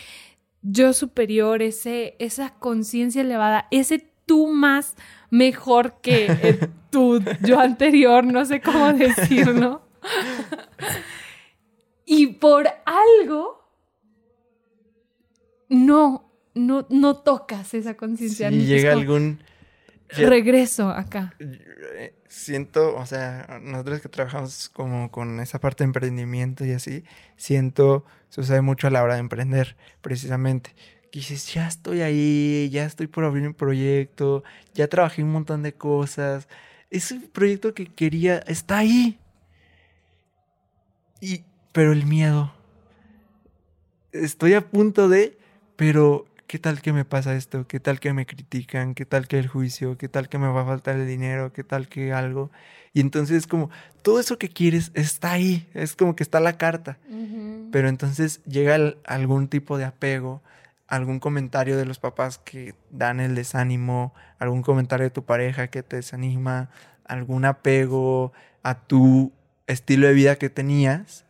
yo 0.63 0.93
superior, 0.93 1.61
ese, 1.61 2.15
esa 2.21 2.55
conciencia 2.55 3.23
elevada, 3.23 3.67
ese 3.73 3.99
tú 4.27 4.47
más 4.49 4.95
mejor 5.33 5.95
que 6.03 6.69
tu 6.91 7.21
yo 7.41 7.59
anterior, 7.59 8.23
no 8.23 8.45
sé 8.45 8.61
cómo 8.61 8.93
decirlo. 8.93 9.83
y 12.05 12.27
por 12.35 12.69
algo 12.85 13.67
no, 15.71 16.31
no, 16.55 16.87
no 16.91 17.17
tocas 17.17 17.73
esa 17.75 17.97
conciencia. 17.97 18.51
Y 18.51 18.67
llega 18.67 18.93
algún... 18.93 19.43
Regreso 20.15 20.91
acá. 20.91 21.35
Eh, 21.39 22.15
siento, 22.29 22.95
o 22.97 23.07
sea, 23.07 23.61
nosotros 23.63 24.03
que 24.03 24.11
trabajamos 24.11 24.69
como 24.69 25.11
con 25.11 25.41
esa 25.41 25.59
parte 25.59 25.85
de 25.85 25.87
emprendimiento 25.87 26.67
y 26.67 26.73
así, 26.73 27.05
siento, 27.37 28.05
sucede 28.29 28.61
mucho 28.61 28.89
a 28.89 28.91
la 28.91 29.03
hora 29.03 29.15
de 29.15 29.21
emprender, 29.21 29.75
precisamente. 30.03 30.75
Que 31.13 31.19
dices, 31.19 31.53
ya 31.53 31.69
estoy 31.69 32.01
ahí, 32.01 32.71
ya 32.73 32.87
estoy 32.87 33.07
por 33.07 33.25
abrir 33.25 33.47
un 33.47 33.53
proyecto, 33.53 34.43
ya 34.73 34.89
trabajé 34.89 35.23
un 35.23 35.31
montón 35.31 35.63
de 35.63 35.75
cosas. 35.75 36.49
Ese 36.91 37.21
proyecto 37.21 37.75
que 37.75 37.85
quería 37.85 38.39
está 38.39 38.79
ahí. 38.79 39.19
Y, 41.21 41.45
pero 41.73 41.93
el 41.93 42.07
miedo. 42.07 42.55
Estoy 44.13 44.55
a 44.55 44.63
punto 44.63 45.11
de, 45.11 45.37
pero, 45.77 46.25
¿qué 46.47 46.59
tal 46.59 46.81
que 46.81 46.95
me 46.95 47.05
pasa 47.05 47.37
esto? 47.37 47.67
¿Qué 47.67 47.79
tal 47.79 48.01
que 48.01 48.15
me 48.15 48.25
critican? 48.25 48.95
¿Qué 48.95 49.05
tal 49.05 49.29
que 49.29 49.39
el 49.39 49.49
juicio? 49.49 49.99
¿Qué 49.99 50.09
tal 50.09 50.31
que 50.31 50.39
me 50.39 50.49
va 50.49 50.63
a 50.63 50.67
faltar 50.67 50.97
el 50.97 51.07
dinero? 51.07 51.53
¿Qué 51.53 51.63
tal 51.63 51.89
que 51.89 52.15
algo? 52.15 52.51
Y 52.95 53.01
entonces 53.01 53.37
es 53.37 53.47
como, 53.47 53.69
todo 54.01 54.19
eso 54.19 54.39
que 54.39 54.49
quieres 54.49 54.91
está 54.95 55.33
ahí, 55.33 55.69
es 55.75 55.95
como 55.95 56.17
que 56.17 56.23
está 56.23 56.41
la 56.41 56.57
carta. 56.57 56.97
Pero 57.71 57.89
entonces 57.89 58.43
llega 58.45 58.95
algún 59.05 59.49
tipo 59.49 59.77
de 59.77 59.85
apego, 59.85 60.41
algún 60.93 61.21
comentario 61.21 61.79
de 61.79 61.87
los 61.87 61.99
papás 61.99 62.37
que 62.37 62.75
dan 62.91 63.19
el 63.19 63.35
desánimo, 63.35 64.13
algún 64.39 64.61
comentario 64.61 65.05
de 65.05 65.11
tu 65.11 65.25
pareja 65.25 65.69
que 65.69 65.83
te 65.83 65.97
desanima, 65.97 66.69
algún 67.07 67.47
apego 67.47 68.35
a 68.63 68.75
tu 68.75 69.33
estilo 69.67 70.07
de 70.07 70.13
vida 70.13 70.37
que 70.37 70.51
tenías 70.51 71.25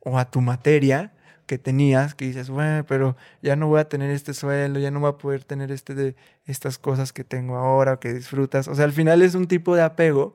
o 0.00 0.18
a 0.18 0.28
tu 0.28 0.40
materia 0.40 1.12
que 1.46 1.56
tenías, 1.56 2.16
que 2.16 2.24
dices, 2.24 2.50
bueno, 2.50 2.84
pero 2.84 3.16
ya 3.42 3.54
no 3.54 3.68
voy 3.68 3.78
a 3.78 3.88
tener 3.88 4.10
este 4.10 4.34
sueldo, 4.34 4.80
ya 4.80 4.90
no 4.90 4.98
voy 4.98 5.10
a 5.10 5.18
poder 5.18 5.44
tener 5.44 5.70
este 5.70 5.94
de 5.94 6.16
estas 6.46 6.76
cosas 6.76 7.12
que 7.12 7.22
tengo 7.22 7.58
ahora, 7.58 8.00
que 8.00 8.12
disfrutas. 8.12 8.66
O 8.66 8.74
sea, 8.74 8.86
al 8.86 8.92
final 8.92 9.22
es 9.22 9.36
un 9.36 9.46
tipo 9.46 9.76
de 9.76 9.82
apego 9.82 10.34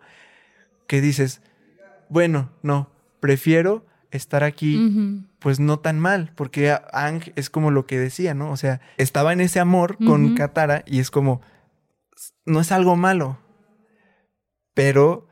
que 0.87 1.01
dices, 1.01 1.41
bueno, 2.07 2.51
no, 2.63 2.89
prefiero 3.19 3.85
estar 4.15 4.43
aquí, 4.43 5.25
pues 5.39 5.59
no 5.59 5.79
tan 5.79 5.99
mal, 5.99 6.31
porque 6.35 6.75
Ang 6.91 7.21
es 7.35 7.49
como 7.49 7.71
lo 7.71 7.85
que 7.85 7.99
decía, 7.99 8.33
¿no? 8.33 8.51
O 8.51 8.57
sea, 8.57 8.81
estaba 8.97 9.33
en 9.33 9.41
ese 9.41 9.59
amor 9.59 9.97
con 9.97 10.35
Katara 10.35 10.83
y 10.85 10.99
es 10.99 11.11
como, 11.11 11.41
no 12.45 12.59
es 12.59 12.71
algo 12.71 12.95
malo, 12.95 13.37
pero 14.73 15.27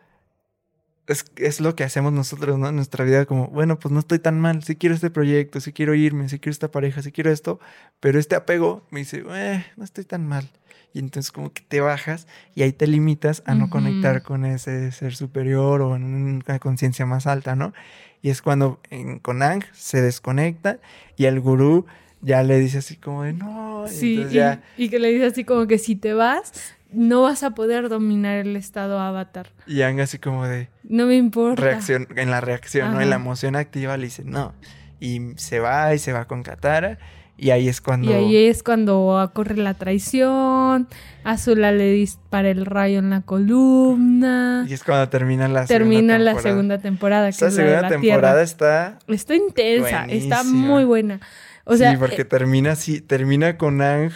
es, 1.07 1.59
lo 1.59 1.75
que 1.75 1.83
hacemos 1.83 2.13
nosotros, 2.13 2.57
¿no? 2.57 2.69
En 2.69 2.75
nuestra 2.75 3.03
vida, 3.03 3.25
como, 3.25 3.47
bueno, 3.47 3.77
pues 3.77 3.91
no 3.91 3.99
estoy 3.99 4.19
tan 4.19 4.39
mal, 4.39 4.63
sí 4.63 4.75
quiero 4.75 4.95
este 4.95 5.09
proyecto, 5.09 5.59
sí 5.59 5.73
quiero 5.73 5.93
irme, 5.95 6.29
sí 6.29 6.39
quiero 6.39 6.53
esta 6.53 6.71
pareja, 6.71 7.01
sí 7.01 7.11
quiero 7.11 7.31
esto, 7.31 7.59
pero 7.99 8.19
este 8.19 8.35
apego 8.35 8.85
me 8.89 9.01
dice, 9.01 9.23
eh, 9.33 9.65
no 9.75 9.83
estoy 9.83 10.05
tan 10.05 10.25
mal. 10.25 10.49
Y 10.93 10.99
entonces 10.99 11.31
como 11.31 11.51
que 11.51 11.63
te 11.67 11.81
bajas 11.81 12.27
y 12.53 12.61
ahí 12.61 12.71
te 12.71 12.85
limitas 12.85 13.41
a 13.47 13.55
no 13.55 13.69
conectar 13.71 14.21
con 14.21 14.45
ese 14.45 14.91
ser 14.91 15.15
superior 15.15 15.81
o 15.81 15.95
en 15.95 16.03
una 16.03 16.59
conciencia 16.59 17.07
más 17.07 17.25
alta, 17.25 17.55
¿no? 17.55 17.73
Y 18.21 18.29
es 18.29 18.43
cuando 18.43 18.79
en, 18.91 19.17
con 19.17 19.41
Ang 19.41 19.63
se 19.73 20.03
desconecta 20.03 20.79
y 21.17 21.25
el 21.25 21.39
gurú 21.39 21.87
ya 22.21 22.43
le 22.43 22.59
dice 22.59 22.77
así 22.77 22.95
como 22.95 23.23
de 23.23 23.33
no. 23.33 23.85
Sí, 23.87 24.23
y, 24.29 24.83
y 24.83 24.89
que 24.89 24.99
le 24.99 25.09
dice 25.09 25.25
así 25.25 25.43
como 25.43 25.65
que 25.65 25.79
si 25.79 25.95
te 25.95 26.13
vas, 26.13 26.75
no 26.93 27.21
vas 27.23 27.43
a 27.43 27.51
poder 27.51 27.89
dominar 27.89 28.37
el 28.37 28.55
estado 28.55 28.99
avatar. 28.99 29.49
Y 29.67 29.81
Ang 29.81 30.01
así 30.01 30.19
como 30.19 30.45
de... 30.45 30.69
No 30.83 31.05
me 31.05 31.15
importa. 31.15 31.61
Reacción, 31.61 32.07
en 32.15 32.31
la 32.31 32.41
reacción, 32.41 32.93
¿no? 32.93 33.01
En 33.01 33.09
la 33.09 33.15
emoción 33.15 33.55
activa 33.55 33.97
le 33.97 34.05
dice 34.05 34.23
no. 34.25 34.53
Y 34.99 35.19
se 35.35 35.59
va 35.59 35.93
y 35.93 35.99
se 35.99 36.13
va 36.13 36.25
con 36.25 36.43
Katara. 36.43 36.97
Y 37.35 37.49
ahí 37.49 37.67
es 37.67 37.81
cuando... 37.81 38.09
Y 38.09 38.13
ahí 38.13 38.37
es 38.45 38.63
cuando 38.63 39.21
ocurre 39.21 39.57
la 39.57 39.73
traición. 39.73 40.87
Azula 41.23 41.71
le 41.71 41.91
dispara 41.91 42.49
el 42.49 42.65
rayo 42.65 42.99
en 42.99 43.09
la 43.09 43.21
columna. 43.21 44.65
Y 44.67 44.73
es 44.73 44.83
cuando 44.83 45.09
termina 45.09 45.47
la 45.47 45.65
termina 45.65 46.19
la 46.19 46.39
segunda 46.39 46.77
temporada. 46.77 47.31
Que 47.31 47.51
segunda 47.51 47.89
temporada 47.89 48.43
está... 48.43 48.99
Está 49.07 49.35
intensa, 49.35 50.05
está 50.05 50.43
muy 50.43 50.83
buena. 50.83 51.19
O 51.65 51.75
sea, 51.75 51.91
sí, 51.91 51.97
porque 51.97 52.21
eh, 52.21 52.25
termina 52.25 52.73
así, 52.73 53.01
termina 53.01 53.57
con 53.57 53.81
Ang 53.81 54.11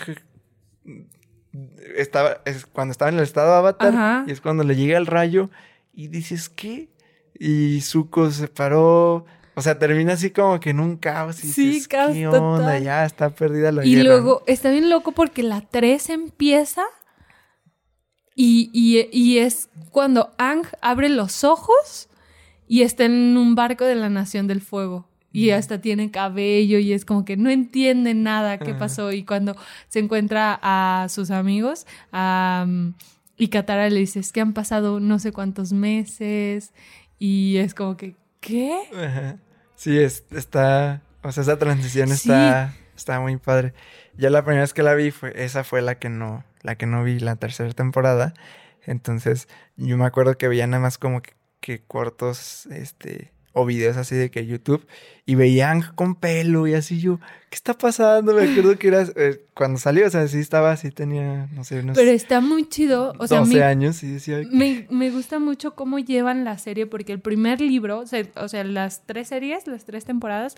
estaba, 2.02 2.42
es 2.46 2.66
cuando 2.66 2.92
estaba 2.92 3.10
en 3.10 3.18
el 3.18 3.24
estado 3.24 3.54
avatar 3.54 4.26
y 4.28 4.32
es 4.32 4.42
cuando 4.42 4.64
le 4.64 4.76
llega 4.76 4.98
el 4.98 5.06
rayo 5.06 5.50
y 5.94 6.08
dices, 6.08 6.50
¿qué? 6.50 6.90
Y 7.40 7.82
Zuko 7.82 8.32
se 8.32 8.48
paró. 8.48 9.26
O 9.56 9.62
sea, 9.62 9.80
termina 9.80 10.14
así 10.14 10.30
como 10.30 10.60
que 10.60 10.70
en 10.70 10.80
un 10.80 10.98
caos. 10.98 11.44
Y 11.44 11.48
sí, 11.48 11.84
caos 11.88 12.14
¿qué 12.14 12.28
onda? 12.28 12.78
Ya 12.80 13.06
está 13.06 13.32
perdida 13.32 13.72
la 13.72 13.86
y 13.86 13.94
Y 13.94 14.04
luego 14.04 14.44
está 14.46 14.70
bien 14.70 14.90
loco 14.90 15.12
porque 15.12 15.42
la 15.42 15.62
3 15.62 16.12
empieza 16.12 16.84
y, 18.40 18.70
y, 19.12 19.40
es 19.40 19.70
cuando 19.90 20.32
Ang 20.38 20.68
abre 20.82 21.10
los 21.10 21.44
ojos 21.44 22.08
y 22.68 22.84
está 22.84 23.06
en 23.06 23.36
un 23.36 23.56
barco 23.56 23.84
de 23.84 23.96
la 23.96 24.10
Nación 24.10 24.46
del 24.46 24.62
Fuego 24.62 25.08
y 25.38 25.52
hasta 25.52 25.80
tiene 25.80 26.10
cabello 26.10 26.80
y 26.80 26.94
es 26.94 27.06
como 27.06 27.24
que 27.24 27.38
no 27.38 27.52
entiende 27.52 28.16
nada 28.16 28.58
qué 28.58 28.74
pasó 28.74 29.12
y 29.12 29.24
cuando 29.24 29.56
se 29.88 30.00
encuentra 30.00 30.60
a 30.64 31.08
sus 31.10 31.30
amigos 31.30 31.86
y 33.38 33.48
Katara 33.50 33.90
le 33.92 34.00
dice 34.00 34.20
es 34.20 34.32
que 34.32 34.42
han 34.42 34.54
pasado 34.54 35.00
no 35.00 35.20
sé 35.20 35.32
cuántos 35.32 35.74
meses 35.74 36.74
y 37.20 37.58
es 37.58 37.76
como 37.76 37.98
que 37.98 38.16
¿qué? 38.40 39.38
Sí, 39.76 40.00
está, 40.00 41.04
o 41.22 41.32
sea, 41.32 41.44
esa 41.44 41.60
transición 41.60 42.12
está, 42.12 42.74
está 42.96 43.20
muy 43.20 43.38
padre. 43.38 43.76
Ya 44.18 44.32
la 44.32 44.44
primera 44.44 44.62
vez 44.62 44.74
que 44.74 44.82
la 44.82 44.96
vi 44.96 45.12
fue, 45.12 45.32
esa 45.36 45.64
fue 45.64 45.84
la 45.84 46.00
que 46.00 46.10
no, 46.10 46.44
la 46.64 46.76
que 46.76 46.88
no 46.88 47.04
vi 47.04 47.20
la 47.20 47.36
tercera 47.36 47.72
temporada. 47.74 48.34
Entonces, 48.88 49.48
yo 49.76 49.98
me 49.98 50.06
acuerdo 50.06 50.36
que 50.36 50.48
veía 50.48 50.66
nada 50.66 50.82
más 50.82 50.98
como 50.98 51.22
que, 51.22 51.34
que 51.60 51.84
cortos, 51.84 52.66
este, 52.68 53.32
o 53.58 53.66
videos 53.66 53.98
así 53.98 54.16
de 54.16 54.30
que 54.32 54.46
YouTube 54.46 54.86
y 55.26 55.36
veían 55.36 55.82
con 55.96 56.16
pelo 56.16 56.68
y 56.68 56.74
así 56.76 57.00
yo, 57.00 57.20
¿qué 57.50 57.56
está 57.56 57.74
pasando? 57.74 58.34
Me 58.34 58.44
acuerdo 58.44 58.78
que 58.78 58.90
era 58.90 59.06
eh, 59.16 59.42
cuando 59.54 59.80
salió, 59.80 60.06
o 60.06 60.10
sea, 60.10 60.28
sí 60.28 60.40
estaba 60.40 60.72
así, 60.72 60.92
tenía, 60.92 61.48
no 61.54 61.64
sé, 61.64 61.80
unos 61.80 61.98
Pero 61.98 62.12
está 62.12 62.42
muy 62.42 62.68
chido, 62.68 63.14
o 63.20 63.28
sea, 63.28 63.40
12 63.40 63.64
años 63.64 64.04
y 64.04 64.12
decía... 64.12 64.42
Me, 64.52 64.86
me, 64.90 65.10
gusta 65.12 65.40
mucho 65.40 65.74
cómo 65.74 65.98
llevan 66.00 66.44
la 66.44 66.58
serie 66.58 66.88
porque 66.88 67.14
el 67.14 67.20
primer 67.22 67.62
libro, 67.62 68.00
o 68.00 68.48
sea, 68.48 68.64
las 68.66 69.04
tres 69.06 69.30
series, 69.30 69.66
las 69.66 69.86
tres 69.86 70.04
temporadas, 70.04 70.56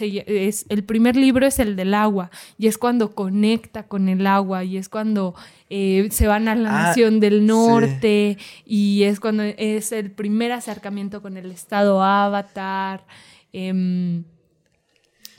es, 0.00 0.66
el 0.70 0.82
primer 0.82 1.14
libro 1.14 1.46
es 1.46 1.60
el 1.60 1.76
del 1.76 1.94
agua 1.94 2.32
y 2.58 2.66
es 2.66 2.78
cuando 2.78 3.14
conecta 3.14 3.84
con 3.84 4.08
el 4.08 4.26
agua 4.26 4.64
y 4.64 4.76
es 4.76 4.88
cuando 4.88 5.36
eh, 5.70 6.08
se 6.10 6.26
van 6.26 6.48
a 6.48 6.56
la 6.56 6.70
ah, 6.70 6.82
nación 6.88 7.20
del 7.20 7.46
norte 7.46 8.38
y 8.66 9.04
es 9.04 9.20
cuando 9.20 9.44
es 9.44 9.92
el 9.92 10.10
primer 10.10 10.50
acercamiento 10.50 11.22
con 11.22 11.36
el 11.36 11.52
estado 11.52 12.02
avatar. 12.02 13.06
Em, 13.52 14.24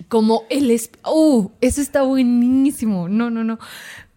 como 0.07 0.43
el... 0.49 0.79
¡Uh! 1.05 1.49
Eso 1.61 1.81
está 1.81 2.03
buenísimo. 2.03 3.09
No, 3.09 3.29
no, 3.29 3.43
no. 3.43 3.59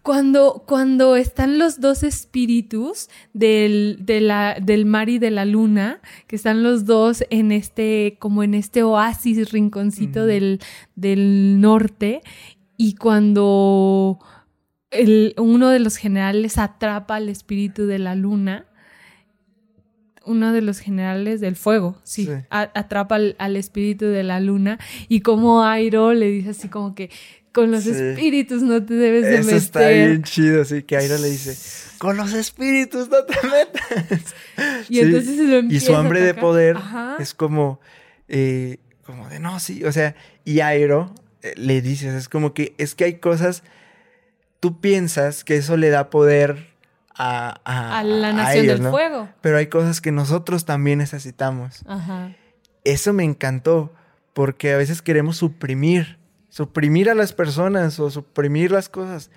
Cuando, 0.01 0.63
cuando 0.65 1.15
están 1.15 1.59
los 1.59 1.81
dos 1.81 2.03
espíritus 2.03 3.09
del, 3.33 3.99
del 4.05 4.85
mar 4.85 5.09
y 5.09 5.19
de 5.19 5.29
la 5.29 5.45
luna, 5.45 6.01
que 6.25 6.35
están 6.37 6.63
los 6.63 6.85
dos 6.85 7.23
en 7.29 7.51
este, 7.51 8.17
como 8.17 8.41
en 8.41 8.53
este 8.53 8.81
oasis, 8.81 9.51
rinconcito 9.51 10.25
del, 10.25 10.61
del 10.95 11.59
norte, 11.59 12.21
y 12.77 12.95
cuando 12.95 14.19
el, 14.89 15.35
uno 15.37 15.69
de 15.69 15.79
los 15.79 15.97
generales 15.97 16.57
atrapa 16.57 17.17
al 17.17 17.27
espíritu 17.27 17.85
de 17.85 17.99
la 17.99 18.15
luna, 18.15 18.65
uno 20.25 20.53
de 20.53 20.61
los 20.61 20.79
generales 20.79 21.41
del 21.41 21.55
fuego, 21.55 21.97
sí, 22.03 22.29
atrapa 22.49 23.15
al, 23.15 23.55
espíritu 23.55 24.05
de 24.05 24.23
la 24.23 24.39
luna 24.39 24.79
y 25.07 25.21
como 25.21 25.63
Airo 25.63 26.13
le 26.13 26.29
dice 26.29 26.51
así 26.51 26.67
como 26.67 26.95
que 26.95 27.09
con 27.51 27.71
los 27.71 27.85
espíritus 27.85 28.61
no 28.61 28.85
te 28.85 28.93
debes 28.93 29.23
de 29.23 29.39
meter. 29.39 29.55
Eso 29.55 29.55
está 29.55 29.89
bien 29.89 30.23
chido, 30.23 30.61
así 30.61 30.83
que 30.83 30.97
Airo 30.97 31.17
le 31.17 31.29
dice, 31.29 31.57
con 31.97 32.17
los 32.17 32.33
espíritus 32.33 33.09
no 33.09 33.23
te 33.23 33.35
metas. 33.47 34.35
Y 34.89 34.99
entonces 34.99 35.35
se 35.35 35.43
lo 35.43 35.59
Y 35.59 35.79
su 35.79 35.95
hambre 35.95 36.21
de 36.21 36.33
poder 36.33 36.77
es 37.19 37.33
como, 37.33 37.79
eh, 38.27 38.77
como 39.03 39.27
de 39.29 39.39
no, 39.39 39.59
sí, 39.59 39.83
o 39.83 39.91
sea, 39.91 40.15
y 40.45 40.59
Airo 40.59 41.13
eh, 41.41 41.53
le 41.57 41.81
dices, 41.81 42.13
es 42.13 42.29
como 42.29 42.53
que, 42.53 42.75
es 42.77 42.95
que 42.95 43.05
hay 43.05 43.15
cosas, 43.15 43.63
tú 44.59 44.79
piensas 44.79 45.43
que 45.43 45.55
eso 45.55 45.75
le 45.77 45.89
da 45.89 46.09
poder 46.09 46.68
a, 47.19 47.49
a, 47.65 48.03
la 48.03 48.31
nación 48.31 48.65
del 48.65 48.81
fuego. 48.81 49.29
Pero 49.41 49.57
hay 49.57 49.67
cosas 49.67 49.99
que 49.99 50.11
nosotros 50.11 50.63
también 50.63 50.99
necesitamos. 50.99 51.83
Ajá. 51.85 52.33
Eso 52.85 53.11
me 53.11 53.25
encantó, 53.25 53.93
porque 54.33 54.71
a 54.71 54.77
veces 54.77 55.01
queremos 55.01 55.35
suprimir, 55.37 56.17
suprimir 56.47 57.09
a 57.09 57.15
las 57.15 57.33
personas 57.33 57.99
o 57.99 58.09
suprimir 58.09 58.71
las 58.71 58.87
cosas, 58.87 59.31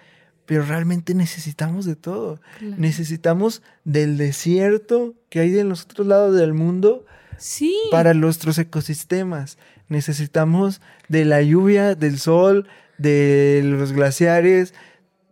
pero 0.47 0.63
realmente 0.65 1.15
necesitamos 1.15 1.85
de 1.85 1.97
todo. 1.97 2.41
Necesitamos 2.61 3.63
del 3.85 4.17
desierto 4.17 5.15
que 5.29 5.41
hay 5.41 5.51
de 5.51 5.65
los 5.65 5.83
otros 5.83 6.07
lados 6.07 6.37
del 6.37 6.55
mundo 6.55 7.05
sí. 7.37 7.77
para 7.91 8.15
nuestros 8.15 8.59
ecosistemas. 8.59 9.59
Necesitamos 9.89 10.81
de 11.09 11.25
la 11.25 11.43
lluvia, 11.43 11.97
del 11.97 12.19
sol, 12.21 12.69
de 12.97 13.63
los 13.65 13.93
glaciares, 13.93 14.73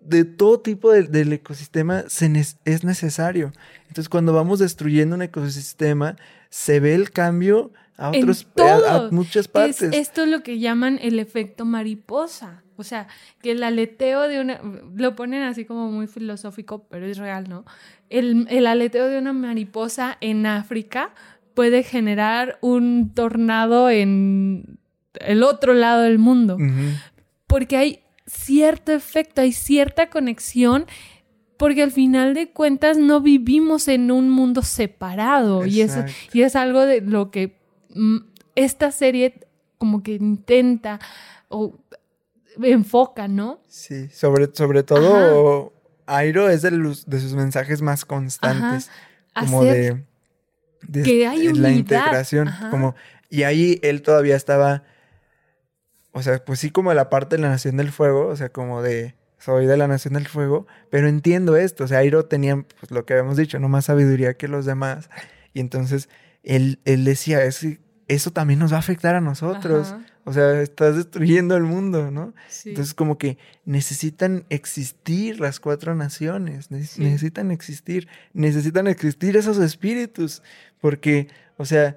de 0.00 0.24
todo 0.24 0.60
tipo 0.60 0.92
del 0.92 1.32
ecosistema 1.32 2.04
es 2.64 2.84
necesario. 2.84 3.52
Entonces, 3.88 4.08
cuando 4.08 4.32
vamos 4.32 4.58
destruyendo 4.58 5.16
un 5.16 5.22
ecosistema, 5.22 6.16
se 6.48 6.80
ve 6.80 6.94
el 6.94 7.10
cambio 7.10 7.72
a 7.96 8.10
otros 8.10 8.46
a, 8.56 9.08
muchas 9.10 9.46
partes. 9.46 9.82
esto 9.92 10.22
es 10.22 10.28
lo 10.28 10.42
que 10.42 10.58
llaman 10.58 10.98
el 11.02 11.18
efecto 11.18 11.64
mariposa. 11.64 12.62
O 12.76 12.82
sea, 12.82 13.08
que 13.42 13.52
el 13.52 13.62
aleteo 13.62 14.26
de 14.26 14.40
una, 14.40 14.60
lo 14.96 15.14
ponen 15.14 15.42
así 15.42 15.66
como 15.66 15.90
muy 15.90 16.06
filosófico, 16.06 16.86
pero 16.88 17.04
es 17.04 17.18
real, 17.18 17.46
¿no? 17.46 17.66
El, 18.08 18.46
el 18.48 18.66
aleteo 18.66 19.06
de 19.06 19.18
una 19.18 19.34
mariposa 19.34 20.16
en 20.22 20.46
África 20.46 21.12
puede 21.52 21.82
generar 21.82 22.58
un 22.62 23.12
tornado 23.12 23.90
en 23.90 24.78
el 25.14 25.42
otro 25.42 25.74
lado 25.74 26.02
del 26.02 26.18
mundo. 26.18 26.56
Porque 27.46 27.76
hay 27.76 28.00
cierto 28.30 28.92
efecto, 28.92 29.40
hay 29.40 29.52
cierta 29.52 30.08
conexión, 30.08 30.86
porque 31.56 31.82
al 31.82 31.90
final 31.90 32.34
de 32.34 32.50
cuentas 32.50 32.96
no 32.96 33.20
vivimos 33.20 33.88
en 33.88 34.10
un 34.10 34.30
mundo 34.30 34.62
separado. 34.62 35.66
Y 35.66 35.82
es, 35.82 35.98
y 36.32 36.42
es 36.42 36.56
algo 36.56 36.86
de 36.86 37.00
lo 37.00 37.30
que 37.30 37.58
mm, 37.94 38.18
esta 38.54 38.92
serie 38.92 39.46
como 39.78 40.02
que 40.02 40.14
intenta 40.14 41.00
o 41.48 41.78
enfoca, 42.62 43.28
¿no? 43.28 43.60
Sí, 43.66 44.08
sobre, 44.08 44.48
sobre 44.52 44.82
todo 44.82 45.72
Airo 46.06 46.48
es 46.48 46.62
de, 46.62 46.70
de 46.70 47.20
sus 47.20 47.34
mensajes 47.34 47.82
más 47.82 48.04
constantes. 48.04 48.90
Como 49.34 49.64
de, 49.64 50.04
que 51.04 51.26
hay 51.26 51.52
la 51.52 51.70
integración. 51.70 52.50
Como, 52.70 52.94
y 53.28 53.42
ahí 53.44 53.78
él 53.82 54.02
todavía 54.02 54.36
estaba 54.36 54.82
o 56.12 56.22
sea, 56.22 56.44
pues 56.44 56.60
sí 56.60 56.70
como 56.70 56.92
la 56.94 57.10
parte 57.10 57.36
de 57.36 57.42
la 57.42 57.48
Nación 57.48 57.76
del 57.76 57.92
Fuego, 57.92 58.26
o 58.26 58.36
sea, 58.36 58.50
como 58.50 58.82
de 58.82 59.14
soy 59.38 59.66
de 59.66 59.76
la 59.76 59.88
Nación 59.88 60.14
del 60.14 60.28
Fuego, 60.28 60.66
pero 60.90 61.08
entiendo 61.08 61.56
esto, 61.56 61.84
o 61.84 61.88
sea, 61.88 61.98
Airo 61.98 62.26
tenía, 62.26 62.56
pues 62.78 62.90
lo 62.90 63.06
que 63.06 63.14
habíamos 63.14 63.36
dicho, 63.36 63.58
no 63.58 63.68
más 63.68 63.86
sabiduría 63.86 64.34
que 64.34 64.48
los 64.48 64.66
demás, 64.66 65.08
y 65.54 65.60
entonces 65.60 66.08
él, 66.42 66.78
él 66.84 67.04
decía, 67.04 67.42
eso, 67.44 67.68
eso 68.06 68.32
también 68.32 68.58
nos 68.58 68.72
va 68.72 68.76
a 68.76 68.80
afectar 68.80 69.14
a 69.14 69.20
nosotros, 69.20 69.94
o 70.24 70.32
sea, 70.32 70.60
estás 70.60 70.96
destruyendo 70.96 71.56
el 71.56 71.62
mundo, 71.62 72.10
¿no? 72.10 72.34
Entonces 72.66 72.92
como 72.92 73.16
que 73.16 73.38
necesitan 73.64 74.44
existir 74.50 75.40
las 75.40 75.58
cuatro 75.58 75.94
naciones, 75.94 76.70
necesitan 76.70 77.50
existir, 77.50 78.08
necesitan 78.34 78.88
existir 78.88 79.36
esos 79.36 79.58
espíritus, 79.58 80.42
porque, 80.80 81.28
o 81.56 81.64
sea, 81.64 81.96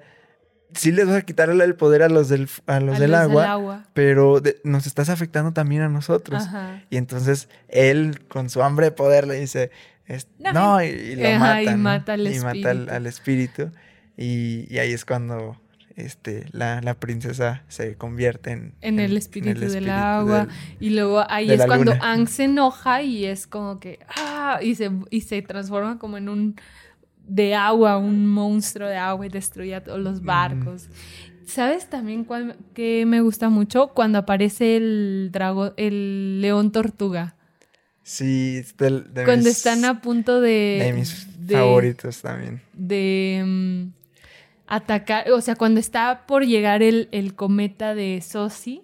sí 0.74 0.92
les 0.92 1.06
vas 1.06 1.16
a 1.16 1.22
quitarle 1.22 1.64
el 1.64 1.74
poder 1.74 2.02
a 2.02 2.08
los 2.08 2.28
del, 2.28 2.48
a 2.66 2.80
los, 2.80 2.98
del, 2.98 3.14
agua, 3.14 3.84
pero 3.92 4.42
nos 4.64 4.86
estás 4.86 5.08
afectando 5.08 5.52
también 5.52 5.82
a 5.82 5.88
nosotros. 5.88 6.44
Y 6.90 6.96
entonces 6.96 7.48
él, 7.68 8.20
con 8.28 8.50
su 8.50 8.62
hambre 8.62 8.86
de 8.86 8.92
poder, 8.92 9.26
le 9.26 9.34
dice, 9.34 9.70
no, 10.38 10.82
y, 10.82 11.16
lo 11.16 11.38
mata. 11.38 11.62
Y 11.62 11.76
mata 11.76 12.12
al 12.14 12.20
y 12.26 12.30
espíritu. 12.32 12.68
Mata 12.68 12.96
al, 12.96 13.06
espíritu. 13.06 13.70
Y, 14.16 14.78
ahí 14.78 14.92
es 14.92 15.04
cuando 15.04 15.60
este, 15.96 16.46
la, 16.52 16.80
la, 16.80 16.94
princesa 16.94 17.62
se 17.68 17.96
convierte 17.96 18.50
en, 18.50 18.74
en, 18.80 19.00
el, 19.00 19.16
espíritu 19.16 19.60
del 19.60 19.90
agua. 19.90 20.48
y 20.80 20.90
luego 20.90 21.24
ahí 21.28 21.50
es 21.50 21.64
cuando 21.66 21.92
Ang 22.00 22.28
se 22.28 22.44
enoja 22.44 23.02
y 23.02 23.24
es 23.24 23.46
como 23.46 23.80
que, 23.80 24.00
ah, 24.16 24.58
y 24.62 24.74
se, 24.74 24.90
y 25.10 25.22
se 25.22 25.40
transforma 25.42 25.98
como 25.98 26.18
en 26.18 26.28
un 26.28 26.56
de 27.26 27.54
agua, 27.54 27.96
un 27.96 28.26
monstruo 28.26 28.88
de 28.88 28.96
agua 28.96 29.26
y 29.26 29.28
destruía 29.28 29.82
todos 29.82 30.00
los 30.00 30.22
barcos. 30.22 30.88
¿Sabes 31.46 31.88
también 31.90 32.24
cuál 32.24 32.56
que 32.74 33.04
me 33.06 33.20
gusta 33.20 33.48
mucho? 33.48 33.88
Cuando 33.88 34.18
aparece 34.18 34.76
el 34.76 35.30
dragón, 35.32 35.74
el 35.76 36.40
león 36.40 36.72
tortuga. 36.72 37.36
Sí, 38.02 38.62
cuando 38.76 39.48
están 39.48 39.84
a 39.84 40.00
punto 40.00 40.40
de. 40.40 40.78
De 40.82 40.92
mis 40.92 41.26
favoritos 41.48 42.20
también. 42.20 42.62
De 42.72 43.42
mm, 43.44 43.92
atacar. 44.66 45.30
O 45.30 45.40
sea, 45.40 45.56
cuando 45.56 45.80
está 45.80 46.26
por 46.26 46.44
llegar 46.44 46.82
el, 46.82 47.08
el 47.12 47.34
cometa 47.34 47.94
de 47.94 48.20
Sosi 48.20 48.82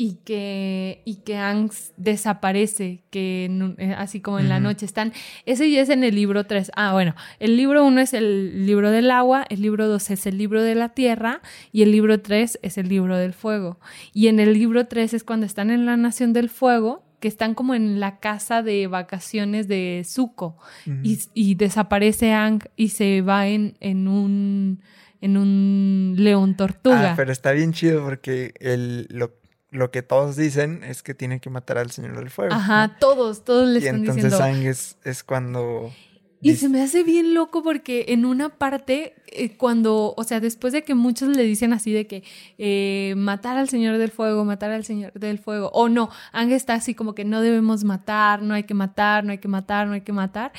y 0.00 0.20
que, 0.24 1.02
y 1.04 1.16
que 1.16 1.36
Angst 1.36 1.92
desaparece, 1.96 3.02
que 3.10 3.50
eh, 3.78 3.94
así 3.98 4.20
como 4.20 4.38
en 4.38 4.48
la 4.48 4.60
noche 4.60 4.86
están. 4.86 5.12
Ese 5.44 5.68
ya 5.68 5.80
es 5.80 5.88
en 5.88 6.04
el 6.04 6.14
libro 6.14 6.46
3. 6.46 6.70
Ah, 6.76 6.92
bueno, 6.92 7.16
el 7.40 7.56
libro 7.56 7.84
1 7.84 8.00
es 8.00 8.14
el 8.14 8.64
libro 8.64 8.92
del 8.92 9.10
agua, 9.10 9.44
el 9.48 9.60
libro 9.60 9.88
2 9.88 10.10
es 10.10 10.26
el 10.26 10.38
libro 10.38 10.62
de 10.62 10.76
la 10.76 10.90
tierra 10.90 11.42
y 11.72 11.82
el 11.82 11.90
libro 11.90 12.20
3 12.20 12.60
es 12.62 12.78
el 12.78 12.88
libro 12.88 13.16
del 13.16 13.34
fuego. 13.34 13.80
Y 14.14 14.28
en 14.28 14.38
el 14.38 14.54
libro 14.54 14.86
3 14.86 15.14
es 15.14 15.24
cuando 15.24 15.46
están 15.46 15.68
en 15.68 15.84
la 15.84 15.96
Nación 15.96 16.32
del 16.32 16.48
Fuego, 16.48 17.04
que 17.18 17.26
están 17.26 17.56
como 17.56 17.74
en 17.74 17.98
la 17.98 18.20
casa 18.20 18.62
de 18.62 18.86
vacaciones 18.86 19.66
de 19.66 20.04
Zuko 20.06 20.56
y, 21.02 21.18
y, 21.34 21.56
desaparece 21.56 22.32
Ang 22.32 22.62
y 22.76 22.90
se 22.90 23.22
va 23.22 23.48
en, 23.48 23.76
en 23.80 24.06
un 24.06 24.80
en 25.20 25.36
un 25.36 26.14
león 26.16 26.56
tortuga. 26.56 27.12
Ah, 27.12 27.14
pero 27.16 27.32
está 27.32 27.52
bien 27.52 27.72
chido 27.72 28.04
porque 28.04 28.54
el, 28.60 29.08
lo, 29.10 29.32
lo 29.70 29.90
que 29.90 30.02
todos 30.02 30.36
dicen 30.36 30.82
es 30.82 31.02
que 31.02 31.14
tienen 31.14 31.40
que 31.40 31.50
matar 31.50 31.78
al 31.78 31.90
Señor 31.90 32.16
del 32.16 32.30
Fuego. 32.30 32.54
Ajá, 32.54 32.96
todos, 32.98 33.44
todos 33.44 33.68
le 33.68 33.78
están 33.78 34.02
diciendo. 34.02 34.20
Y 34.20 34.24
entonces 34.24 34.38
Sang 34.38 35.02
es, 35.04 35.24
cuando... 35.24 35.92
Y 36.40 36.54
se 36.54 36.68
me 36.68 36.80
hace 36.80 37.02
bien 37.02 37.34
loco 37.34 37.64
porque 37.64 38.06
en 38.08 38.24
una 38.24 38.48
parte, 38.48 39.16
eh, 39.26 39.56
cuando, 39.56 40.14
o 40.16 40.22
sea, 40.22 40.38
después 40.38 40.72
de 40.72 40.84
que 40.84 40.94
muchos 40.94 41.36
le 41.36 41.42
dicen 41.42 41.72
así 41.72 41.92
de 41.92 42.06
que 42.06 42.22
eh, 42.58 43.14
matar 43.16 43.56
al 43.56 43.68
Señor 43.68 43.98
del 43.98 44.12
Fuego, 44.12 44.44
matar 44.44 44.70
al 44.70 44.84
Señor 44.84 45.12
del 45.14 45.40
Fuego, 45.40 45.68
o 45.74 45.88
no, 45.88 46.10
Ang 46.32 46.52
está 46.52 46.74
así 46.74 46.94
como 46.94 47.16
que 47.16 47.24
no 47.24 47.40
debemos 47.40 47.82
matar, 47.82 48.40
no 48.40 48.54
hay 48.54 48.62
que 48.62 48.74
matar, 48.74 49.24
no 49.24 49.32
hay 49.32 49.38
que 49.38 49.48
matar, 49.48 49.88
no 49.88 49.94
hay 49.94 50.02
que 50.02 50.12
matar. 50.12 50.52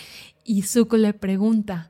Y 0.43 0.63
Zuko 0.63 0.97
le 0.97 1.13
pregunta, 1.13 1.89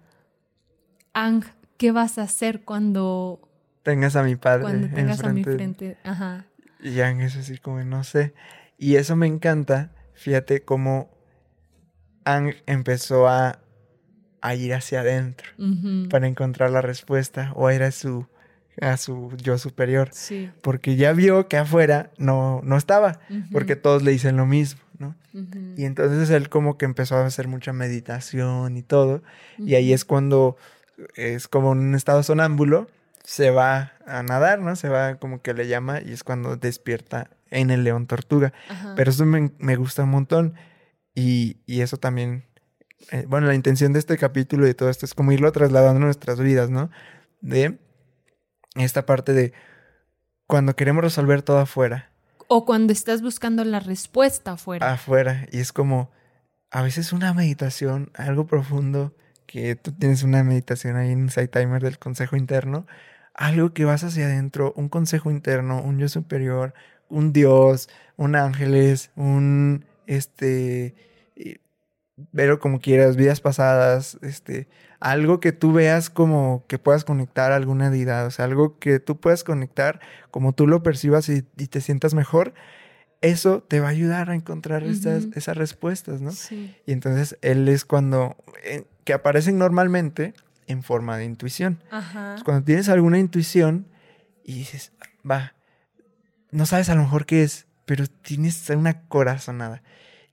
Ang, 1.13 1.43
¿qué 1.77 1.91
vas 1.91 2.19
a 2.19 2.23
hacer 2.23 2.61
cuando... 2.61 3.41
Tengas 3.81 4.15
a 4.15 4.21
mi 4.21 4.35
padre. 4.35 4.61
Cuando 4.61 4.87
tengas 4.93 5.23
a 5.23 5.33
mi 5.33 5.43
frente. 5.43 5.97
Ajá. 6.03 6.45
Y 6.79 6.91
Yang 6.91 7.21
es 7.21 7.35
así 7.35 7.57
como, 7.57 7.83
no 7.83 8.03
sé. 8.03 8.33
Y 8.77 8.95
eso 8.95 9.15
me 9.15 9.27
encanta. 9.27 9.91
Fíjate 10.13 10.61
cómo 10.61 11.09
Ang 12.25 12.53
empezó 12.65 13.27
a, 13.27 13.59
a 14.41 14.55
ir 14.55 14.73
hacia 14.73 15.01
adentro 15.01 15.51
para 16.09 16.27
encontrar 16.27 16.71
la 16.71 16.81
respuesta 16.81 17.51
o 17.55 17.69
era 17.69 17.91
su 17.91 18.27
a 18.81 18.97
su 18.97 19.35
yo 19.37 19.57
superior. 19.57 20.09
Sí. 20.11 20.49
Porque 20.61 20.95
ya 20.95 21.13
vio 21.13 21.47
que 21.47 21.57
afuera 21.57 22.11
no, 22.17 22.61
no 22.63 22.77
estaba, 22.77 23.19
porque 23.51 23.75
todos 23.75 24.03
le 24.03 24.11
dicen 24.11 24.37
lo 24.37 24.45
mismo, 24.45 24.81
¿no? 24.97 25.15
Y 25.75 25.85
entonces 25.85 26.29
él 26.29 26.49
como 26.49 26.77
que 26.77 26.85
empezó 26.85 27.17
a 27.17 27.25
hacer 27.25 27.47
mucha 27.47 27.73
meditación 27.73 28.77
y 28.77 28.83
todo, 28.83 29.21
y 29.57 29.75
ahí 29.75 29.93
es 29.93 30.05
cuando 30.05 30.57
es 31.15 31.47
como 31.47 31.71
un 31.71 31.95
estado 31.95 32.23
sonámbulo 32.23 32.87
se 33.29 33.51
va 33.51 33.93
a 34.07 34.23
nadar, 34.23 34.57
¿no? 34.57 34.75
Se 34.75 34.89
va 34.89 35.17
como 35.17 35.43
que 35.43 35.53
le 35.53 35.67
llama 35.67 36.01
y 36.01 36.13
es 36.13 36.23
cuando 36.23 36.55
despierta 36.55 37.29
en 37.51 37.69
el 37.69 37.83
león 37.83 38.07
tortuga. 38.07 38.53
Pero 38.95 39.11
eso 39.11 39.23
me, 39.23 39.75
gusta 39.75 40.05
un 40.05 40.09
montón 40.09 40.55
y, 41.13 41.57
eso 41.67 41.97
también, 41.97 42.47
eh, 43.11 43.25
bueno, 43.27 43.45
la 43.45 43.53
intención 43.53 43.93
de 43.93 43.99
este 43.99 44.17
capítulo 44.17 44.65
y 44.65 44.69
de 44.69 44.73
todo 44.73 44.89
esto 44.89 45.05
es 45.05 45.13
como 45.13 45.31
irlo 45.31 45.51
trasladando 45.51 46.01
a 46.01 46.05
nuestras 46.05 46.39
vidas, 46.39 46.71
¿no? 46.71 46.89
De 47.39 47.77
esta 48.73 49.05
parte 49.05 49.33
de 49.33 49.53
cuando 50.47 50.75
queremos 50.75 51.03
resolver 51.03 51.43
todo 51.43 51.59
afuera. 51.59 52.09
O 52.47 52.65
cuando 52.65 52.93
estás 52.93 53.21
buscando 53.21 53.63
la 53.63 53.79
respuesta 53.79 54.53
afuera. 54.53 54.91
Afuera. 54.91 55.45
Y 55.51 55.59
es 55.59 55.71
como, 55.71 56.09
a 56.71 56.81
veces 56.81 57.13
una 57.13 57.35
meditación, 57.35 58.09
algo 58.15 58.47
profundo, 58.47 59.13
que 59.45 59.75
tú 59.75 59.91
tienes 59.91 60.23
una 60.23 60.43
meditación 60.43 60.95
ahí 60.95 61.11
en 61.11 61.29
Side 61.29 61.49
Timer 61.49 61.83
del 61.83 61.99
consejo 61.99 62.35
interno, 62.35 62.87
algo 63.33 63.73
que 63.73 63.85
vas 63.85 64.03
hacia 64.03 64.25
adentro, 64.25 64.73
un 64.75 64.89
consejo 64.89 65.31
interno, 65.31 65.81
un 65.81 65.99
yo 65.99 66.09
superior, 66.09 66.73
un 67.09 67.33
Dios, 67.33 67.89
un 68.17 68.35
ángeles, 68.35 69.11
un 69.15 69.85
este 70.07 70.95
verlo 72.31 72.59
como 72.59 72.79
quieras, 72.79 73.15
vidas 73.15 73.41
pasadas, 73.41 74.17
este, 74.21 74.67
algo 74.99 75.39
que 75.39 75.51
tú 75.51 75.71
veas 75.71 76.09
como 76.09 76.63
que 76.67 76.77
puedas 76.77 77.05
conectar 77.05 77.51
a 77.51 77.55
alguna 77.55 77.89
deidad, 77.89 78.25
o 78.25 78.31
sea, 78.31 78.45
algo 78.45 78.77
que 78.79 78.99
tú 78.99 79.19
puedas 79.19 79.43
conectar 79.43 79.99
como 80.31 80.53
tú 80.53 80.67
lo 80.67 80.83
percibas 80.83 81.29
y, 81.29 81.41
te 81.41 81.81
sientas 81.81 82.13
mejor, 82.13 82.53
eso 83.21 83.61
te 83.61 83.79
va 83.79 83.87
a 83.87 83.91
ayudar 83.91 84.29
a 84.29 84.35
encontrar 84.35 84.83
estas, 84.83 85.27
esas 85.35 85.57
respuestas, 85.57 86.21
¿no? 86.21 86.31
Sí. 86.31 86.75
Y 86.85 86.93
entonces 86.93 87.37
él 87.41 87.67
es 87.67 87.83
cuando, 87.83 88.37
eh, 88.63 88.85
que 89.03 89.13
aparecen 89.13 89.57
normalmente 89.57 90.33
en 90.69 90.83
forma 90.83 91.17
de 91.17 91.25
intuición. 91.25 91.83
Ajá. 91.91 92.37
cuando 92.45 92.63
tienes 92.63 92.87
alguna 92.87 93.19
intuición 93.19 93.87
y 94.45 94.53
dices, 94.59 94.93
va, 95.29 95.53
no 96.51 96.65
sabes 96.65 96.89
a 96.89 96.95
lo 96.95 97.01
mejor 97.01 97.25
qué 97.25 97.43
es, 97.43 97.67
pero 97.85 98.05
tienes 98.07 98.69
una 98.69 99.01
corazonada. 99.07 99.81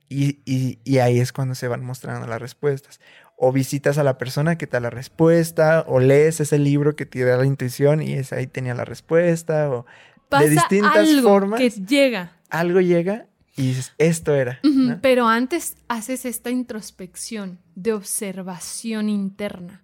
Y, 0.09 0.39
y, 0.45 0.99
ahí 0.99 1.19
es 1.19 1.33
cuando 1.33 1.53
se 1.53 1.67
van 1.67 1.83
mostrando 1.83 2.27
las 2.27 2.41
respuestas. 2.41 3.01
O 3.35 3.51
visitas 3.51 3.97
a 3.97 4.03
la 4.03 4.17
persona 4.17 4.57
que 4.57 4.65
te 4.65 4.77
da 4.77 4.79
la 4.79 4.89
respuesta, 4.89 5.83
o 5.85 5.99
lees 5.99 6.39
ese 6.39 6.59
libro 6.59 6.95
que 6.95 7.05
te 7.05 7.25
da 7.25 7.35
la 7.35 7.45
intuición 7.45 8.01
y 8.01 8.13
es, 8.13 8.31
ahí 8.31 8.47
tenía 8.47 8.73
la 8.73 8.85
respuesta, 8.85 9.69
o 9.69 9.85
de 10.31 10.49
distintas 10.49 11.09
formas. 11.21 11.59
Que 11.59 11.69
llega. 11.69 12.37
Algo 12.49 12.79
llega 12.79 13.27
y 13.57 13.69
dices, 13.69 13.93
esto 13.97 14.33
era. 14.33 14.61
Pero 15.01 15.27
antes 15.27 15.75
haces 15.89 16.25
esta 16.25 16.51
introspección 16.51 17.59
de 17.75 17.93
observación 17.93 19.09
interna. 19.09 19.83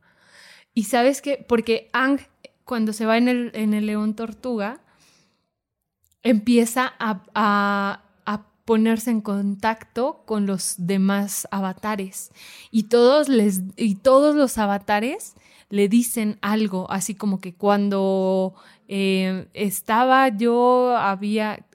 Y 0.73 0.85
sabes 0.85 1.21
que, 1.21 1.43
porque 1.47 1.89
Ang, 1.93 2.19
cuando 2.65 2.93
se 2.93 3.05
va 3.05 3.17
en 3.17 3.27
el, 3.27 3.51
en 3.53 3.73
el 3.73 3.85
león 3.85 4.15
tortuga, 4.15 4.81
empieza 6.23 6.93
a, 6.99 7.99
ponerse 8.65 9.11
en 9.11 9.19
contacto 9.19 10.23
con 10.25 10.45
los 10.45 10.75
demás 10.77 11.49
avatares. 11.51 12.31
Y 12.71 12.83
todos, 12.83 13.27
les, 13.27 13.61
y 13.75 13.95
todos 13.95 14.37
los 14.37 14.57
avatares 14.57 15.33
le 15.69 15.89
dicen 15.89 16.37
algo, 16.41 16.89
así 16.89 17.13
como 17.13 17.41
que 17.41 17.53
cuando 17.55 18.55
eh, 18.87 19.47
estaba 19.53 20.29
yo 20.29 20.95
había, 20.95 21.65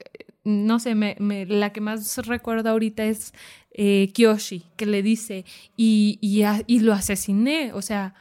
no 0.43 0.79
sé, 0.79 0.95
me, 0.95 1.15
la 1.45 1.71
que 1.71 1.79
más 1.79 2.17
recuerdo 2.25 2.71
ahorita 2.71 3.03
es 3.03 3.35
eh, 3.71 4.11
Kyoshi, 4.13 4.63
que 4.75 4.87
le 4.87 5.03
dice, 5.03 5.45
y, 5.77 6.17
y, 6.21 6.79
lo 6.79 6.93
asesiné, 6.93 7.71
o 7.73 7.83
sea, 7.83 8.15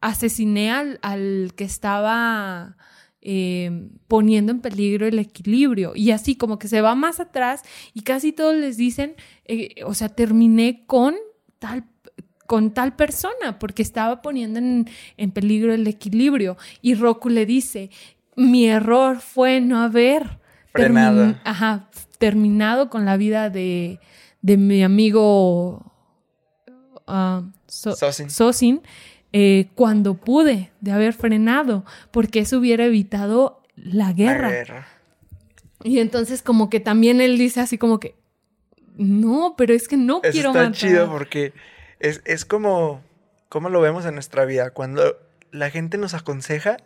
asesiné 0.00 0.70
al, 0.70 0.98
al 1.02 1.52
que 1.56 1.64
estaba 1.64 2.76
Em, 3.22 3.90
poniendo 4.08 4.50
en 4.50 4.60
peligro 4.60 5.06
el 5.06 5.18
equilibrio. 5.18 5.92
Y 5.94 6.10
así 6.10 6.36
como 6.36 6.58
que 6.58 6.68
se 6.68 6.80
va 6.80 6.94
más 6.94 7.20
atrás 7.20 7.60
y 7.92 8.00
casi 8.00 8.32
todos 8.32 8.56
les 8.56 8.78
dicen, 8.78 9.14
eh, 9.44 9.74
o 9.84 9.92
sea, 9.92 10.08
terminé 10.08 10.84
con 10.86 11.16
tal 11.58 11.84
con 12.46 12.72
tal 12.72 12.96
persona 12.96 13.58
porque 13.60 13.82
estaba 13.82 14.22
poniendo 14.22 14.58
en, 14.58 15.30
peligro 15.32 15.74
el 15.74 15.86
equilibrio. 15.86 16.56
Y 16.80 16.94
Roku 16.94 17.28
le 17.28 17.44
dice, 17.44 17.90
mi 18.36 18.66
error 18.66 19.20
fue 19.20 19.60
no 19.60 19.82
haber 19.82 20.40
terminado 22.18 22.88
con 22.88 23.04
la 23.04 23.18
vida 23.18 23.50
de, 23.50 24.00
de 24.40 24.56
mi 24.56 24.82
amigo 24.82 25.92
uh, 27.06 27.42
Sosin 27.66 28.80
eh, 29.32 29.68
cuando 29.74 30.14
pude 30.14 30.70
de 30.80 30.92
haber 30.92 31.12
frenado, 31.12 31.84
porque 32.10 32.40
eso 32.40 32.58
hubiera 32.58 32.84
evitado 32.84 33.62
la 33.76 34.12
guerra. 34.12 34.86
Y 35.82 35.98
entonces 36.00 36.42
como 36.42 36.68
que 36.68 36.80
también 36.80 37.20
él 37.20 37.38
dice 37.38 37.60
así 37.60 37.78
como 37.78 38.00
que, 38.00 38.14
no, 38.96 39.54
pero 39.56 39.72
es 39.72 39.88
que 39.88 39.96
no 39.96 40.20
eso 40.22 40.32
quiero 40.32 40.50
está 40.50 40.72
chido 40.72 41.10
porque 41.10 41.54
es, 42.00 42.20
es 42.24 42.44
como, 42.44 43.02
como 43.48 43.68
lo 43.70 43.80
vemos 43.80 44.04
en 44.04 44.14
nuestra 44.14 44.44
vida, 44.44 44.70
cuando 44.70 45.16
la 45.52 45.70
gente 45.70 45.96
nos 45.96 46.14
aconseja 46.14 46.76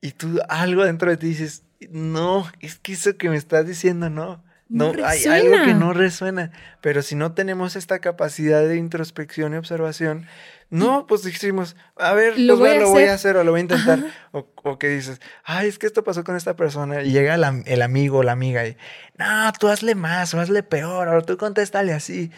y 0.00 0.12
tú 0.12 0.38
algo 0.48 0.84
dentro 0.84 1.10
de 1.10 1.16
ti 1.16 1.28
dices, 1.28 1.64
no, 1.90 2.46
es 2.60 2.78
que 2.78 2.92
eso 2.92 3.16
que 3.16 3.30
me 3.30 3.36
estás 3.36 3.66
diciendo 3.66 4.10
no. 4.10 4.44
No, 4.68 4.92
hay 5.04 5.24
algo 5.24 5.64
que 5.64 5.74
no 5.74 5.92
resuena, 5.92 6.50
pero 6.80 7.02
si 7.02 7.14
no 7.14 7.32
tenemos 7.32 7.76
esta 7.76 7.98
capacidad 7.98 8.66
de 8.66 8.76
introspección 8.76 9.52
y 9.52 9.56
observación, 9.56 10.26
no, 10.70 11.06
pues 11.06 11.22
dijimos, 11.22 11.76
a 11.96 12.14
ver, 12.14 12.38
lo, 12.38 12.58
pues 12.58 12.72
voy, 12.72 12.80
lo 12.80 12.90
voy 12.90 13.04
a 13.04 13.14
hacer 13.14 13.36
o 13.36 13.44
lo 13.44 13.52
voy 13.52 13.60
a 13.60 13.62
intentar. 13.62 14.00
O, 14.32 14.78
que 14.78 14.88
dices, 14.88 15.20
ay, 15.44 15.68
es 15.68 15.78
que 15.78 15.86
esto 15.86 16.02
pasó 16.02 16.24
con 16.24 16.36
esta 16.36 16.56
persona. 16.56 17.02
Y 17.02 17.12
llega 17.12 17.34
el 17.34 17.82
amigo 17.82 18.18
o 18.18 18.22
la 18.22 18.32
amiga 18.32 18.66
y, 18.66 18.76
no, 19.18 19.52
tú 19.60 19.68
hazle 19.68 19.94
más 19.94 20.32
o 20.34 20.40
hazle 20.40 20.62
peor, 20.62 21.08
o 21.08 21.22
tú 21.22 21.36
contéstale 21.36 21.92
así. 21.92 22.32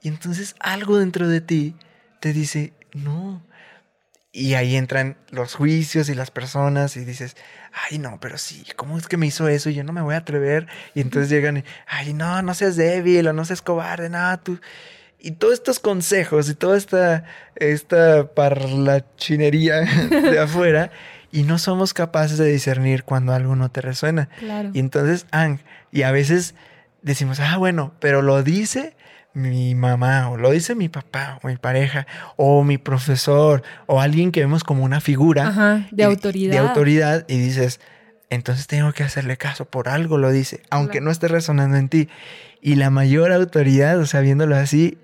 Y 0.00 0.08
entonces 0.08 0.54
algo 0.60 0.98
dentro 0.98 1.28
de 1.28 1.40
ti 1.40 1.76
te 2.20 2.32
dice, 2.32 2.72
no. 2.94 3.42
Y 4.34 4.54
ahí 4.54 4.76
entran 4.76 5.18
los 5.30 5.54
juicios 5.54 6.08
y 6.08 6.14
las 6.14 6.30
personas 6.30 6.96
y 6.96 7.04
dices, 7.04 7.36
ay, 7.90 7.98
no, 7.98 8.18
pero 8.18 8.38
sí, 8.38 8.64
¿cómo 8.76 8.96
es 8.96 9.06
que 9.06 9.18
me 9.18 9.26
hizo 9.26 9.46
eso? 9.46 9.68
Y 9.68 9.74
yo 9.74 9.84
no 9.84 9.92
me 9.92 10.00
voy 10.00 10.14
a 10.14 10.18
atrever. 10.18 10.68
Y 10.94 11.02
entonces 11.02 11.28
llegan 11.28 11.58
y, 11.58 11.64
ay, 11.86 12.14
no, 12.14 12.40
no 12.40 12.54
seas 12.54 12.76
débil 12.76 13.28
o 13.28 13.34
no 13.34 13.44
seas 13.44 13.60
cobarde, 13.60 14.08
nada, 14.08 14.38
tú. 14.42 14.58
Y 15.18 15.32
todos 15.32 15.54
estos 15.54 15.78
consejos 15.78 16.48
y 16.48 16.54
toda 16.54 16.78
esta, 16.78 17.24
esta 17.56 18.32
parlachinería 18.32 19.80
de 20.10 20.38
afuera, 20.38 20.90
y 21.32 21.44
no 21.44 21.58
somos 21.58 21.94
capaces 21.94 22.38
de 22.38 22.50
discernir 22.50 23.04
cuando 23.04 23.32
algo 23.32 23.56
no 23.56 23.70
te 23.70 23.80
resuena. 23.80 24.28
Y 24.74 24.78
entonces, 24.78 25.26
Ang, 25.30 25.60
y 25.90 26.02
a 26.02 26.12
veces 26.12 26.54
decimos, 27.00 27.40
ah, 27.40 27.56
bueno, 27.56 27.94
pero 28.00 28.20
lo 28.20 28.42
dice 28.42 28.94
mi 29.34 29.74
mamá, 29.74 30.30
o 30.30 30.36
lo 30.36 30.50
dice 30.50 30.74
mi 30.74 30.88
papá, 30.88 31.38
o 31.42 31.48
mi 31.48 31.56
pareja, 31.56 32.06
o 32.36 32.64
mi 32.64 32.78
profesor, 32.78 33.62
o 33.86 34.00
alguien 34.00 34.32
que 34.32 34.40
vemos 34.40 34.64
como 34.64 34.84
una 34.84 35.00
figura 35.00 35.86
de 35.90 36.04
autoridad. 36.04 36.52
De 36.52 36.58
autoridad, 36.58 37.24
y 37.28 37.38
dices, 37.38 37.80
entonces 38.30 38.66
tengo 38.66 38.92
que 38.92 39.02
hacerle 39.02 39.36
caso, 39.36 39.64
por 39.64 39.88
algo 39.88 40.18
lo 40.18 40.30
dice, 40.30 40.62
aunque 40.70 41.00
no 41.00 41.10
esté 41.10 41.28
resonando 41.28 41.76
en 41.76 41.88
ti. 41.88 42.08
Y 42.60 42.76
la 42.76 42.90
mayor 42.90 43.32
autoridad, 43.32 43.98
o 43.98 44.06
sea, 44.06 44.20
viéndolo 44.20 44.56
así, 44.56 44.98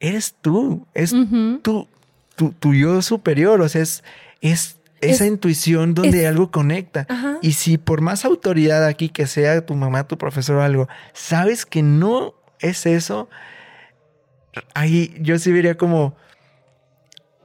eres 0.00 0.34
tú, 0.40 0.86
es 0.94 1.14
tu, 1.62 1.88
tu, 2.36 2.74
yo 2.74 3.02
superior, 3.02 3.60
o 3.60 3.68
sea, 3.68 3.82
es, 3.82 4.02
es 4.40 4.78
esa 5.00 5.26
intuición 5.26 5.94
donde 5.94 6.26
algo 6.26 6.50
conecta. 6.50 7.06
Y 7.42 7.52
si 7.52 7.78
por 7.78 8.00
más 8.00 8.24
autoridad 8.24 8.84
aquí 8.84 9.08
que 9.08 9.26
sea 9.26 9.64
tu 9.64 9.74
mamá, 9.74 10.04
tu 10.04 10.18
profesor 10.18 10.56
o 10.56 10.62
algo, 10.62 10.88
sabes 11.12 11.66
que 11.66 11.82
no 11.82 12.34
es 12.60 12.86
eso, 12.86 13.28
ahí 14.74 15.14
yo 15.20 15.38
sí 15.38 15.52
vería 15.52 15.76
como 15.76 16.16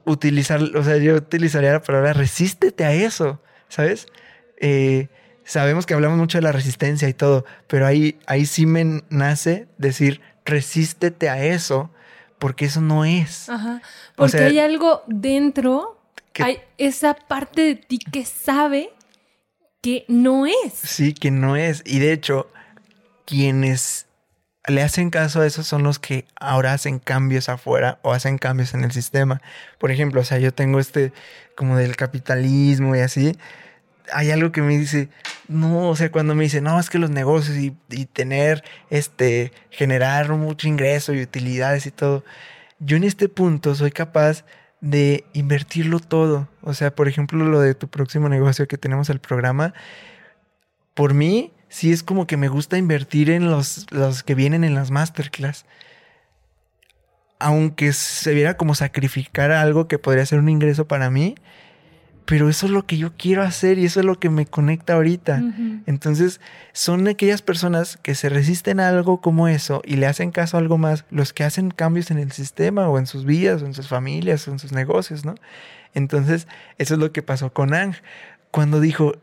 utilizar, 0.04 0.60
o 0.62 0.84
sea, 0.84 0.96
yo 0.98 1.16
utilizaría 1.16 1.72
la 1.72 1.82
palabra 1.82 2.12
resístete 2.12 2.84
a 2.84 2.92
eso, 2.92 3.40
¿sabes? 3.68 4.06
Eh, 4.58 5.08
sabemos 5.44 5.86
que 5.86 5.94
hablamos 5.94 6.18
mucho 6.18 6.38
de 6.38 6.42
la 6.42 6.52
resistencia 6.52 7.08
y 7.08 7.14
todo, 7.14 7.44
pero 7.66 7.86
ahí, 7.86 8.18
ahí 8.26 8.46
sí 8.46 8.66
me 8.66 9.02
nace 9.08 9.66
decir 9.78 10.20
resístete 10.44 11.28
a 11.28 11.42
eso 11.44 11.90
porque 12.38 12.66
eso 12.66 12.80
no 12.80 13.04
es. 13.04 13.48
Ajá. 13.48 13.80
Porque 14.16 14.38
hay 14.38 14.58
algo 14.58 15.02
dentro, 15.06 15.98
hay 16.38 16.60
esa 16.78 17.14
parte 17.14 17.62
de 17.62 17.74
ti 17.76 17.98
que 17.98 18.24
sabe 18.24 18.90
que 19.80 20.04
no 20.08 20.46
es. 20.46 20.74
Sí, 20.74 21.14
que 21.14 21.30
no 21.30 21.56
es. 21.56 21.82
Y 21.86 21.98
de 21.98 22.12
hecho, 22.12 22.50
quienes 23.24 24.06
le 24.66 24.82
hacen 24.82 25.10
caso 25.10 25.40
a 25.40 25.46
eso 25.46 25.62
son 25.62 25.82
los 25.82 25.98
que 25.98 26.24
ahora 26.36 26.72
hacen 26.72 26.98
cambios 26.98 27.48
afuera 27.48 27.98
o 28.02 28.12
hacen 28.12 28.38
cambios 28.38 28.74
en 28.74 28.84
el 28.84 28.92
sistema. 28.92 29.42
Por 29.78 29.90
ejemplo, 29.90 30.20
o 30.20 30.24
sea, 30.24 30.38
yo 30.38 30.54
tengo 30.54 30.80
este 30.80 31.12
como 31.54 31.76
del 31.76 31.96
capitalismo 31.96 32.96
y 32.96 33.00
así. 33.00 33.36
Hay 34.12 34.30
algo 34.30 34.52
que 34.52 34.62
me 34.62 34.76
dice, 34.76 35.08
no, 35.48 35.88
o 35.88 35.96
sea, 35.96 36.10
cuando 36.10 36.34
me 36.34 36.44
dice, 36.44 36.60
no, 36.60 36.78
es 36.78 36.90
que 36.90 36.98
los 36.98 37.10
negocios 37.10 37.56
y, 37.56 38.06
tener, 38.06 38.62
este, 38.90 39.52
generar 39.70 40.30
mucho 40.30 40.68
ingreso 40.68 41.14
y 41.14 41.22
utilidades 41.22 41.86
y 41.86 41.90
todo, 41.90 42.24
yo 42.80 42.96
en 42.96 43.04
este 43.04 43.28
punto 43.28 43.74
soy 43.74 43.92
capaz 43.92 44.44
de 44.80 45.24
invertirlo 45.32 46.00
todo. 46.00 46.48
O 46.62 46.74
sea, 46.74 46.94
por 46.94 47.08
ejemplo, 47.08 47.44
lo 47.44 47.60
de 47.60 47.74
tu 47.74 47.88
próximo 47.88 48.28
negocio 48.28 48.68
que 48.68 48.78
tenemos 48.78 49.08
el 49.10 49.20
programa, 49.20 49.72
por 50.94 51.14
mí, 51.14 51.52
sí 51.74 51.90
es 51.90 52.04
como 52.04 52.28
que 52.28 52.36
me 52.36 52.46
gusta 52.46 52.78
invertir 52.78 53.30
en 53.30 53.50
los, 53.50 53.86
los 53.90 54.22
que 54.22 54.36
vienen 54.36 54.62
en 54.62 54.76
las 54.76 54.92
masterclass. 54.92 55.66
Aunque 57.40 57.92
se 57.92 58.32
viera 58.32 58.56
como 58.56 58.76
sacrificar 58.76 59.50
algo 59.50 59.88
que 59.88 59.98
podría 59.98 60.24
ser 60.24 60.38
un 60.38 60.48
ingreso 60.48 60.86
para 60.86 61.10
mí, 61.10 61.34
pero 62.26 62.48
eso 62.48 62.66
es 62.66 62.72
lo 62.72 62.86
que 62.86 62.96
yo 62.96 63.14
quiero 63.16 63.42
hacer 63.42 63.80
y 63.80 63.86
eso 63.86 63.98
es 63.98 64.06
lo 64.06 64.20
que 64.20 64.30
me 64.30 64.46
conecta 64.46 64.94
ahorita. 64.94 65.42
Entonces, 65.86 66.40
son 66.72 67.08
aquellas 67.08 67.42
personas 67.42 67.98
que 68.00 68.14
se 68.14 68.28
resisten 68.28 68.78
a 68.78 68.88
algo 68.88 69.20
como 69.20 69.48
eso 69.48 69.82
y 69.84 69.96
le 69.96 70.06
hacen 70.06 70.30
caso 70.30 70.56
a 70.56 70.60
algo 70.60 70.78
más, 70.78 71.04
los 71.10 71.32
que 71.32 71.42
hacen 71.42 71.72
cambios 71.72 72.12
en 72.12 72.20
el 72.20 72.30
sistema 72.30 72.88
o 72.88 73.00
en 73.00 73.08
sus 73.08 73.24
vidas 73.24 73.62
o 73.62 73.66
en 73.66 73.74
sus 73.74 73.88
familias 73.88 74.46
o 74.46 74.52
en 74.52 74.60
sus 74.60 74.70
negocios, 74.70 75.24
¿no? 75.24 75.34
Entonces, 75.92 76.46
eso 76.78 76.94
es 76.94 77.00
lo 77.00 77.10
que 77.10 77.22
pasó 77.22 77.52
con 77.52 77.74
Ang. 77.74 77.96
Cuando 78.52 78.78
dijo, 78.78 79.16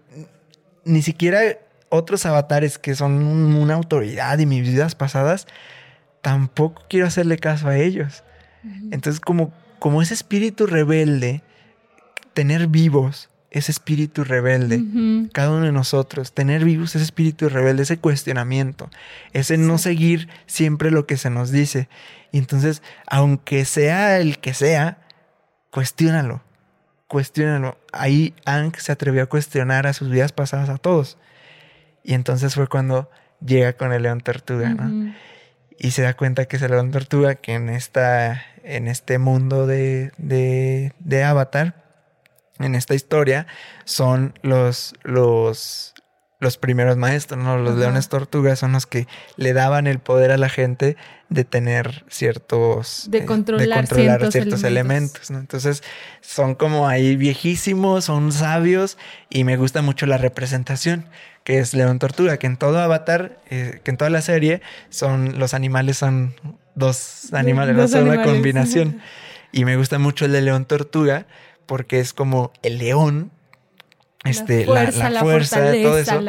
ni 0.84 1.02
siquiera 1.02 1.40
otros 1.92 2.26
avatares 2.26 2.80
que 2.80 2.96
son 2.96 3.22
una 3.22 3.76
autoridad 3.76 4.40
y 4.40 4.48
mis 4.48 4.68
vidas 4.68 4.96
pasadas, 4.96 5.46
tampoco 6.22 6.84
quiero 6.90 7.06
hacerle 7.06 7.38
caso 7.38 7.68
a 7.68 7.78
ellos. 7.78 8.24
Entonces, 8.92 9.20
como, 9.20 9.54
como 9.78 10.02
ese 10.02 10.14
espíritu 10.14 10.66
rebelde, 10.66 11.44
tener 12.34 12.68
vivos 12.68 13.30
ese 13.52 13.74
espíritu 13.74 14.24
rebelde, 14.24 14.82
cada 15.34 15.52
uno 15.52 15.66
de 15.66 15.74
nosotros, 15.74 16.32
tener 16.32 16.64
vivos 16.64 16.96
ese 16.96 17.04
espíritu 17.04 17.50
rebelde, 17.50 17.84
ese 17.84 17.98
cuestionamiento, 17.98 18.90
ese 19.34 19.58
no 19.58 19.78
seguir 19.78 20.30
siempre 20.46 20.90
lo 20.90 21.06
que 21.06 21.18
se 21.18 21.30
nos 21.30 21.52
dice. 21.52 21.90
Y 22.32 22.38
entonces, 22.38 22.82
aunque 23.08 23.66
sea 23.66 24.20
el 24.20 24.40
que 24.40 24.54
sea, 24.54 25.00
cuestiónalo, 25.70 26.42
cuestiónalo. 27.08 27.78
Ahí 27.92 28.34
Ang 28.46 28.74
se 28.78 28.94
atrevió 28.94 29.24
a 29.24 29.26
cuestionar 29.26 29.86
a 29.86 29.92
sus 29.92 30.10
vidas 30.10 30.32
pasadas 30.32 30.70
a 30.70 30.78
todos. 30.78 31.18
Y 32.04 32.14
entonces 32.14 32.56
fue 32.56 32.68
cuando 32.68 33.10
llega 33.46 33.74
con 33.74 33.94
el 33.94 34.04
león 34.04 34.22
tortuga, 34.22 34.70
¿no? 34.70 35.14
Y 35.78 35.92
se 35.92 36.04
da 36.04 36.14
cuenta 36.14 36.46
que 36.46 36.58
es 36.58 36.62
el 36.62 36.72
león 36.72 36.92
tortuga 36.92 37.36
que 37.36 37.54
en, 37.54 37.70
esta, 37.70 38.44
en 38.64 38.88
este 38.88 39.18
mundo 39.18 39.66
de, 39.66 40.12
de, 40.18 40.94
de 41.00 41.24
Avatar 41.24 41.82
en 42.60 42.76
esta 42.76 42.94
historia 42.94 43.48
son 43.86 44.38
los, 44.42 44.94
los, 45.04 45.94
los 46.42 46.58
primeros 46.58 46.98
maestros, 46.98 47.42
¿no? 47.42 47.58
Los 47.58 47.78
leones 47.78 48.10
tortugas 48.10 48.60
son 48.60 48.74
los 48.74 48.88
que 48.88 49.08
le 49.38 49.54
daban 49.54 49.86
el 49.86 50.00
poder 50.00 50.32
a 50.32 50.38
la 50.38 50.50
gente 50.50 50.98
de 51.30 51.46
tener 51.46 52.04
ciertos... 52.10 53.06
De 53.10 53.26
controlar, 53.26 53.86
ciertos, 53.88 54.64
elementos. 54.64 55.30
¿no? 55.30 55.38
Entonces 55.38 55.84
son 56.20 56.56
como 56.56 56.88
ahí 56.88 57.16
viejísimos, 57.16 58.06
son 58.06 58.32
sabios 58.32 58.98
y 59.30 59.44
me 59.44 59.56
gusta 59.56 59.84
mucho 59.84 60.08
la 60.08 60.18
representación 60.18 61.06
que 61.44 61.60
es 61.60 61.76
león 61.76 62.00
tortuga, 62.00 62.38
que 62.38 62.48
en 62.48 62.58
todo 62.58 62.80
Avatar, 62.80 63.40
eh, 63.50 63.80
que 63.84 63.92
en 63.92 63.98
toda 63.98 64.10
la 64.10 64.22
serie 64.22 64.62
son 64.90 65.40
los 65.40 65.54
animales 65.54 65.98
son 65.98 66.34
dos 66.74 67.34
animales, 67.34 67.78
dos 67.78 67.92
son 67.92 68.10
una 68.10 68.24
combinación. 68.24 69.00
Y 69.54 69.66
me 69.66 69.76
gusta 69.76 70.00
mucho 70.00 70.24
el 70.24 70.32
de 70.32 70.42
león 70.42 70.64
tortuga 70.64 71.26
porque 71.66 72.00
es 72.00 72.14
como 72.14 72.54
el 72.64 72.78
león, 72.78 73.32
este, 74.24 74.66
la 74.66 74.92
fuerza, 75.20 75.60
la, 75.60 75.72
todo 75.72 75.98
eso. 75.98 76.22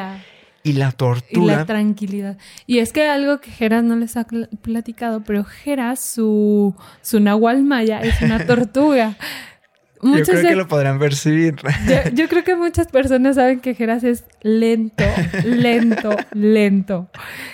y 0.63 0.73
la 0.73 0.93
tortuga. 0.93 1.53
Y 1.53 1.57
la 1.57 1.67
tranquilidad. 1.67 2.39
Y 2.67 2.79
es 2.79 2.93
que 2.93 3.07
algo 3.07 3.41
que 3.41 3.51
Geras 3.51 3.85
no 3.85 3.97
les 3.97 4.17
ha 4.17 4.27
platicado, 4.63 5.23
pero 5.25 5.45
Geras, 5.45 6.01
su, 6.01 6.75
su 7.03 7.21
nahual 7.21 7.63
maya, 7.63 8.01
es 8.01 8.21
una 8.23 8.47
tortuga. 8.47 9.17
yo 10.03 10.23
creo 10.25 10.43
que 10.43 10.57
lo 10.57 10.69
podrán 10.69 10.99
percibir. 10.99 11.57
Yo, 12.15 12.29
creo 12.29 12.45
que 12.45 12.57
muchas 12.57 12.89
personas 12.89 13.37
saben 13.37 13.61
que 13.61 13.75
Geras 13.75 14.05
es 14.05 14.25
lento, 14.43 15.05
lento, 15.45 16.17
lento. 16.33 17.11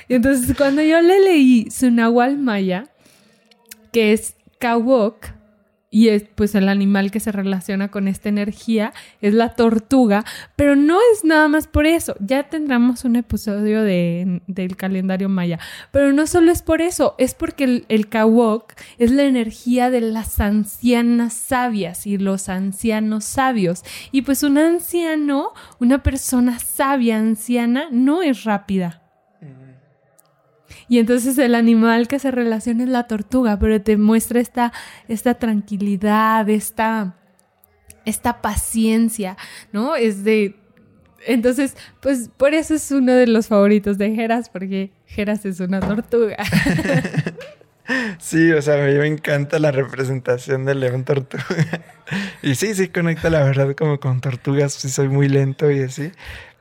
Y 0.08 0.14
entonces 0.14 0.56
cuando 0.56 0.82
yo 0.82 1.00
le 1.00 1.20
leí 1.20 1.70
su 1.70 1.90
nahual 1.90 2.38
maya, 2.38 2.86
que 3.92 4.12
es 4.12 4.34
Kawok, 4.58 5.37
y 5.90 6.08
es 6.08 6.24
pues 6.34 6.54
el 6.54 6.68
animal 6.68 7.10
que 7.10 7.20
se 7.20 7.32
relaciona 7.32 7.90
con 7.90 8.08
esta 8.08 8.28
energía 8.28 8.92
es 9.20 9.34
la 9.34 9.54
tortuga, 9.54 10.24
pero 10.56 10.76
no 10.76 10.98
es 11.12 11.24
nada 11.24 11.48
más 11.48 11.66
por 11.66 11.86
eso, 11.86 12.14
ya 12.20 12.44
tendremos 12.44 13.04
un 13.04 13.16
episodio 13.16 13.82
de, 13.82 14.42
del 14.46 14.76
calendario 14.76 15.28
maya, 15.28 15.58
pero 15.90 16.12
no 16.12 16.26
solo 16.26 16.52
es 16.52 16.62
por 16.62 16.82
eso, 16.82 17.14
es 17.18 17.34
porque 17.34 17.64
el, 17.64 17.86
el 17.88 18.08
kawok 18.08 18.72
es 18.98 19.10
la 19.10 19.24
energía 19.24 19.90
de 19.90 20.02
las 20.02 20.40
ancianas 20.40 21.32
sabias 21.32 22.06
y 22.06 22.18
los 22.18 22.48
ancianos 22.48 23.24
sabios, 23.24 23.82
y 24.12 24.22
pues 24.22 24.42
un 24.42 24.58
anciano, 24.58 25.52
una 25.80 26.02
persona 26.02 26.58
sabia, 26.58 27.18
anciana, 27.18 27.88
no 27.90 28.22
es 28.22 28.44
rápida 28.44 29.07
y 30.88 30.98
entonces 30.98 31.36
el 31.38 31.54
animal 31.54 32.08
que 32.08 32.18
se 32.18 32.30
relaciona 32.30 32.84
es 32.84 32.88
la 32.88 33.06
tortuga, 33.06 33.58
pero 33.58 33.80
te 33.80 33.96
muestra 33.96 34.40
esta, 34.40 34.72
esta 35.06 35.34
tranquilidad, 35.34 36.48
esta, 36.48 37.16
esta 38.04 38.40
paciencia, 38.40 39.36
¿no? 39.72 39.96
Es 39.96 40.24
de... 40.24 40.56
Entonces, 41.26 41.76
pues 42.00 42.30
por 42.34 42.54
eso 42.54 42.74
es 42.74 42.90
uno 42.90 43.12
de 43.12 43.26
los 43.26 43.48
favoritos 43.48 43.98
de 43.98 44.14
Geras, 44.14 44.48
porque 44.48 44.92
Geras 45.04 45.44
es 45.44 45.60
una 45.60 45.80
tortuga. 45.80 46.36
Sí, 48.18 48.52
o 48.52 48.60
sea, 48.60 48.74
a 48.74 48.86
mí 48.86 48.94
me 48.98 49.06
encanta 49.06 49.58
la 49.58 49.70
representación 49.70 50.64
del 50.64 50.80
león 50.80 51.04
tortuga. 51.04 51.44
Y 52.42 52.54
sí, 52.54 52.74
sí 52.74 52.88
conecta 52.88 53.28
la 53.28 53.42
verdad 53.42 53.74
como 53.74 54.00
con 54.00 54.20
tortugas, 54.22 54.72
sí 54.72 54.88
soy 54.88 55.08
muy 55.08 55.28
lento 55.28 55.70
y 55.70 55.82
así, 55.82 56.10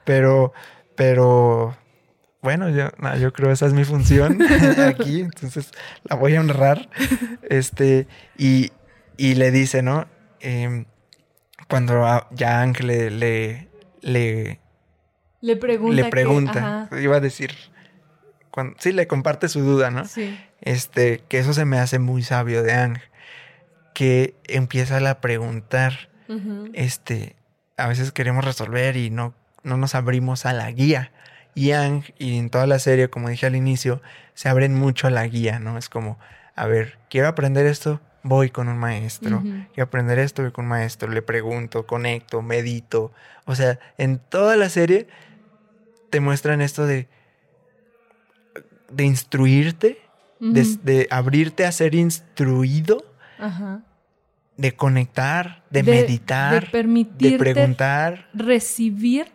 pero, 0.04 0.52
pero 0.96 1.78
bueno, 2.42 2.70
yo, 2.70 2.90
yo 3.20 3.34
creo 3.34 3.50
que 3.50 3.54
esa 3.54 3.66
es 3.66 3.74
mi 3.74 3.84
función 3.84 4.40
aquí, 4.88 5.22
entonces 5.22 5.72
la 6.04 6.16
voy 6.16 6.36
a 6.36 6.40
honrar. 6.40 6.90
Este, 7.50 8.08
y, 8.38 8.72
le 9.18 9.52
dice, 9.52 9.82
¿no? 9.82 10.08
Em, 10.40 10.86
cuando 11.68 12.26
ya 12.32 12.62
Ángel 12.62 12.88
le, 12.88 13.10
le, 13.12 14.60
le, 15.42 15.56
pregunta. 15.56 15.96
Le 15.96 16.06
pregunta, 16.10 16.90
iba 17.02 17.18
a 17.18 17.20
decir, 17.20 17.52
cuando, 18.52 18.76
sí, 18.80 18.92
le 18.92 19.08
comparte 19.08 19.50
su 19.50 19.62
duda, 19.62 19.92
¿no? 19.92 20.06
Sí. 20.06 20.38
Este, 20.62 21.24
que 21.28 21.40
eso 21.40 21.54
se 21.54 21.66
me 21.66 21.80
hace 21.80 22.00
muy 22.00 22.24
sabio 22.24 22.64
de 22.64 22.74
Ángel, 22.74 23.04
que 23.94 24.36
empieza 24.46 24.98
a 25.10 25.22
preguntar, 25.22 26.10
este, 26.74 27.36
a 27.78 27.88
veces 27.88 28.12
queremos 28.12 28.44
resolver 28.44 28.98
y 28.98 29.10
no, 29.10 29.34
no 29.64 29.78
nos 29.78 29.96
abrimos 29.96 30.46
a 30.46 30.54
la 30.54 30.70
guía. 30.72 31.12
Yang 31.58 32.14
y 32.20 32.38
en 32.38 32.49
toda 32.49 32.68
la 32.68 32.78
serie, 32.78 33.10
como 33.10 33.30
dije 33.30 33.47
al 33.47 33.55
inicio, 33.55 34.01
se 34.36 34.47
abren 34.47 34.76
mucho 34.76 35.08
a 35.08 35.10
la 35.10 35.26
guía, 35.26 35.60
¿no? 35.60 35.78
Es 35.78 35.89
como, 35.89 36.20
a 36.55 36.68
ver, 36.68 36.99
quiero 37.10 37.28
aprender 37.28 37.66
esto, 37.66 37.99
voy 38.22 38.51
con 38.51 38.70
un 38.70 38.78
maestro. 38.78 39.41
Quiero 39.41 39.84
aprender 39.84 40.20
esto, 40.20 40.43
voy 40.43 40.51
con 40.51 40.66
un 40.66 40.70
maestro. 40.70 41.10
Le 41.10 41.22
pregunto, 41.22 41.88
conecto, 41.88 42.41
medito. 42.41 43.12
O 43.45 43.55
sea, 43.55 43.80
en 43.97 44.20
toda 44.20 44.55
la 44.55 44.70
serie 44.70 45.08
te 46.12 46.20
muestran 46.20 46.62
esto 46.62 46.86
de, 46.86 47.08
de 48.91 49.03
instruirte, 49.03 49.97
de, 50.39 51.08
abrirte 51.10 51.66
a 51.66 51.72
ser 51.72 51.95
instruido. 51.95 53.03
de 54.58 54.76
conectar, 54.76 55.64
de, 55.70 55.84
meditar, 55.84 56.72
de, 56.72 57.08
de 57.20 57.38
preguntar, 57.38 58.28
recibir 58.34 59.28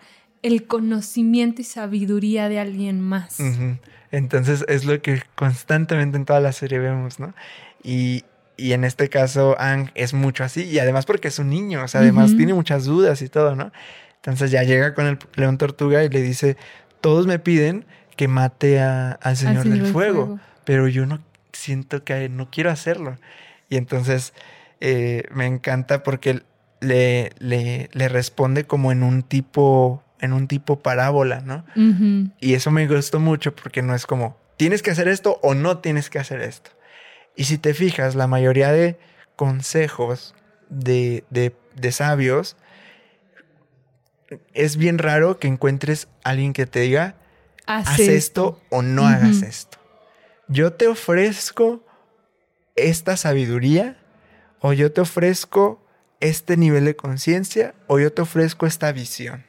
el 0.42 0.66
conocimiento 0.66 1.62
y 1.62 1.64
sabiduría 1.64 2.48
de 2.48 2.58
alguien 2.58 3.00
más. 3.00 3.38
Entonces 4.10 4.64
es 4.68 4.84
lo 4.84 5.00
que 5.00 5.22
constantemente 5.34 6.16
en 6.16 6.24
toda 6.24 6.40
la 6.40 6.52
serie 6.52 6.78
vemos, 6.78 7.18
¿no? 7.18 7.32
Y, 7.82 8.24
en 8.58 8.84
este 8.84 9.08
caso 9.08 9.56
Ang 9.58 9.90
es 9.94 10.14
mucho 10.14 10.44
así, 10.44 10.62
y 10.64 10.78
además 10.78 11.04
porque 11.04 11.28
es 11.28 11.38
un 11.40 11.48
niño, 11.48 11.82
o 11.82 11.88
sea, 11.88 12.00
además 12.00 12.36
tiene 12.36 12.54
muchas 12.54 12.84
dudas 12.84 13.20
y 13.22 13.28
todo, 13.28 13.56
¿no? 13.56 13.72
Entonces 14.16 14.52
ya 14.52 14.62
llega 14.62 14.94
con 14.94 15.06
el 15.06 15.18
león 15.34 15.58
tortuga 15.58 16.04
y 16.04 16.08
le 16.08 16.22
dice, 16.22 16.56
todos 17.00 17.26
me 17.26 17.40
piden 17.40 17.86
que 18.14 18.28
mate 18.28 18.78
al 18.80 19.36
Señor, 19.36 19.64
del, 19.64 19.86
fuego, 19.86 20.38
pero 20.64 20.86
yo 20.86 21.06
no 21.06 21.20
siento 21.52 22.04
que 22.04 22.28
no 22.28 22.50
quiero 22.50 22.70
hacerlo. 22.70 23.18
Y 23.68 23.76
entonces 23.76 24.32
eh, 24.80 25.24
me 25.32 25.46
encanta 25.46 26.04
porque 26.04 26.42
le, 26.80 27.30
le, 27.38 27.88
le 27.92 28.08
responde 28.08 28.64
como 28.64 28.92
en 28.92 29.02
un 29.02 29.22
tipo 29.22 30.01
en 30.22 30.32
un 30.32 30.48
tipo 30.48 30.80
parábola, 30.80 31.40
¿no? 31.40 31.66
Y 32.40 32.54
eso 32.54 32.70
me 32.70 32.86
gustó 32.86 33.20
mucho 33.20 33.54
porque 33.54 33.82
no 33.82 33.94
es 33.94 34.06
como, 34.06 34.38
tienes 34.56 34.80
que 34.80 34.92
hacer 34.92 35.08
esto 35.08 35.38
o 35.42 35.54
no 35.54 35.78
tienes 35.78 36.08
que 36.08 36.20
hacer 36.20 36.40
esto. 36.40 36.70
Y 37.36 37.44
si 37.44 37.58
te 37.58 37.74
fijas, 37.74 38.14
la 38.14 38.28
mayoría 38.28 38.72
de 38.72 38.98
consejos 39.36 40.34
de, 40.70 41.24
de, 41.30 41.92
sabios, 41.92 42.56
es 44.54 44.76
bien 44.76 44.98
raro 44.98 45.38
que 45.40 45.48
encuentres 45.48 46.08
a 46.22 46.30
alguien 46.30 46.52
que 46.52 46.66
te 46.66 46.80
diga, 46.80 47.16
haz, 47.66 47.98
esto. 47.98 48.62
o 48.70 48.82
no 48.82 49.06
hagas 49.06 49.42
esto. 49.42 49.78
Yo 50.46 50.72
te 50.72 50.86
ofrezco 50.86 51.84
esta 52.76 53.16
sabiduría 53.16 53.96
o 54.60 54.72
yo 54.72 54.92
te 54.92 55.00
ofrezco 55.00 55.84
este 56.20 56.56
nivel 56.56 56.84
de 56.84 56.94
conciencia 56.94 57.74
o 57.88 57.98
yo 57.98 58.12
te 58.12 58.22
ofrezco 58.22 58.66
esta 58.66 58.92
visión 58.92 59.44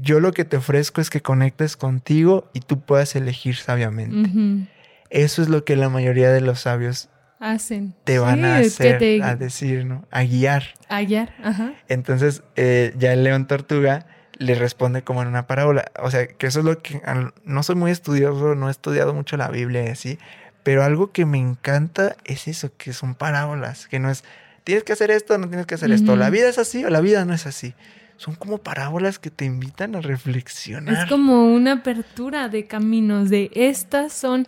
yo 0.00 0.20
lo 0.20 0.32
que 0.32 0.44
te 0.44 0.56
ofrezco 0.56 1.00
es 1.00 1.10
que 1.10 1.20
conectes 1.20 1.76
contigo 1.76 2.50
y 2.52 2.60
tú 2.60 2.80
puedas 2.80 3.14
elegir 3.16 3.56
sabiamente. 3.56 4.66
Eso 5.10 5.42
es 5.42 5.48
lo 5.48 5.64
que 5.64 5.76
la 5.76 5.88
mayoría 5.88 6.30
de 6.30 6.40
los 6.40 6.60
sabios 6.60 7.10
hacen. 7.38 7.94
Te 8.04 8.18
van 8.18 8.44
a 8.44 8.58
hacer, 8.58 9.22
a 9.22 9.36
decir, 9.36 9.84
¿no? 9.84 10.06
A 10.10 10.22
guiar. 10.22 10.62
A 10.88 11.02
guiar, 11.02 11.34
ajá. 11.42 11.74
Entonces, 11.88 12.42
eh, 12.56 12.94
ya 12.96 13.12
el 13.12 13.24
león 13.24 13.46
tortuga 13.46 14.06
le 14.38 14.54
responde 14.54 15.02
como 15.02 15.22
en 15.22 15.28
una 15.28 15.46
parábola. 15.46 15.90
O 16.00 16.10
sea, 16.10 16.26
que 16.26 16.46
eso 16.46 16.60
es 16.60 16.64
lo 16.64 16.80
que... 16.80 17.02
No 17.44 17.62
soy 17.62 17.74
muy 17.74 17.90
estudioso, 17.90 18.54
no 18.54 18.68
he 18.68 18.70
estudiado 18.70 19.12
mucho 19.12 19.36
la 19.36 19.48
Biblia 19.48 19.84
y 19.84 19.88
así, 19.88 20.18
pero 20.62 20.84
algo 20.84 21.12
que 21.12 21.26
me 21.26 21.38
encanta 21.38 22.16
es 22.24 22.48
eso, 22.48 22.70
que 22.76 22.92
son 22.92 23.14
parábolas, 23.14 23.88
que 23.88 23.98
no 23.98 24.08
es, 24.08 24.24
tienes 24.64 24.84
que 24.84 24.92
hacer 24.92 25.10
esto, 25.10 25.36
no 25.36 25.48
tienes 25.48 25.66
que 25.66 25.74
hacer 25.74 25.90
esto, 25.90 26.16
la 26.16 26.30
vida 26.30 26.48
es 26.48 26.58
así 26.58 26.84
o 26.84 26.90
la 26.90 27.00
vida 27.00 27.24
no 27.24 27.34
es 27.34 27.46
así 27.46 27.74
son 28.22 28.36
como 28.36 28.58
parábolas 28.58 29.18
que 29.18 29.30
te 29.30 29.44
invitan 29.44 29.96
a 29.96 30.00
reflexionar. 30.00 30.94
Es 30.94 31.10
como 31.10 31.52
una 31.52 31.72
apertura 31.72 32.48
de 32.48 32.66
caminos, 32.66 33.30
de 33.30 33.50
estas 33.52 34.12
son 34.12 34.46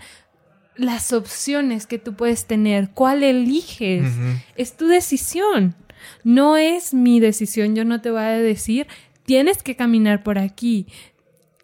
las 0.76 1.12
opciones 1.12 1.86
que 1.86 1.98
tú 1.98 2.14
puedes 2.14 2.46
tener, 2.46 2.90
cuál 2.90 3.24
eliges, 3.24 4.12
es 4.56 4.76
tu 4.76 4.86
decisión. 4.86 5.74
No 6.22 6.56
es 6.56 6.94
mi 6.94 7.18
decisión, 7.18 7.74
yo 7.74 7.84
no 7.84 8.00
te 8.00 8.10
voy 8.12 8.20
a 8.20 8.38
decir, 8.38 8.86
tienes 9.24 9.62
que 9.62 9.74
caminar 9.74 10.22
por 10.22 10.38
aquí. 10.38 10.86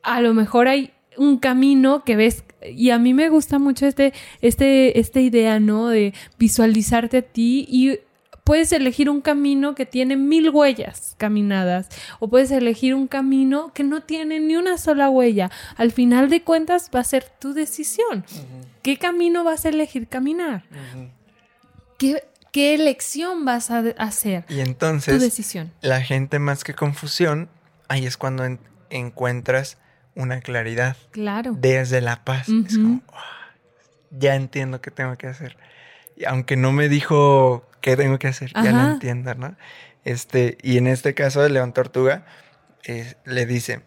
A 0.03 0.21
lo 0.21 0.35
mejor 0.35 0.67
hay 0.67 0.93
un 1.17 1.39
camino 1.39 2.03
que 2.05 2.17
ves 2.17 2.43
y 2.63 2.91
a 2.91 2.99
mí 2.99 3.15
me 3.15 3.29
gusta 3.29 3.61
mucho 3.61 3.87
este, 3.87 4.13
este, 4.41 4.99
esta 4.99 5.21
idea, 5.21 5.61
¿no? 5.61 5.89
De 5.89 6.13
visualizarte 6.39 7.19
a 7.19 7.23
ti 7.23 7.67
y 7.69 8.01
puedes 8.51 8.73
elegir 8.73 9.09
un 9.09 9.21
camino 9.21 9.77
que 9.77 9.87
tiene 9.87 10.17
mil 10.17 10.51
huellas 10.51 11.15
caminadas 11.19 11.89
o 12.19 12.27
puedes 12.27 12.51
elegir 12.51 12.97
un 12.97 13.07
camino 13.07 13.73
que 13.73 13.85
no 13.85 14.03
tiene 14.03 14.41
ni 14.41 14.57
una 14.57 14.77
sola 14.77 15.09
huella. 15.09 15.53
Al 15.77 15.93
final 15.93 16.29
de 16.29 16.43
cuentas 16.43 16.91
va 16.93 16.99
a 16.99 17.05
ser 17.05 17.23
tu 17.39 17.55
decisión. 17.55 18.25
¿Qué 18.83 18.97
camino 18.99 19.45
vas 19.45 19.67
a 19.67 19.69
elegir 19.69 20.09
caminar? 20.09 20.65
¿Qué, 21.97 22.25
¿Qué, 22.51 22.75
elección 22.75 23.45
vas 23.45 23.71
a 23.71 23.85
hacer? 23.99 24.47
Y 24.49 24.59
entonces, 24.59 25.15
tu 25.15 25.21
decisión. 25.21 25.73
la 25.81 26.01
gente 26.01 26.41
más 26.41 26.65
que 26.65 26.75
confusión, 26.75 27.49
ahí 27.87 28.05
es 28.05 28.17
cuando 28.17 28.59
encuentras 28.89 29.79
una 30.17 30.41
claridad. 30.41 30.97
Claro. 31.13 31.55
Desde 31.57 32.01
la 32.01 32.25
paz. 32.25 32.49
Es 32.49 32.77
como, 32.77 33.01
ya 34.11 34.35
entiendo 34.35 34.81
qué 34.81 34.91
tengo 34.91 35.17
que 35.17 35.29
hacer. 35.29 35.57
Aunque 36.27 36.57
no 36.57 36.73
me 36.73 36.89
dijo 36.89 37.69
qué 37.81 37.97
tengo 37.97 38.19
que 38.19 38.29
hacer, 38.29 38.53
ya 38.55 38.73
lo 38.73 38.93
entiendo, 38.93 39.35
¿no? 39.35 39.57
Este, 40.05 40.59
y 40.63 40.79
en 40.79 40.87
este 40.87 41.15
caso 41.15 41.43
de 41.43 41.51
León 41.51 41.73
Tortuga, 41.73 42.25
eh, 42.85 43.15
le 43.25 43.47
dice, 43.47 43.83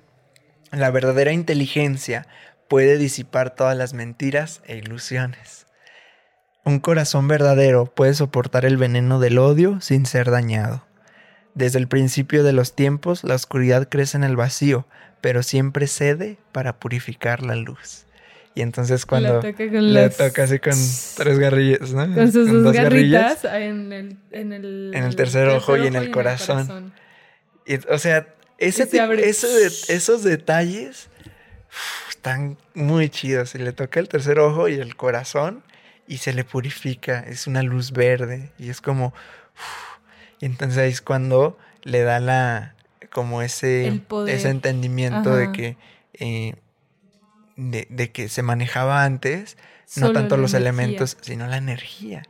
la 0.71 0.91
verdadera 0.91 1.31
inteligencia 1.31 2.27
puede 2.67 2.97
disipar 2.97 3.55
todas 3.55 3.77
las 3.77 3.93
mentiras 3.93 4.61
e 4.65 4.77
ilusiones. 4.77 5.67
Un 6.65 6.79
corazón 6.79 7.27
verdadero 7.27 7.86
puede 7.86 8.13
soportar 8.13 8.65
el 8.65 8.77
veneno 8.77 9.19
del 9.19 9.38
odio 9.38 9.81
sin 9.81 10.05
ser 10.05 10.31
dañado. 10.31 10.86
Desde 11.55 11.77
el 11.77 11.88
principio 11.88 12.43
de 12.43 12.53
los 12.53 12.73
tiempos, 12.73 13.23
la 13.23 13.36
oscuridad 13.36 13.89
crece 13.89 14.17
en 14.17 14.23
el 14.23 14.36
vacío, 14.36 14.88
pero 15.21 15.43
siempre 15.43 15.88
cede 15.88 16.38
para 16.51 16.79
purificar 16.79 17.43
la 17.43 17.55
luz. 17.55 18.05
Y 18.56 18.62
entonces 18.62 19.06
cuando 19.06 19.41
le 19.41 20.10
toca, 20.10 20.43
así 20.43 20.60
con 20.60 20.74
tres 21.16 21.39
garrillas, 21.39 21.91
¿no? 21.93 22.14
Con 22.14 22.32
sus 22.32 22.51
dos, 22.51 22.74
garritas 22.74 23.43
en 23.45 23.91
el, 23.91 24.18
en 24.32 24.54
el, 24.54 24.91
en 24.93 25.04
el 25.04 25.16
tercer, 25.16 25.49
ojo 25.49 25.76
y 25.78 25.88
en 25.88 25.95
el 25.95 26.12
corazón. 26.12 26.93
Y, 27.66 27.76
o 27.88 27.97
sea, 27.97 28.28
ese 28.60 28.88
esos 29.88 30.24
detalles 30.24 31.10
están 32.10 32.58
muy 32.74 33.10
chidos. 33.10 33.56
Y 33.56 33.58
le 33.58 33.74
toca 33.74 33.99
el 33.99 34.08
tercer 34.08 34.39
ojo 34.39 34.70
y 34.70 34.76
el 34.76 34.95
corazón 34.95 35.64
y 36.08 36.18
se 36.18 36.34
le 36.34 36.43
purifica. 36.43 37.20
Es 37.20 37.47
una 37.47 37.64
luz 37.64 37.91
verde 37.91 38.51
y 38.58 38.70
es 38.70 38.82
como... 38.82 39.14
y 40.39 40.45
entonces 40.45 40.78
ahí 40.78 40.91
es 40.91 41.01
cuando 41.01 41.58
le 41.84 42.04
da 42.04 42.20
la 42.20 42.76
como 43.12 43.41
ese, 43.41 44.01
ese 44.28 44.49
entendimiento 44.49 45.36
de 45.36 45.51
que 45.51 45.78
eh, 46.14 46.56
de, 47.56 48.12
que 48.12 48.30
se 48.30 48.41
manejaba 48.41 49.04
antes, 49.04 49.58
no 49.97 50.12
tanto 50.12 50.38
los 50.38 50.54
elementos, 50.54 51.18
sino 51.22 51.47
la 51.47 51.58
energía. 51.58 52.24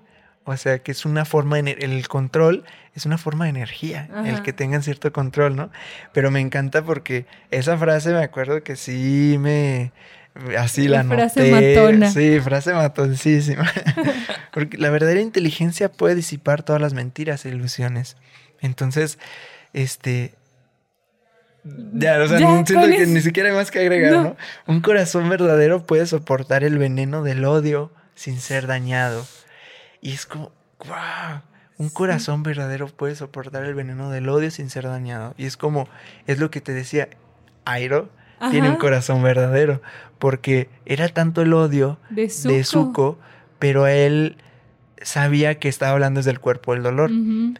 O 0.45 0.57
sea, 0.57 0.79
que 0.79 0.91
es 0.91 1.05
una 1.05 1.23
forma, 1.23 1.61
de, 1.61 1.71
el 1.71 2.07
control 2.07 2.65
es 2.95 3.05
una 3.05 3.17
forma 3.17 3.45
de 3.45 3.51
energía, 3.51 4.09
el 4.25 4.41
que 4.41 4.51
tengan 4.53 4.83
cierto 4.83 5.11
control, 5.13 5.55
¿no? 5.55 5.71
Pero 6.13 6.31
me 6.31 6.41
encanta 6.41 6.83
porque 6.83 7.25
esa 7.49 7.77
frase 7.77 8.11
me 8.11 8.23
acuerdo 8.23 8.61
que 8.61 8.75
sí 8.75 9.37
me, 9.39 9.93
así 10.57 10.87
la, 10.87 11.03
frase 11.03 11.51
Matona. 11.51 12.11
Sí, 12.11 12.39
frase 12.39 12.73
matoncísima. 12.73 13.71
porque 14.51 14.77
la 14.77 14.89
verdadera 14.89 15.21
inteligencia 15.21 15.91
puede 15.91 16.15
disipar 16.15 16.63
todas 16.63 16.81
las 16.81 16.93
mentiras 16.93 17.45
e 17.45 17.49
ilusiones. 17.49 18.17
Entonces, 18.61 19.19
este, 19.73 20.33
ya, 21.93 22.21
o 22.21 22.27
sea, 22.27 22.37
siento 22.37 22.73
que 22.73 23.05
ni 23.07 23.21
siquiera 23.21 23.49
hay 23.49 23.55
más 23.55 23.71
que 23.71 23.79
agregar, 23.79 24.11
no. 24.11 24.35
Un 24.67 24.81
corazón 24.81 25.29
verdadero 25.29 25.85
puede 25.85 26.05
soportar 26.05 26.63
el 26.63 26.77
veneno 26.77 27.23
del 27.23 27.45
odio 27.45 27.91
sin 28.15 28.39
ser 28.39 28.67
dañado. 28.67 29.25
Y 30.01 30.11
es 30.11 30.25
como, 30.25 30.51
wow, 30.79 31.41
un 31.77 31.89
corazón 31.89 32.43
verdadero 32.43 32.87
puede 32.87 33.15
soportar 33.15 33.63
el 33.63 33.75
veneno 33.75 34.09
del 34.09 34.27
odio 34.29 34.51
sin 34.51 34.69
ser 34.69 34.83
dañado. 34.85 35.33
Y 35.37 35.45
es 35.45 35.57
como, 35.57 35.87
es 36.27 36.39
lo 36.39 36.51
que 36.51 36.61
te 36.61 36.73
decía, 36.73 37.09
Airo 37.65 38.09
tiene 38.51 38.69
un 38.69 38.75
corazón 38.75 39.23
verdadero, 39.23 39.81
porque 40.19 40.69
era 40.85 41.07
tanto 41.07 41.41
el 41.41 41.53
odio 41.53 41.97
de 42.09 42.63
Zuko, 42.63 43.17
pero 43.57 43.87
él 43.87 44.35
sabía 45.01 45.59
que 45.59 45.69
estaba 45.69 45.93
hablando 45.93 46.19
desde 46.19 46.31
el 46.31 46.39
cuerpo 46.39 46.73
del 46.73 46.83
dolor. 46.83 47.09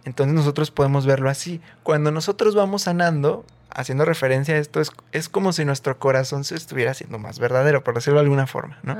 Entonces 0.03 0.33
nosotros 0.33 0.71
podemos 0.71 1.05
verlo 1.05 1.29
así. 1.29 1.61
Cuando 1.83 2.11
nosotros 2.11 2.55
vamos 2.55 2.83
sanando, 2.83 3.45
haciendo 3.73 4.05
referencia 4.05 4.55
a 4.55 4.57
esto, 4.57 4.81
es, 4.81 4.91
es 5.11 5.29
como 5.29 5.51
si 5.53 5.65
nuestro 5.65 5.97
corazón 5.97 6.43
se 6.43 6.55
estuviera 6.55 6.91
haciendo 6.91 7.19
más 7.19 7.39
verdadero, 7.39 7.83
por 7.83 7.95
decirlo 7.95 8.19
de 8.19 8.25
alguna 8.25 8.47
forma, 8.47 8.77
¿no? 8.83 8.97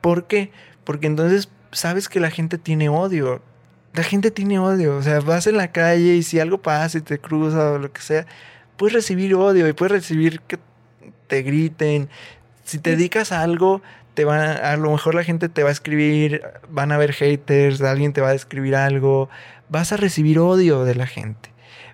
¿Por 0.00 0.26
qué? 0.26 0.50
Porque 0.84 1.06
entonces 1.06 1.48
sabes 1.70 2.08
que 2.08 2.20
la 2.20 2.30
gente 2.30 2.58
tiene 2.58 2.88
odio. 2.88 3.42
La 3.94 4.02
gente 4.02 4.30
tiene 4.30 4.58
odio. 4.58 4.96
O 4.96 5.02
sea, 5.02 5.20
vas 5.20 5.46
en 5.46 5.56
la 5.56 5.70
calle 5.70 6.14
y 6.14 6.22
si 6.22 6.40
algo 6.40 6.62
pasa 6.62 6.98
y 6.98 7.02
te 7.02 7.18
cruza 7.18 7.72
o 7.72 7.78
lo 7.78 7.92
que 7.92 8.00
sea, 8.00 8.26
puedes 8.76 8.94
recibir 8.94 9.34
odio 9.34 9.68
y 9.68 9.72
puedes 9.72 9.92
recibir 9.92 10.40
que 10.40 10.58
te 11.26 11.42
griten. 11.42 12.08
Si 12.64 12.78
te 12.78 12.90
dedicas 12.90 13.32
a 13.32 13.42
algo, 13.42 13.82
te 14.14 14.24
van 14.24 14.40
a, 14.40 14.72
a 14.72 14.76
lo 14.76 14.90
mejor 14.90 15.14
la 15.14 15.24
gente 15.24 15.48
te 15.48 15.62
va 15.62 15.68
a 15.68 15.72
escribir, 15.72 16.42
van 16.68 16.92
a 16.92 16.96
haber 16.96 17.12
haters, 17.12 17.80
alguien 17.82 18.12
te 18.12 18.20
va 18.20 18.30
a 18.30 18.34
escribir 18.34 18.74
algo, 18.74 19.28
vas 19.68 19.92
a 19.92 19.96
recibir 19.96 20.38
odio 20.38 20.84
de 20.84 20.94
la 20.94 21.06
gente. 21.06 21.51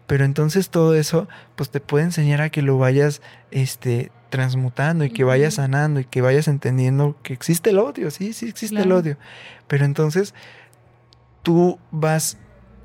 Pero 0.09 0.25
entonces 0.25 0.71
todo 0.71 0.95
eso, 0.95 1.29
pues 1.55 1.69
te 1.71 1.81
puede 1.81 2.07
enseñar 2.07 2.41
a 2.41 2.49
que 2.49 2.63
lo 2.63 2.79
vayas, 2.79 3.21
este, 3.51 4.11
transmutando 4.31 5.05
y 5.05 5.11
que 5.11 5.23
vayas 5.23 5.55
sanando 5.55 6.01
y 6.01 6.07
que 6.07 6.23
vayas 6.23 6.49
entendiendo 6.49 7.17
que 7.23 7.35
existe 7.35 7.71
el 7.71 7.79
odio, 7.79 8.11
sí, 8.11 8.33
sí 8.33 8.49
existe 8.49 8.81
el 8.81 8.91
odio. 8.91 9.19
Pero 9.67 9.85
entonces 9.85 10.35
tú 11.43 11.79
vas 11.91 12.39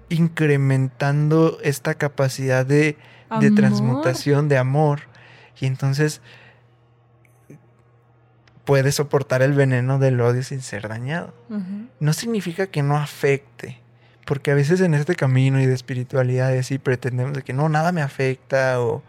incrementando 0.09 1.59
esta 1.63 1.95
capacidad 1.95 2.65
de, 2.65 2.97
de 3.39 3.51
transmutación, 3.51 4.49
de 4.49 4.57
amor. 4.57 5.03
Y 5.61 5.65
entonces 5.65 6.21
puedes 8.65 8.95
soportar 8.95 9.41
el 9.41 9.53
veneno 9.53 9.97
del 9.97 10.19
odio 10.19 10.43
sin 10.43 10.61
ser 10.61 10.89
dañado. 10.89 11.34
No 12.01 12.11
significa 12.11 12.67
que 12.67 12.84
no 12.84 12.97
afecte, 12.97 13.82
porque 14.26 14.51
a 14.51 14.55
veces 14.55 14.82
en 14.82 14.93
este 14.93 15.15
camino 15.15 15.59
y 15.59 15.65
de 15.65 15.74
espiritualidad 15.74 16.53
y 16.69 16.78
pretendemos 16.78 17.34
de 17.34 17.43
que 17.43 17.53
no, 17.53 17.69
nada 17.69 17.91
me 17.91 18.01
afecta 18.01 18.82
o, 18.82 19.03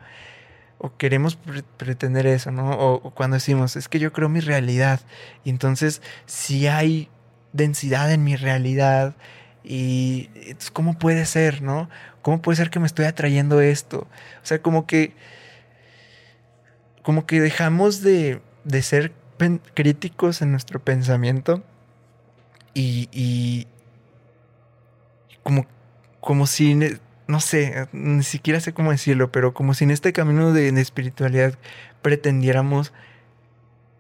queremos 0.99 1.39
pretender 1.79 2.27
eso, 2.27 2.51
¿no? 2.51 2.73
O, 2.73 3.11
cuando 3.15 3.37
decimos, 3.37 3.75
es 3.77 3.89
que 3.89 3.99
yo 3.99 4.13
creo 4.13 4.29
mi 4.29 4.41
realidad 4.41 5.01
y 5.43 5.51
entonces 5.51 6.03
si 6.27 6.67
hay 6.67 7.09
densidad 7.53 8.13
en 8.13 8.23
mi 8.23 8.37
realidad 8.37 9.15
y 9.63 10.29
¿cómo 10.75 10.99
puede 10.99 11.25
ser, 11.25 11.63
no? 11.63 11.89
¿Cómo 12.21 12.43
puede 12.43 12.57
ser 12.57 12.69
que 12.69 12.81
me 12.81 12.87
estoy 12.87 13.07
atrayendo 13.07 13.61
esto? 13.61 14.01
O 14.43 14.47
sea, 14.47 14.61
como 14.61 14.87
que 14.87 15.15
como 17.03 17.27
que 17.27 17.41
dejamos 17.41 18.03
de, 18.03 18.41
de 18.65 18.83
ser 18.83 19.13
críticos 19.75 20.43
en 20.43 20.51
nuestro 20.53 20.81
pensamiento 20.81 21.63
y, 22.75 23.67
como, 25.45 25.67
como 26.21 26.49
si, 26.49 26.77
no 27.29 27.41
sé, 27.41 27.87
ni 27.93 28.25
siquiera 28.25 28.59
sé 28.59 28.73
cómo 28.73 28.91
decirlo, 28.91 29.31
pero 29.31 29.55
como 29.55 29.75
si 29.75 29.85
en 29.85 29.93
este 29.93 30.13
camino 30.13 30.53
de, 30.53 30.69
espiritualidad 30.81 31.57
pretendiéramos 32.03 32.93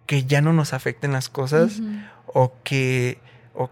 que 0.06 0.24
ya 0.24 0.40
no 0.40 0.52
nos 0.52 0.72
afecten 0.72 1.12
las 1.12 1.28
cosas 1.28 1.80
o 2.26 2.52
que 2.64 3.18
o, 3.54 3.70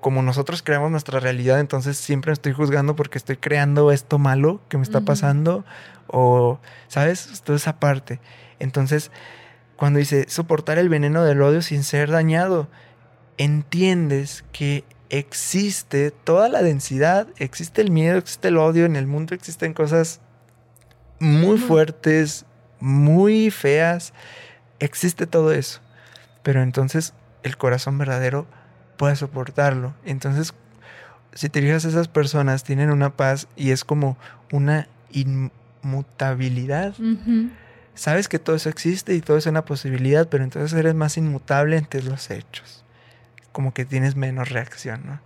como 0.00 0.22
nosotros 0.22 0.62
creamos 0.62 0.92
nuestra 0.92 1.18
realidad, 1.18 1.58
entonces 1.58 1.96
siempre 1.96 2.32
estoy 2.32 2.52
juzgando 2.52 2.94
porque 2.94 3.18
estoy 3.18 3.36
creando 3.36 3.90
esto 3.90 4.18
malo 4.18 4.60
que 4.68 4.76
me 4.76 4.84
está 4.84 5.00
pasando 5.00 5.64
o, 6.06 6.60
¿sabes? 6.86 7.42
Toda 7.44 7.56
esa 7.56 7.80
parte. 7.80 8.20
Entonces, 8.60 9.10
cuando 9.76 9.98
dice 9.98 10.26
soportar 10.28 10.78
el 10.78 10.88
veneno 10.88 11.24
del 11.24 11.42
odio 11.42 11.62
sin 11.62 11.82
ser 11.82 12.12
dañado, 12.12 12.68
entiendes 13.38 14.44
que 14.52 14.84
existe 15.12 16.10
toda 16.10 16.48
la 16.48 16.62
densidad, 16.62 17.28
existe 17.36 17.82
el 17.82 17.90
miedo, 17.90 18.16
existe 18.16 18.48
el 18.48 18.56
odio, 18.56 18.86
en 18.86 18.96
el 18.96 19.06
mundo 19.06 19.34
existen 19.34 19.74
cosas 19.74 20.20
muy 21.20 21.58
fuertes, 21.58 22.46
muy 22.80 23.50
feas, 23.50 24.14
existe 24.80 25.26
todo 25.26 25.52
eso. 25.52 25.80
Pero 26.42 26.62
entonces 26.62 27.12
el 27.42 27.58
corazón 27.58 27.98
verdadero 27.98 28.46
puede 28.96 29.14
soportarlo. 29.14 29.94
Entonces, 30.06 30.54
si 31.34 31.50
te 31.50 31.60
fijas, 31.60 31.84
esas 31.84 32.08
personas 32.08 32.64
tienen 32.64 32.90
una 32.90 33.14
paz 33.14 33.48
y 33.54 33.70
es 33.70 33.84
como 33.84 34.16
una 34.50 34.88
inmutabilidad. 35.10 36.94
Sabes 37.94 38.28
que 38.28 38.38
todo 38.38 38.56
eso 38.56 38.70
existe 38.70 39.14
y 39.14 39.20
todo 39.20 39.36
es 39.36 39.44
una 39.44 39.66
posibilidad, 39.66 40.26
pero 40.30 40.42
entonces 40.42 40.72
eres 40.72 40.94
más 40.94 41.18
inmutable 41.18 41.76
ante 41.76 42.02
los 42.02 42.30
hechos 42.30 42.81
como 43.52 43.72
que 43.72 43.84
tienes 43.84 44.16
menos 44.16 44.48
reacción, 44.48 45.02
¿no? 45.06 45.20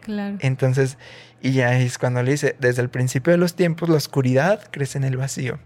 Claro. 0.00 0.36
Entonces, 0.40 0.98
y 1.40 1.52
ya 1.52 1.78
es 1.78 1.98
cuando 1.98 2.22
le 2.22 2.32
dice, 2.32 2.56
desde 2.58 2.82
el 2.82 2.88
principio 2.88 3.32
de 3.32 3.38
los 3.38 3.54
tiempos 3.54 3.88
la 3.88 3.96
oscuridad 3.96 4.68
crece 4.70 4.98
en 4.98 5.04
el 5.04 5.16
vacío. 5.16 5.58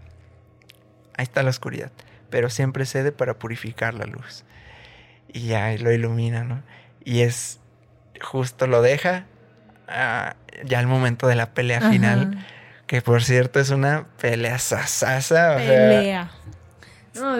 Ahí 1.15 1.23
está 1.23 1.41
la 1.41 1.49
oscuridad, 1.49 1.91
pero 2.29 2.49
siempre 2.49 2.85
cede 2.85 3.11
para 3.11 3.39
purificar 3.39 3.93
la 3.93 4.05
luz. 4.05 4.43
Y 5.33 5.47
ya 5.47 5.71
lo 5.77 5.91
ilumina, 5.91 6.43
¿no? 6.43 6.61
Y 7.03 7.21
es 7.21 7.59
justo 8.21 8.67
lo 8.67 8.81
deja 8.81 9.25
ah, 9.87 10.35
ya 10.65 10.79
al 10.79 10.87
momento 10.87 11.27
de 11.27 11.35
la 11.35 11.53
pelea 11.53 11.89
final, 11.89 12.45
que 12.85 13.01
por 13.01 13.23
cierto 13.23 13.59
es 13.59 13.69
una 13.69 14.07
pelea 14.19 14.59
sasasa. 14.59 15.57
Pelea. 15.57 16.31
No, 17.19 17.37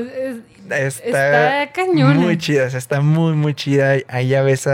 está, 0.70 1.72
cañona. 1.74 2.16
Muy 2.16 2.38
chida, 2.38 2.66
está 2.68 3.02
muy, 3.02 3.34
muy 3.34 3.54
chida. 3.54 3.96
Ahí 4.08 4.30
ya 4.30 4.42
ves 4.42 4.68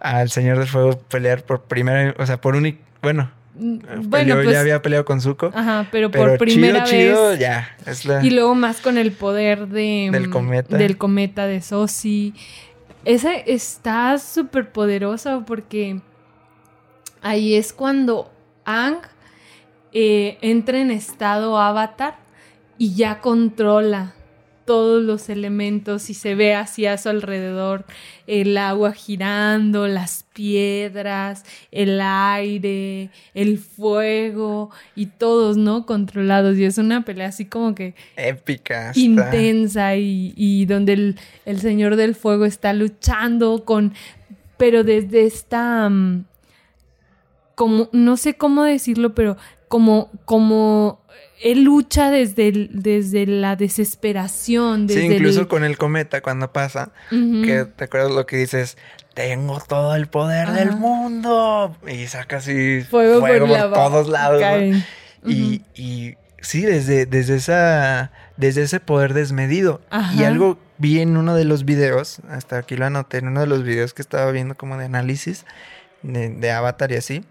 al 0.00 0.30
Señor 0.30 0.58
del 0.58 0.68
Fuego 0.68 0.98
pelear 0.98 1.42
por 1.42 1.62
primera, 1.62 2.14
o 2.18 2.26
sea, 2.26 2.40
por 2.40 2.56
un, 2.56 2.78
bueno, 3.02 3.30
mm, 3.54 3.78
bueno, 4.08 4.34
pues, 4.36 4.50
ya 4.50 4.60
había 4.60 4.82
peleado 4.82 5.04
con 5.04 5.20
Zuko. 5.20 5.50
Ajá, 5.54 5.86
pero, 5.90 6.10
por 6.10 6.38
primera 6.38 6.84
vez. 6.84 7.38
ya. 7.38 7.76
Y 8.22 8.30
luego 8.30 8.54
más 8.54 8.80
con 8.80 8.98
el 8.98 9.12
poder 9.12 9.68
de, 9.68 10.08
del 10.12 10.30
cometa. 10.30 10.76
Del 10.76 10.96
cometa 10.96 11.46
de 11.46 11.60
Sosi. 11.60 12.34
Esa 13.04 13.34
está 13.34 14.18
súper 14.18 14.70
poderosa 14.72 15.40
porque 15.46 16.00
ahí 17.20 17.54
es 17.54 17.72
cuando 17.72 18.32
Ang 18.64 18.98
eh, 19.92 20.38
entra 20.40 20.78
en 20.78 20.90
estado 20.90 21.58
avatar 21.58 22.16
y 22.78 22.94
ya 22.94 23.20
controla 23.20 24.14
todos 24.64 25.02
los 25.02 25.28
elementos 25.28 26.10
y 26.10 26.14
se 26.14 26.34
ve 26.34 26.54
así 26.54 26.86
a 26.86 26.98
su 26.98 27.08
alrededor 27.08 27.84
el 28.26 28.56
agua 28.56 28.92
girando, 28.92 29.86
las 29.86 30.24
piedras, 30.32 31.44
el 31.70 32.00
aire, 32.00 33.10
el 33.34 33.58
fuego 33.58 34.70
y 34.96 35.06
todos, 35.06 35.56
¿no? 35.56 35.86
Controlados. 35.86 36.56
Y 36.56 36.64
es 36.64 36.78
una 36.78 37.04
pelea 37.04 37.28
así 37.28 37.44
como 37.44 37.74
que... 37.74 37.94
Épica. 38.16 38.92
Intensa 38.94 39.96
y, 39.96 40.64
donde 40.66 40.94
el, 40.94 41.18
el, 41.44 41.60
Señor 41.60 41.96
del 41.96 42.14
Fuego 42.14 42.44
está 42.44 42.72
luchando 42.72 43.64
con... 43.64 43.92
Pero 44.56 44.84
desde 44.84 45.26
esta... 45.26 45.88
Mm, 45.88 46.24
como, 47.54 47.88
no 47.92 48.16
sé 48.16 48.34
cómo 48.34 48.64
decirlo, 48.64 49.14
pero 49.14 49.36
como, 49.68 50.10
como 50.24 51.03
él 51.42 51.64
lucha 51.64 52.10
desde, 52.10 52.68
desde 52.70 53.26
la 53.26 53.56
desesperación. 53.56 54.86
Desde 54.86 55.02
sí, 55.02 55.14
incluso 55.14 55.48
con 55.48 55.64
el 55.64 55.76
cometa 55.76 56.20
cuando 56.20 56.52
pasa, 56.52 56.92
que 57.10 57.66
te 57.76 57.84
acuerdas 57.84 58.12
lo 58.12 58.26
que 58.26 58.36
dices, 58.36 58.76
tengo 59.14 59.60
todo 59.60 59.94
el 59.94 60.06
poder 60.06 60.50
del 60.52 60.72
mundo. 60.72 61.76
Y 61.86 62.06
saca 62.06 62.38
así 62.38 62.82
fuego, 62.82 63.20
por, 63.20 63.72
todos 63.72 64.08
lados. 64.08 64.42
y, 65.26 65.62
y, 65.74 66.14
sí, 66.40 66.62
desde, 66.62 67.06
desde, 67.06 67.36
esa, 67.36 68.12
desde 68.36 68.62
ese 68.62 68.80
poder 68.80 69.14
desmedido. 69.14 69.80
Y 70.16 70.24
algo 70.24 70.58
vi 70.78 71.00
en 71.00 71.16
uno 71.16 71.34
de 71.34 71.44
los 71.44 71.64
videos, 71.64 72.20
hasta 72.28 72.58
aquí 72.58 72.76
lo 72.76 72.86
anoté, 72.86 73.18
en 73.18 73.28
uno 73.28 73.40
de 73.40 73.46
los 73.46 73.62
videos 73.62 73.94
que 73.94 74.02
estaba 74.02 74.30
viendo 74.32 74.56
como 74.56 74.76
de 74.76 74.86
análisis 74.86 75.44
de, 76.02 76.30
de 76.30 76.50
Avatar 76.50 76.92
y 76.92 76.96
así. 76.96 77.24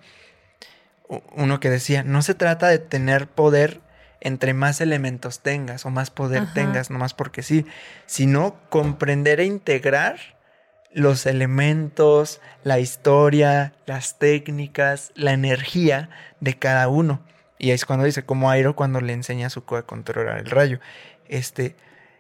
Uno 1.34 1.60
que 1.60 1.70
decía, 1.70 2.04
no 2.04 2.22
se 2.22 2.34
trata 2.34 2.68
de 2.68 2.80
tener 2.80 3.28
poder 3.28 3.82
entre 4.22 4.54
más 4.54 4.80
elementos 4.80 5.42
tengas 5.42 5.86
o 5.86 5.90
más 5.90 6.10
poder 6.10 6.54
tengas, 6.54 6.90
nomás 6.90 7.14
porque 7.14 7.44
sí, 7.44 7.66
sino 8.06 8.56
comprender 8.70 9.42
e 9.42 9.46
integrar 9.46 10.18
los 10.94 11.26
elementos, 11.26 12.40
la 12.64 12.80
historia, 12.80 13.74
las 13.86 14.18
técnicas, 14.20 15.12
la 15.16 15.34
energía 15.34 16.10
de 16.40 16.58
cada 16.58 16.88
uno. 16.88 17.22
Y 17.58 17.72
es 17.72 17.86
cuando 17.86 18.06
dice, 18.06 18.24
como 18.24 18.50
Airo 18.50 18.76
cuando 18.76 19.02
le 19.02 19.14
enseña 19.14 19.48
a 19.48 19.50
Zuko 19.50 19.76
a 19.76 19.86
controlar 19.86 20.40
el 20.40 20.50
rayo. 20.50 20.80
Este, 21.28 21.76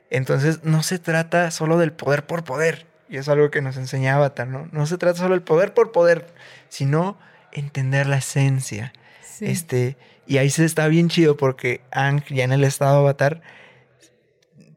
entonces 0.09 0.63
no 0.63 0.83
se 0.83 0.99
trata 0.99 1.51
solo 1.51 1.77
del 1.77 1.93
poder 1.93 2.25
por 2.25 2.43
poder. 2.43 2.85
Y 3.09 3.17
es 3.17 3.29
algo 3.29 3.51
que 3.51 3.61
nos 3.61 3.77
enseña 3.77 4.15
Avatar, 4.15 4.47
¿no? 4.47 4.67
No 4.71 4.85
se 4.87 4.97
trata 4.97 5.19
solo 5.19 5.35
del 5.35 5.43
poder 5.43 5.73
por 5.73 5.91
poder, 5.91 6.33
sino 6.67 7.17
entender 7.53 8.07
la 8.07 8.17
esencia. 8.17 8.93
Este, 9.39 9.97
y 10.27 10.37
ahí 10.37 10.49
se 10.49 10.65
está 10.65 10.87
bien 10.87 11.09
chido 11.09 11.37
porque 11.37 11.81
Ang, 11.91 12.23
ya 12.29 12.43
en 12.43 12.51
el 12.53 12.63
estado 12.63 12.99
avatar, 12.99 13.41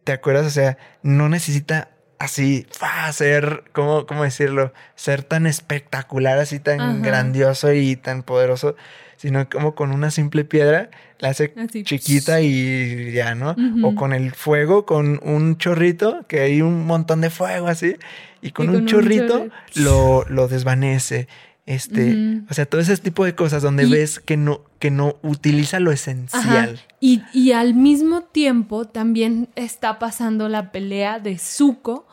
¿te 0.04 0.12
acuerdas? 0.12 0.46
O 0.46 0.50
sea, 0.50 0.78
no 1.02 1.28
necesita 1.28 1.90
así, 2.18 2.66
ser, 3.12 3.64
¿cómo, 3.72 4.06
¿cómo, 4.06 4.24
decirlo? 4.24 4.72
Ser 4.94 5.22
tan 5.22 5.46
espectacular, 5.46 6.38
así 6.38 6.58
tan 6.58 7.02
grandioso 7.02 7.72
y 7.72 7.96
tan 7.96 8.22
poderoso, 8.22 8.76
sino 9.16 9.48
como 9.48 9.74
con 9.74 9.92
una 9.92 10.10
simple 10.10 10.44
piedra 10.44 10.90
la 11.18 11.30
hace 11.30 11.54
chiquita 11.84 12.40
y 12.40 13.12
ya, 13.12 13.34
¿no? 13.34 13.56
O 13.82 13.94
con 13.94 14.12
el 14.12 14.32
fuego, 14.32 14.84
con 14.84 15.20
un 15.22 15.56
chorrito, 15.56 16.26
que 16.28 16.40
hay 16.40 16.62
un 16.62 16.86
montón 16.86 17.20
de 17.20 17.30
fuego 17.30 17.68
así, 17.68 17.96
y 18.42 18.50
con, 18.50 18.68
un, 18.68 18.86
chorrito, 18.86 19.48
Lo, 19.74 20.24
lo 20.28 20.48
desvanece. 20.48 21.28
Este, 21.66 22.42
o 22.48 22.54
sea, 22.54 22.64
todo 22.64 22.80
ese 22.80 22.96
tipo 22.96 23.24
de 23.24 23.34
cosas 23.34 23.60
donde 23.60 23.86
ves 23.86 24.20
que 24.20 24.36
no, 24.36 24.60
que 24.78 24.92
no 24.92 25.16
utiliza 25.22 25.80
lo 25.80 25.90
esencial. 25.90 26.80
Y, 27.00 27.50
al 27.50 27.74
mismo 27.74 28.22
tiempo 28.22 28.84
también 28.84 29.48
está 29.56 29.98
pasando 29.98 30.48
la 30.48 30.70
pelea 30.70 31.18
de 31.18 31.38
Zuko 31.38 32.06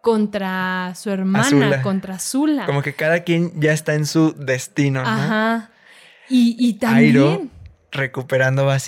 contra 0.00 0.94
su 0.94 1.10
hermana, 1.10 1.82
contra 1.82 2.20
Zula. 2.20 2.66
Como 2.66 2.82
que 2.82 2.94
cada 2.94 3.24
quien 3.24 3.60
ya 3.60 3.72
está 3.72 3.94
en 3.94 4.06
su 4.06 4.32
destino, 4.32 5.00
Ajá. 5.00 5.70
Y, 6.28 6.74
también. 6.74 7.50
recuperando 7.90 8.70
a 8.70 8.78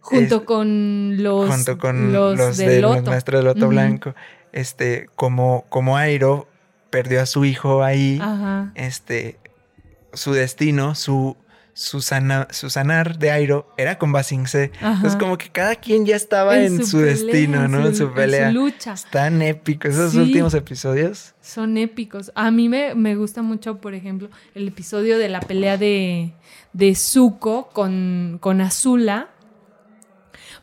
Junto 0.00 0.44
con 0.44 1.22
los. 1.22 1.48
Junto 1.48 1.78
con 1.78 2.12
los, 2.12 2.56
de, 2.56 2.80
los 2.80 3.02
maestros 3.04 3.40
de 3.40 3.44
Loto 3.44 3.68
Blanco. 3.68 4.16
Este, 4.52 5.08
como, 5.14 5.66
como 5.68 5.96
Airo 5.96 6.48
perdió 6.94 7.22
a 7.22 7.26
su 7.26 7.44
hijo 7.44 7.82
ahí, 7.82 8.20
este, 8.76 9.40
su 10.12 10.32
destino, 10.32 10.94
su, 10.94 11.36
su, 11.72 12.00
su 12.00 12.70
sanar 12.70 13.18
de 13.18 13.32
Airo 13.32 13.66
era 13.76 13.98
con 13.98 14.12
Basingse. 14.12 14.70
Entonces, 14.80 15.16
como 15.16 15.36
que 15.36 15.48
cada 15.48 15.74
quien 15.74 16.06
ya 16.06 16.14
estaba 16.14 16.56
en, 16.56 16.86
su, 16.86 17.00
destino, 17.00 17.66
¿no? 17.66 17.84
En 17.84 17.96
su, 17.96 18.12
pelea. 18.12 18.50
En 18.50 18.54
su 18.54 18.60
lucha. 18.60 18.92
Están 18.92 19.42
épicos. 19.42 19.90
Esos 19.90 20.14
últimos 20.14 20.54
episodios. 20.54 21.34
Son 21.40 21.76
épicos. 21.78 22.30
A 22.36 22.52
mí 22.52 22.68
me, 22.68 22.94
me, 22.94 23.16
gusta 23.16 23.42
mucho, 23.42 23.78
por 23.78 23.94
ejemplo, 23.94 24.28
el 24.54 24.68
episodio 24.68 25.18
de 25.18 25.28
la 25.28 25.40
pelea 25.40 25.76
de, 25.76 26.32
de 26.74 26.94
Zuko 26.94 27.70
con, 27.72 28.38
con 28.40 28.60
Azula. 28.60 29.30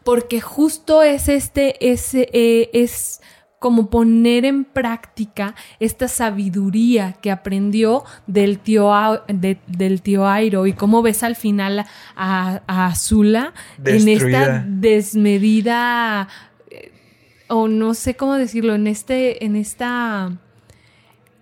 Porque 0.06 0.40
justo 0.40 1.04
es 1.04 1.28
este, 1.28 1.92
ese, 1.92 2.30
eh, 2.32 2.70
es 2.72 3.20
como 3.62 3.92
poner 3.92 4.44
en 4.44 4.64
práctica 4.66 5.54
esta 5.80 6.08
sabiduría 6.08 7.14
que 7.22 7.30
aprendió 7.30 8.04
del 8.26 8.58
tío, 8.58 8.92
del 9.28 10.02
tío 10.02 10.28
Airo 10.28 10.66
y 10.66 10.74
cómo 10.74 11.04
ves 11.04 11.22
al 11.22 11.36
final 11.36 11.86
a, 12.16 12.62
Azula 12.66 13.54
en 13.86 14.10
esta 14.10 14.66
desmedida 14.68 16.28
eh, 16.72 16.92
o 17.50 17.68
no 17.68 17.94
sé 17.94 18.16
cómo 18.16 18.34
decirlo, 18.34 18.74
en 18.74 18.88
este, 18.88 19.46
en 19.46 19.56
esta 19.56 20.32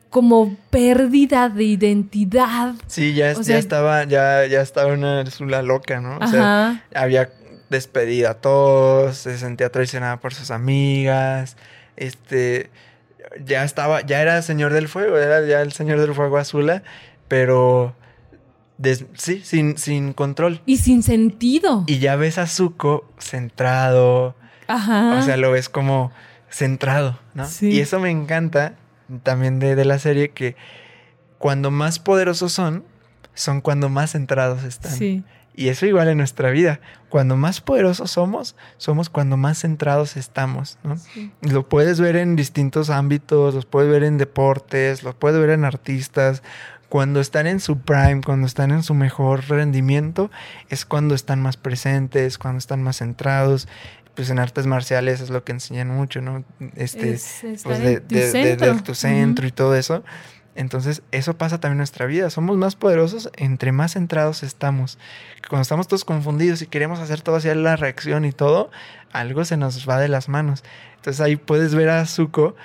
como 0.09 0.57
pérdida 0.72 1.47
de 1.47 1.63
identidad. 1.63 2.74
Sí, 2.88 3.13
ya, 3.13 3.32
estaba, 3.32 4.03
ya, 4.03 4.45
ya 4.45 4.59
estaba 4.59 4.91
una 4.91 5.22
Azula 5.22 5.61
loca, 5.61 6.01
¿no? 6.01 6.17
O 6.17 6.28
sea, 6.28 6.84
había 6.93 7.30
despedido 7.70 8.30
a 8.30 8.34
todos, 8.34 9.20
se 9.20 9.38
sentía 9.38 9.70
traicionada 9.72 10.20
por 10.20 10.34
sus 10.34 10.51
amigas 10.51 11.55
este, 12.00 12.70
ya 13.45 13.64
estaba, 13.64 14.02
ya 14.02 14.22
era 14.22 14.41
Señor 14.41 14.74
del 14.74 14.88
Fuego, 14.88 15.18
era 15.18 15.45
ya 15.45 15.62
el 15.62 15.72
Señor 15.72 16.00
del 16.00 16.16
Fuego 16.16 16.38
Azula, 16.38 16.84
pero 17.28 17.95
sí, 19.16 19.41
sin, 19.43 19.78
sin 19.78 20.14
control. 20.14 20.62
Y 20.66 20.78
sin 20.78 21.04
sentido. 21.04 21.84
Y 21.88 22.00
ya 22.00 22.16
ves 22.16 22.38
a 22.38 22.47
Zuko 22.47 23.08
centrado. 23.20 24.36
Ajá. 24.68 25.20
O 25.20 25.22
sea, 25.22 25.38
lo 25.38 25.52
ves 25.52 25.70
como 25.70 26.12
centrado, 26.50 27.20
¿no? 27.34 27.47
Sí. 27.47 27.70
Y 27.72 27.80
eso 27.80 28.00
me 28.00 28.10
encanta 28.10 28.76
también 29.24 29.60
de, 29.60 29.76
de 29.76 29.86
la 29.86 30.00
serie, 30.00 30.30
que 30.30 30.56
cuando 31.38 31.72
más 31.72 32.00
poderosos 32.00 32.52
son, 32.52 32.84
son 33.34 33.62
cuando 33.62 33.89
más 33.89 34.12
centrados 34.12 34.64
están. 34.64 34.91
Sí. 34.91 35.24
Y 35.60 35.68
eso 35.68 35.86
igual 35.86 36.07
en 36.07 36.18
nuestra 36.18 36.51
vida. 36.51 36.80
Cuando 37.10 37.36
más 37.36 37.60
poderosos 37.60 38.12
somos, 38.12 38.55
somos 38.78 39.10
cuando 39.10 39.36
más 39.36 39.60
centrados 39.60 40.16
estamos. 40.16 40.78
¿no? 40.84 40.95
Lo 41.41 41.68
puedes 41.68 41.99
ver 41.99 42.16
en 42.16 42.38
distintos 42.38 42.89
ámbitos, 42.89 43.55
los 43.55 43.66
puedes 43.66 43.91
ver 43.91 44.05
en 44.05 44.18
deportes, 44.18 45.03
lo 45.03 45.14
puedes 45.20 45.38
ver 45.38 45.49
en 45.49 45.66
artistas. 45.66 46.43
Cuando 46.88 47.20
están 47.20 47.45
en 47.45 47.60
su 47.60 47.78
prime, 47.78 48.22
cuando 48.24 48.47
están 48.47 48.72
en 48.72 48.84
su 48.84 48.93
mejor 48.93 49.49
rendimiento, 49.49 50.32
es 50.70 50.86
cuando 50.86 51.14
están 51.14 51.41
más 51.41 51.57
presentes, 51.57 52.38
cuando 52.38 52.60
están 52.60 52.82
más 52.82 52.99
centrados. 52.99 53.68
Pues 54.16 54.30
en 54.30 54.39
artes 54.39 54.66
marciales 54.66 55.20
es 55.20 55.30
lo 55.30 55.43
que 55.43 55.51
enseñan 55.51 55.89
mucho, 55.89 56.22
¿no? 56.22 56.45
Este, 56.78 57.20
pues 57.64 57.80
de, 57.84 57.99
tu 58.82 58.95
centro 58.95 59.45
y 59.45 59.51
todo 59.51 59.76
eso. 59.76 60.05
Entonces, 60.60 61.03
eso 61.14 61.38
pasa 61.38 61.62
también 61.62 61.76
en 61.76 61.78
nuestra 61.78 62.05
vida. 62.05 62.30
Somos 62.30 62.57
más 62.57 62.76
poderosos 62.76 63.30
entre 63.38 63.72
más 63.72 63.93
centrados 63.93 64.43
estamos. 64.43 64.97
Cuando 65.47 65.62
estamos 65.62 65.88
todos 65.88 66.03
confundidos 66.03 66.62
y 66.62 66.68
queremos 66.68 66.99
hacer 66.99 67.22
todo 67.22 67.38
hacia 67.38 67.55
la 67.55 67.78
reacción 67.78 68.26
y 68.26 68.34
todo, 68.34 68.70
algo 69.14 69.45
se 69.45 69.55
nos 69.55 69.88
va 69.88 70.01
de 70.01 70.10
las 70.10 70.28
manos. 70.28 70.66
Entonces 70.97 71.22
ahí 71.22 71.38
puedes 71.38 71.76
ver 71.76 71.88
a 71.88 72.05
Zuko 72.05 72.57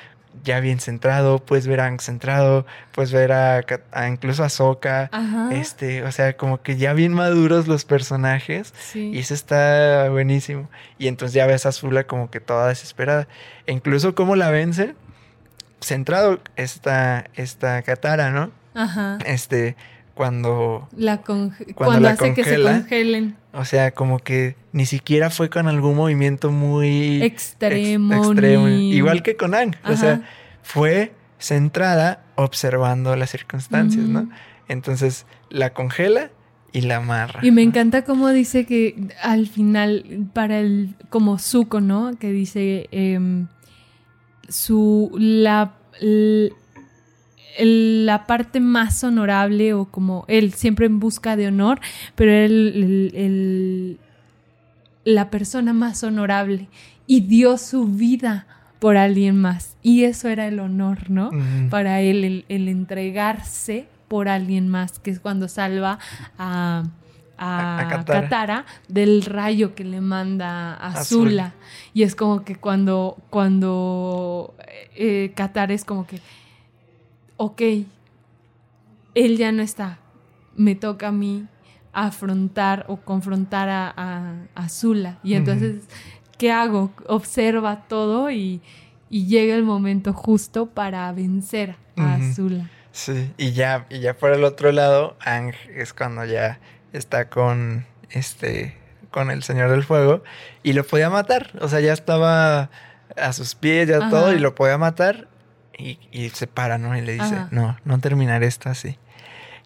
ya 0.42 0.58
bien 0.58 0.80
centrado, 0.80 1.38
puedes 1.38 1.68
ver 1.68 1.80
a 1.80 1.86
Ang 1.86 2.00
centrado, 2.00 2.66
puedes 2.90 3.12
ver 3.12 3.30
a, 3.30 3.62
incluso 4.10 4.42
a 4.42 4.48
Sokka, 4.48 5.08
este, 5.52 6.02
o 6.02 6.10
sea, 6.10 6.36
como 6.36 6.62
que 6.62 6.76
ya 6.76 6.94
bien 6.94 7.14
maduros 7.14 7.68
los 7.68 7.84
personajes 7.84 8.74
y 8.92 9.20
eso 9.20 9.34
está 9.34 10.08
buenísimo. 10.10 10.68
Y 10.98 11.06
entonces 11.06 11.32
ya 11.32 11.46
ves 11.46 11.64
a 11.64 11.70
Zula 11.70 12.08
como 12.08 12.28
que 12.28 12.40
toda 12.40 12.66
desesperada. 12.66 13.28
E 13.66 13.72
incluso 13.72 14.16
cómo 14.16 14.34
la 14.34 14.50
vence, 14.50 14.96
centrado 15.84 16.40
esta, 16.56 17.26
esta 17.34 17.82
Katara, 17.82 18.30
¿no? 18.30 18.50
Ajá. 18.74 19.18
Este, 19.26 19.76
cuando, 20.14 20.88
la 20.96 21.18
cuando, 21.18 22.08
hace 22.08 22.34
que 22.34 22.44
se 22.44 22.62
congelen. 22.62 23.36
O 23.52 23.64
sea, 23.64 23.92
como 23.92 24.18
que 24.18 24.56
ni 24.72 24.86
siquiera 24.86 25.30
fue 25.30 25.50
con 25.50 25.68
algún 25.68 25.96
movimiento 25.96 26.50
muy 26.50 27.22
extremo. 27.22 28.30
Igual 28.68 29.22
que 29.22 29.36
con 29.36 29.54
Ang. 29.54 29.74
O 29.84 29.96
sea, 29.96 30.22
fue 30.62 31.12
centrada 31.38 32.24
observando 32.36 33.14
las 33.16 33.30
circunstancias, 33.30 34.06
¿no? 34.06 34.28
Entonces 34.68 35.26
la 35.50 35.72
congela 35.72 36.30
y 36.72 36.80
la 36.82 36.96
amarra. 36.96 37.40
Y 37.42 37.50
me 37.52 37.62
encanta 37.62 38.02
cómo 38.02 38.30
dice 38.30 38.66
que 38.66 39.08
al 39.22 39.46
final, 39.46 40.28
para 40.32 40.58
el, 40.58 40.96
como 41.10 41.38
Zuko, 41.38 41.80
¿no? 41.80 42.18
Que 42.18 42.32
dice 42.32 42.88
em, 42.90 43.46
su, 44.48 45.10
la, 45.18 45.74
la 47.58 48.26
parte 48.26 48.60
más 48.60 49.04
honorable 49.04 49.74
o 49.74 49.86
como 49.86 50.24
él 50.28 50.52
siempre 50.52 50.86
en 50.86 50.98
busca 51.00 51.36
de 51.36 51.48
honor, 51.48 51.80
pero 52.14 52.32
él, 52.32 53.98
la 55.04 55.30
persona 55.30 55.72
más 55.72 56.02
honorable 56.02 56.68
y 57.06 57.20
dio 57.20 57.58
su 57.58 57.86
vida 57.86 58.46
por 58.78 58.96
alguien 58.96 59.36
más. 59.38 59.76
Y 59.82 60.04
eso 60.04 60.28
era 60.28 60.46
el 60.46 60.60
honor, 60.60 61.10
¿no? 61.10 61.30
Para 61.70 62.00
él, 62.00 62.44
el, 62.48 62.68
entregarse 62.68 63.86
por 64.08 64.28
alguien 64.28 64.68
más, 64.68 64.98
que 64.98 65.10
es 65.10 65.20
cuando 65.20 65.48
salva 65.48 65.98
a, 66.38 66.84
a, 67.44 68.04
Katara. 68.06 68.64
del 68.88 69.24
rayo 69.24 69.74
que 69.74 69.84
le 69.84 70.00
manda 70.00 70.74
a 70.74 71.04
Zula. 71.04 71.54
Y 71.92 72.02
es 72.02 72.14
como 72.14 72.44
que 72.44 72.56
cuando, 72.56 73.16
cuando 73.30 74.54
eh, 74.96 75.32
Katara 75.34 75.74
es 75.74 75.84
como 75.84 76.06
que 76.06 76.20
ok, 77.36 77.62
él 79.14 79.36
ya 79.36 79.52
no 79.52 79.62
está, 79.62 79.98
me 80.56 80.74
toca 80.74 81.08
a 81.08 81.12
mí 81.12 81.46
afrontar 81.92 82.84
o 82.88 82.96
confrontar 82.96 83.68
a, 83.68 84.46
a, 84.54 84.68
Zula. 84.68 85.18
Y 85.22 85.34
entonces, 85.34 85.84
¿qué 86.38 86.50
hago? 86.50 86.92
Observa 87.06 87.86
todo 87.86 88.30
y, 88.30 88.60
llega 89.10 89.54
el 89.54 89.62
momento 89.62 90.12
justo 90.12 90.66
para 90.66 91.12
vencer 91.12 91.76
a 91.96 92.18
Zula. 92.34 92.68
Sí, 92.90 93.32
y 93.38 93.52
ya, 93.52 93.86
y 93.90 94.00
ya 94.00 94.16
por 94.16 94.32
el 94.32 94.42
otro 94.42 94.72
lado, 94.72 95.16
Ang 95.24 95.52
es 95.72 95.92
cuando 95.92 96.24
ya 96.24 96.58
está 96.94 97.28
con 97.28 97.86
este 98.10 98.76
con 99.10 99.30
el 99.30 99.42
Señor 99.42 99.70
del 99.70 99.84
Fuego 99.84 100.24
y 100.62 100.72
lo 100.72 100.84
podía 100.84 101.08
matar, 101.08 101.50
o 101.60 101.68
sea, 101.68 101.78
ya 101.78 101.92
estaba 101.92 102.70
a 103.16 103.32
sus 103.32 103.54
pies, 103.54 103.88
ya 103.88 104.10
todo, 104.10 104.32
y 104.32 104.40
lo 104.40 104.56
podía 104.56 104.76
matar, 104.76 105.28
y, 105.78 106.30
se 106.30 106.48
para, 106.48 106.78
¿no? 106.78 106.96
Y 106.96 107.00
le 107.00 107.12
dice, 107.12 107.36
no, 107.50 107.76
no 107.84 108.00
terminaré 108.00 108.46
esto 108.46 108.70
así. 108.70 108.98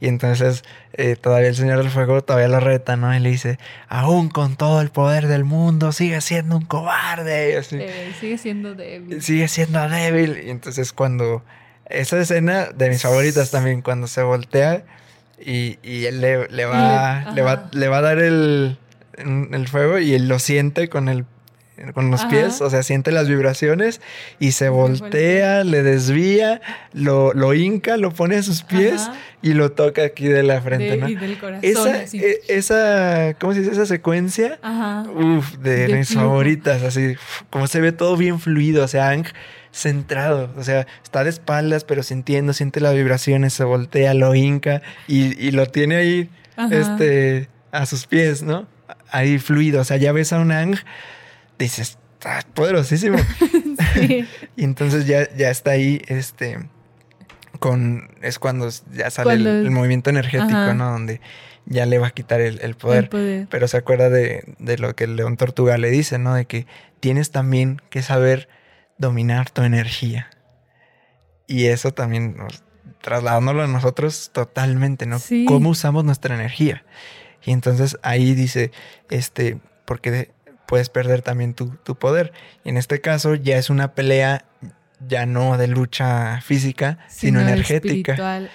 Y 0.00 0.06
entonces 0.06 0.64
eh, 0.92 1.16
todavía 1.16 1.48
el 1.48 1.56
Señor 1.56 1.78
del 1.78 1.90
Fuego 1.90 2.22
todavía 2.22 2.48
lo 2.48 2.60
reta, 2.60 2.96
¿no? 2.96 3.14
Y 3.14 3.20
le 3.20 3.30
dice, 3.30 3.58
aún 3.88 4.28
con 4.28 4.56
todo 4.56 4.80
el 4.80 4.90
poder 4.90 5.26
del 5.26 5.44
mundo, 5.44 5.92
sigue 5.92 6.20
siendo 6.20 6.56
un 6.56 6.64
cobarde. 6.64 7.56
así. 7.56 7.78
Eh, 7.80 8.14
sigue 8.20 8.38
siendo 8.38 8.74
débil. 8.74 9.22
Sigue 9.22 9.48
siendo 9.48 9.88
débil. 9.88 10.40
Y 10.44 10.50
entonces 10.50 10.92
cuando... 10.92 11.42
Esa 11.86 12.18
escena 12.18 12.66
de 12.66 12.90
mis 12.90 13.00
favoritas 13.00 13.50
también, 13.50 13.80
cuando 13.80 14.08
se 14.08 14.22
voltea 14.22 14.84
y, 15.40 15.78
y 15.82 16.06
él 16.06 16.20
le, 16.20 16.36
va, 16.36 16.46
le, 17.34 17.42
va, 17.42 17.68
le 17.72 17.88
va 17.88 17.98
a 17.98 18.02
dar 18.02 18.18
el, 18.18 18.78
el 19.16 19.68
fuego 19.68 19.98
y 19.98 20.14
él 20.14 20.28
lo 20.28 20.38
siente 20.38 20.88
con 20.88 21.08
el 21.08 21.24
con 21.94 22.10
los 22.10 22.24
pies, 22.24 22.60
o 22.60 22.70
sea, 22.70 22.82
siente 22.82 23.12
las 23.12 23.28
vibraciones 23.28 24.00
y 24.38 24.52
se 24.52 24.68
voltea, 24.68 25.64
le 25.64 25.82
desvía, 25.82 26.60
lo, 26.92 27.32
lo 27.32 27.54
hinca, 27.54 27.96
lo 27.96 28.12
pone 28.12 28.36
a 28.36 28.42
sus 28.42 28.62
pies 28.62 29.08
y 29.42 29.52
lo 29.52 29.72
toca 29.72 30.04
aquí 30.04 30.26
de 30.26 30.42
la 30.42 30.60
frente, 30.60 30.96
¿no? 30.96 31.08
Y 31.08 31.14
del 31.14 31.38
corazón. 31.38 31.60
Esa, 31.62 32.02
e, 32.12 32.40
esa, 32.48 33.34
¿cómo 33.38 33.54
se 33.54 33.60
dice? 33.60 33.72
Esa 33.72 33.86
secuencia, 33.86 34.58
Uf, 35.14 35.58
de, 35.58 35.88
mis 35.88 36.12
favoritas, 36.12 36.82
así, 36.82 37.14
como 37.50 37.66
se 37.66 37.80
ve 37.80 37.92
todo 37.92 38.16
bien 38.16 38.40
fluido, 38.40 38.84
o 38.84 38.88
sea, 38.88 39.10
Ang 39.10 39.26
centrado, 39.72 40.50
o 40.56 40.62
sea, 40.62 40.86
está 41.02 41.24
de 41.24 41.30
espaldas, 41.30 41.84
pero 41.84 42.02
sintiendo, 42.02 42.52
siente 42.52 42.80
las 42.80 42.94
vibraciones, 42.94 43.52
se 43.52 43.64
voltea, 43.64 44.14
lo 44.14 44.34
hinca 44.34 44.82
y, 45.06 45.38
y 45.42 45.50
lo 45.50 45.66
tiene 45.66 45.96
ahí, 45.96 46.30
este, 46.70 47.48
a 47.70 47.86
sus 47.86 48.06
pies, 48.06 48.42
¿no? 48.42 48.66
Ahí 49.10 49.38
fluido, 49.38 49.80
o 49.80 49.84
sea, 49.84 49.96
ya 49.96 50.12
ves 50.12 50.32
a 50.32 50.40
un 50.40 50.52
Ang 50.52 50.76
dices, 51.58 51.98
está 52.14 52.40
poderosísimo. 52.54 53.18
y 54.56 54.64
entonces 54.64 55.06
ya, 55.06 55.28
ya 55.36 55.50
está 55.50 55.72
ahí, 55.72 56.02
este, 56.08 56.58
con, 57.58 58.10
es 58.22 58.38
cuando 58.38 58.68
ya 58.92 59.10
sale 59.10 59.34
el, 59.34 59.70
movimiento 59.70 60.10
energético, 60.10 60.74
¿no? 60.74 60.92
Donde 60.92 61.20
ya 61.66 61.84
le 61.86 61.98
va 61.98 62.08
a 62.08 62.10
quitar 62.10 62.40
el, 62.40 62.74
poder. 62.76 63.10
Pero 63.50 63.68
se 63.68 63.76
acuerda 63.76 64.08
de, 64.08 64.54
de, 64.58 64.78
lo 64.78 64.94
que 64.94 65.04
el 65.04 65.16
león 65.16 65.36
tortuga 65.36 65.76
le 65.76 65.90
dice, 65.90 66.18
¿no? 66.18 66.34
De 66.34 66.46
que 66.46 66.66
tienes 67.00 67.30
también 67.30 67.82
que 67.90 68.02
saber 68.02 68.48
dominar 68.98 69.50
tu 69.50 69.62
energía. 69.62 70.28
Y 71.46 71.66
eso 71.66 71.92
también, 71.92 72.36
trasladándolo 73.00 73.62
a 73.62 73.66
nosotros 73.66 74.30
totalmente, 74.32 75.06
¿no? 75.06 75.18
¿Cómo 75.46 75.70
usamos 75.70 76.04
nuestra 76.04 76.34
energía? 76.34 76.84
Y 77.44 77.52
entonces 77.52 77.96
ahí 78.02 78.34
dice, 78.34 78.72
este, 79.08 79.58
porque 79.86 80.30
puedes 80.66 80.90
perder 80.90 81.22
también 81.22 81.54
tu, 81.54 81.70
poder. 81.98 82.32
Y 82.64 82.68
en 82.68 82.76
este 82.76 83.00
caso 83.00 83.34
ya 83.34 83.56
es 83.56 83.70
una 83.70 83.94
pelea 83.94 84.44
ya 85.06 85.26
no 85.26 85.56
de 85.56 85.68
lucha 85.68 86.40
física, 86.40 86.98
sino, 87.08 87.40
energética. 87.40 88.50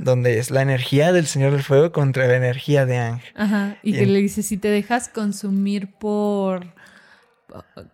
Donde 0.00 0.38
es 0.38 0.50
la 0.50 0.62
energía 0.62 1.12
del 1.12 1.26
Señor 1.26 1.52
del 1.52 1.62
Fuego 1.62 1.92
contra 1.92 2.26
la 2.28 2.36
energía 2.36 2.86
de 2.86 2.98
Ángel. 2.98 3.32
Ajá. 3.34 3.76
Y, 3.82 3.92
que 3.92 4.06
le 4.06 4.20
dice, 4.20 4.42
si 4.42 4.56
te 4.56 4.68
dejas 4.68 5.08
consumir 5.08 5.92
por... 5.92 6.72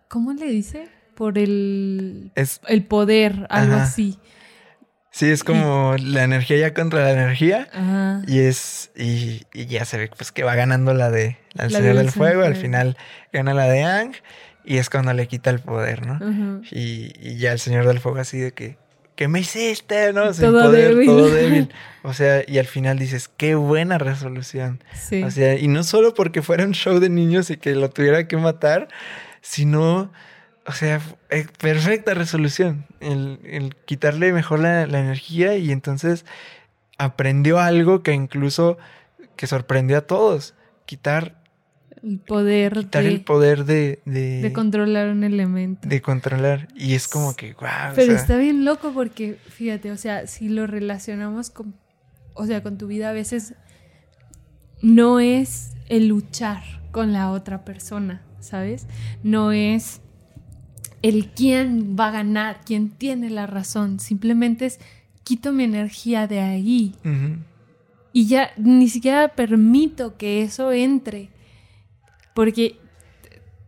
¿Cómo 0.07 0.33
le 0.33 0.45
dice? 0.45 0.87
Por 1.15 1.37
el, 1.37 2.31
el 2.67 2.83
poder, 2.83 3.47
algo 3.49 3.75
así. 3.75 4.19
Sí, 5.15 5.27
es 5.31 5.45
como 5.45 5.95
la 5.97 6.25
energía 6.25 6.57
ya 6.57 6.73
contra 6.73 7.05
la 7.05 7.11
energía. 7.11 7.69
Y 8.27 8.39
es. 8.39 8.91
Y, 8.97 9.45
ya 9.53 9.85
se 9.85 9.97
ve 9.97 10.11
pues 10.13 10.33
que 10.33 10.43
va 10.43 10.55
ganando 10.55 10.93
la 10.93 11.09
de 11.09 11.37
la, 11.53 11.69
Señor 11.69 11.95
del 11.95 12.11
Fuego. 12.11 12.43
Al 12.43 12.57
final 12.57 12.97
gana 13.31 13.53
la 13.53 13.69
de 13.69 13.83
Ang. 13.83 14.11
Y 14.65 14.75
es 14.75 14.89
cuando 14.89 15.13
le 15.13 15.27
quita 15.29 15.51
el 15.51 15.59
poder, 15.59 16.05
¿no? 16.05 16.61
y, 16.69 17.37
ya 17.37 17.53
el 17.53 17.59
Señor 17.59 17.87
del 17.87 18.01
Fuego 18.01 18.17
así 18.17 18.39
de 18.39 18.51
que. 18.51 18.77
¿Qué 19.15 19.29
me 19.29 19.39
hiciste? 19.39 20.11
¿No? 20.11 20.33
Sin 20.33 20.47
todo 20.47 20.65
poder, 20.65 20.89
débil. 20.89 21.05
todo 21.05 21.29
débil. 21.29 21.69
O 22.03 22.13
sea, 22.13 22.43
y 22.45 22.59
al 22.59 22.65
final 22.65 22.99
dices, 22.99 23.29
qué 23.29 23.55
buena 23.55 23.97
resolución. 23.97 24.83
Sí. 24.93 25.23
O 25.23 25.31
sea, 25.31 25.55
y 25.57 25.69
no 25.69 25.83
solo 25.83 26.13
porque 26.13 26.41
fuera 26.41 26.65
un 26.65 26.73
show 26.73 26.99
de 26.99 27.09
niños 27.09 27.49
y 27.49 27.55
que 27.55 27.73
lo 27.73 27.89
tuviera 27.89 28.27
que 28.27 28.35
matar, 28.35 28.89
sino 29.41 30.11
o 30.67 30.71
sea, 30.71 31.01
eh, 31.29 31.45
perfecta 31.59 32.13
resolución. 32.13 32.85
El, 32.99 33.75
quitarle 33.85 34.33
mejor 34.33 34.59
la, 34.59 34.83
energía 34.83 35.57
y 35.57 35.71
entonces 35.71 36.25
aprendió 36.97 37.59
algo 37.59 38.01
que 38.01 38.13
incluso 38.13 38.77
que 39.35 39.47
sorprendió 39.47 39.97
a 39.97 40.01
todos. 40.01 40.55
Quitar 40.85 41.43
el 42.03 42.19
poder 42.19 42.77
quitar 42.77 43.05
el 43.05 43.21
poder 43.21 43.65
de, 43.65 43.99
de, 44.05 44.51
controlar 44.53 45.09
un 45.09 45.23
elemento. 45.23 45.87
De 45.87 46.01
controlar. 46.01 46.67
Y 46.75 46.93
es 46.93 47.07
como 47.07 47.35
que, 47.35 47.53
wow. 47.53 47.93
Pero 47.95 48.13
está 48.13 48.37
bien 48.37 48.65
loco 48.65 48.91
porque, 48.93 49.35
fíjate, 49.49 49.91
o 49.91 49.97
sea, 49.97 50.27
si 50.27 50.49
lo 50.49 50.67
relacionamos 50.67 51.49
con, 51.49 51.75
o 52.33 52.45
sea, 52.45 52.61
con 52.61 52.77
tu 52.77 52.87
vida, 52.87 53.09
a 53.09 53.13
veces 53.13 53.55
no 54.81 55.19
es 55.19 55.73
el 55.89 56.07
luchar 56.07 56.61
con 56.91 57.11
la 57.11 57.31
otra 57.31 57.65
persona, 57.65 58.21
¿sabes? 58.39 58.87
No 59.23 59.51
es 59.51 60.01
el 61.09 61.27
quién 61.27 61.95
va 61.99 62.07
a 62.07 62.11
ganar, 62.11 62.61
quién 62.65 62.89
tiene 62.89 63.29
la 63.29 63.45
razón. 63.45 63.99
Simplemente 63.99 64.65
es 64.65 64.79
quito 65.23 65.53
mi 65.53 65.63
energía 65.63 66.25
de 66.25 66.39
ahí. 66.39 66.95
Y 68.11 68.25
ya 68.25 68.51
ni 68.57 68.89
siquiera 68.89 69.27
permito 69.27 70.17
que 70.17 70.41
eso 70.41 70.71
entre. 70.71 71.29
Porque 72.33 72.79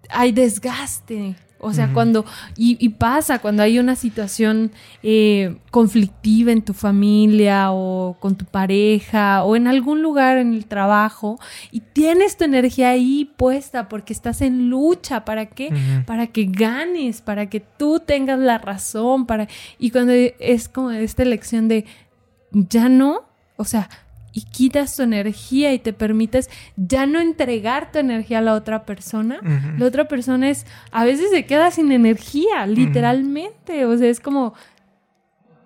hay 0.10 0.32
desgaste. 0.32 1.36
O 1.60 1.74
sea, 1.74 1.91
cuando, 1.93 2.24
y, 2.55 2.89
pasa 2.89 3.39
cuando 3.39 3.64
hay 3.64 3.80
una 3.80 3.95
situación 3.95 4.72
eh, 5.01 5.58
conflictiva 5.72 6.51
en 6.51 6.62
tu 6.62 6.74
familia 6.74 7.72
o 7.72 8.18
con 8.20 8.36
tu 8.36 8.45
pareja 8.45 9.43
o 9.43 9.55
en 9.55 9.68
algún 9.68 10.01
lugar 10.01 10.38
en 10.38 10.53
el 10.53 10.66
trabajo 10.68 11.39
y 11.72 11.80
tienes 11.80 12.38
tu 12.38 12.43
energía 12.43 12.89
ahí 12.89 13.26
puesta 13.38 13.89
porque 13.89 14.14
estás 14.14 14.41
en 14.41 14.70
lucha, 14.70 15.26
¿para 15.26 15.47
qué? 15.47 15.74
Para 16.05 16.28
que 16.28 16.45
ganes, 16.45 17.22
para 17.22 17.49
que 17.49 17.60
tú 17.60 17.99
tengas 17.99 18.39
la 18.39 18.58
razón, 18.58 19.26
para... 19.26 19.47
Y 19.80 19.91
cuando 19.91 20.14
es 20.14 20.70
como 20.70 20.91
esta 20.91 21.24
elección 21.24 21.68
de, 21.68 21.86
ya 22.51 22.88
no, 22.88 23.24
o 23.55 23.66
sea, 23.66 23.89
y 24.38 24.44
quitas 24.44 24.96
tu 24.96 25.02
energía 25.02 25.74
y 25.74 25.80
te 25.80 25.94
permites 25.94 26.48
ya 26.76 27.08
no 27.08 27.20
entregar 27.20 27.92
tu 27.92 27.98
energía 27.98 28.38
a 28.38 28.42
la 28.42 28.54
otra 28.54 28.86
persona, 28.86 29.40
la 29.80 29.84
otra 29.84 30.08
persona 30.08 30.48
es, 30.52 30.68
a 30.92 31.06
veces 31.06 31.32
se 31.32 31.48
queda 31.48 31.72
sin 31.72 31.92
energía, 31.92 32.68
literalmente, 32.68 33.86
o 33.86 33.98
sea, 33.98 34.08
es 34.08 34.20
como, 34.20 34.54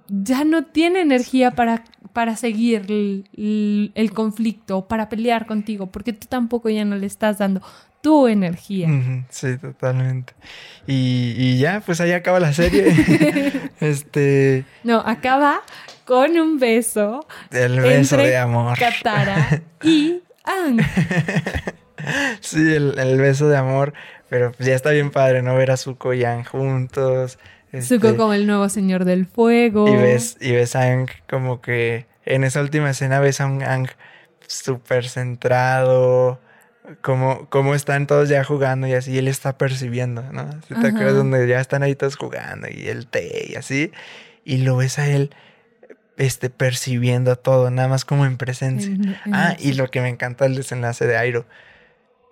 ya 0.07 0.45
no 0.45 0.63
tiene 0.63 1.01
energía 1.01 1.51
para, 1.51 1.83
para 2.13 2.37
seguir 2.37 2.85
el, 2.87 3.91
el, 3.93 4.13
conflicto, 4.13 4.87
para 4.87 5.09
pelear 5.09 5.47
contigo, 5.47 5.87
porque 5.87 6.13
tú 6.13 6.27
tampoco 6.29 6.69
ya 6.69 6.85
no 6.85 6.95
le 6.95 7.07
estás 7.07 7.39
dando 7.39 7.61
tu 7.99 8.29
energía. 8.29 8.87
Sí, 9.29 9.57
totalmente. 9.57 10.33
Y, 10.87 11.33
y, 11.37 11.57
ya, 11.57 11.81
pues 11.85 11.99
ahí 11.99 12.13
acaba 12.13 12.39
la 12.39 12.53
serie. 12.53 12.85
este. 13.81 14.63
No, 14.85 15.03
acaba 15.05 15.61
con 16.11 16.37
un 16.37 16.59
beso. 16.59 17.25
El 17.51 17.79
beso 17.79 18.17
de 18.17 18.35
amor. 18.35 18.77
Katara 18.77 19.61
y 19.81 20.21
Ang. 20.43 20.81
sí, 22.41 22.73
el, 22.73 23.21
beso 23.21 23.47
de 23.47 23.55
amor. 23.55 23.93
Pero 24.27 24.51
pues 24.51 24.67
ya 24.67 24.75
está 24.75 24.89
bien 24.89 25.09
padre, 25.09 25.41
¿no? 25.41 25.55
Ver 25.55 25.71
a 25.71 25.77
Zuko 25.77 26.13
y 26.13 26.25
Ang 26.25 26.43
juntos. 26.43 27.39
Zuko 27.81 28.07
este, 28.07 28.17
como 28.17 28.33
el 28.33 28.45
nuevo 28.45 28.67
señor 28.67 29.05
del 29.05 29.25
fuego. 29.25 29.87
Y 29.87 29.95
ves, 29.95 30.35
y 30.41 30.51
ves 30.51 30.75
a 30.75 30.81
Ang 30.81 31.07
como 31.29 31.61
que 31.61 32.07
en 32.25 32.43
esa 32.43 32.59
última 32.59 32.89
escena 32.89 33.21
ves 33.21 33.39
a 33.39 33.45
un 33.45 33.63
Ang 33.63 33.87
súper 34.47 35.07
centrado. 35.07 36.41
Como, 36.99 37.47
como 37.47 37.73
están 37.73 38.05
todos 38.05 38.27
ya 38.27 38.43
jugando 38.43 38.85
y 38.85 38.95
así, 38.95 39.17
él 39.17 39.29
está 39.29 39.57
percibiendo, 39.57 40.23
¿no? 40.33 40.49
¿Te 40.67 40.87
acuerdas 40.87 41.15
donde 41.15 41.47
ya 41.47 41.61
están 41.61 41.83
ahí 41.83 41.95
todos 41.95 42.17
jugando 42.17 42.67
y 42.69 42.89
el 42.89 43.07
té 43.07 43.47
y 43.47 43.55
así? 43.55 43.93
Y 44.43 44.57
lo 44.57 44.75
ves 44.75 44.99
a 44.99 45.07
él 45.07 45.33
este, 46.21 46.51
percibiendo 46.51 47.35
todo, 47.35 47.71
nada 47.71 47.87
más 47.87 48.05
como 48.05 48.27
en 48.27 48.37
presencia. 48.37 48.95
ah, 49.33 49.55
y 49.59 49.73
lo 49.73 49.89
que 49.89 50.01
me 50.01 50.09
encanta 50.09 50.45
el 50.45 50.53
desenlace 50.53 51.07
de 51.07 51.17
Airo. 51.17 51.47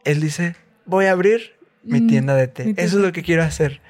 Él 0.06 0.22
dice, 0.22 0.56
voy 0.86 1.06
a 1.06 1.12
abrir 1.14 1.56
mi 1.82 2.02
mm, 2.02 2.08
tienda 2.08 2.36
de 2.36 2.48
té. 2.48 2.76
Eso 2.78 2.98
es 2.98 3.04
lo 3.04 3.12
que 3.12 3.24
quiero 3.24 3.42
hacer. 3.42 3.82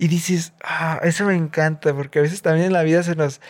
Y 0.00 0.08
dices, 0.08 0.52
ah, 0.64 0.98
eso 1.04 1.26
me 1.26 1.36
encanta, 1.36 1.94
porque 1.94 2.18
a 2.18 2.22
veces 2.22 2.42
también 2.42 2.66
en 2.66 2.72
la 2.72 2.82
vida 2.82 3.04
se 3.04 3.14
nos, 3.14 3.40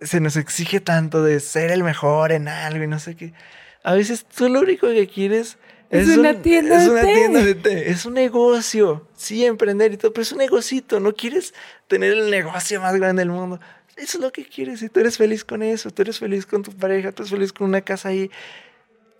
se 0.00 0.18
nos 0.20 0.36
exige 0.36 0.80
tanto 0.80 1.22
de 1.22 1.40
ser 1.40 1.72
el 1.72 1.84
mejor 1.84 2.32
en 2.32 2.48
algo 2.48 2.82
y 2.82 2.86
no 2.86 2.98
sé 2.98 3.14
qué. 3.14 3.34
A 3.82 3.92
veces 3.92 4.24
tú 4.24 4.48
lo 4.48 4.60
único 4.60 4.88
que 4.88 5.08
quieres 5.08 5.58
es, 5.90 6.16
una 6.16 6.40
tienda 6.40 6.82
es 6.82 6.88
una 6.88 7.02
tienda 7.02 7.44
de 7.44 7.54
té. 7.54 7.90
Es 7.90 8.06
un 8.06 8.14
negocio. 8.14 9.06
Sí, 9.14 9.44
emprender 9.44 9.92
y 9.92 9.98
todo, 9.98 10.14
pero 10.14 10.22
es 10.22 10.32
un 10.32 10.38
negocito. 10.38 11.00
No 11.00 11.14
quieres 11.14 11.52
tener 11.86 12.12
el 12.12 12.30
negocio 12.30 12.80
más 12.80 12.94
grande 12.96 13.20
del 13.20 13.30
mundo. 13.30 13.60
Eso 13.98 14.18
es 14.18 14.22
lo 14.22 14.32
que 14.32 14.44
quieres. 14.44 14.82
Y 14.82 14.88
tú 14.88 15.00
eres 15.00 15.18
feliz 15.18 15.44
con 15.44 15.62
eso, 15.62 15.90
tú 15.90 16.02
eres 16.02 16.18
feliz 16.18 16.46
con 16.46 16.62
tu 16.62 16.72
pareja, 16.72 17.12
tú 17.12 17.22
eres 17.22 17.30
feliz 17.30 17.52
con 17.52 17.68
una 17.68 17.80
casa 17.80 18.10
ahí. 18.10 18.30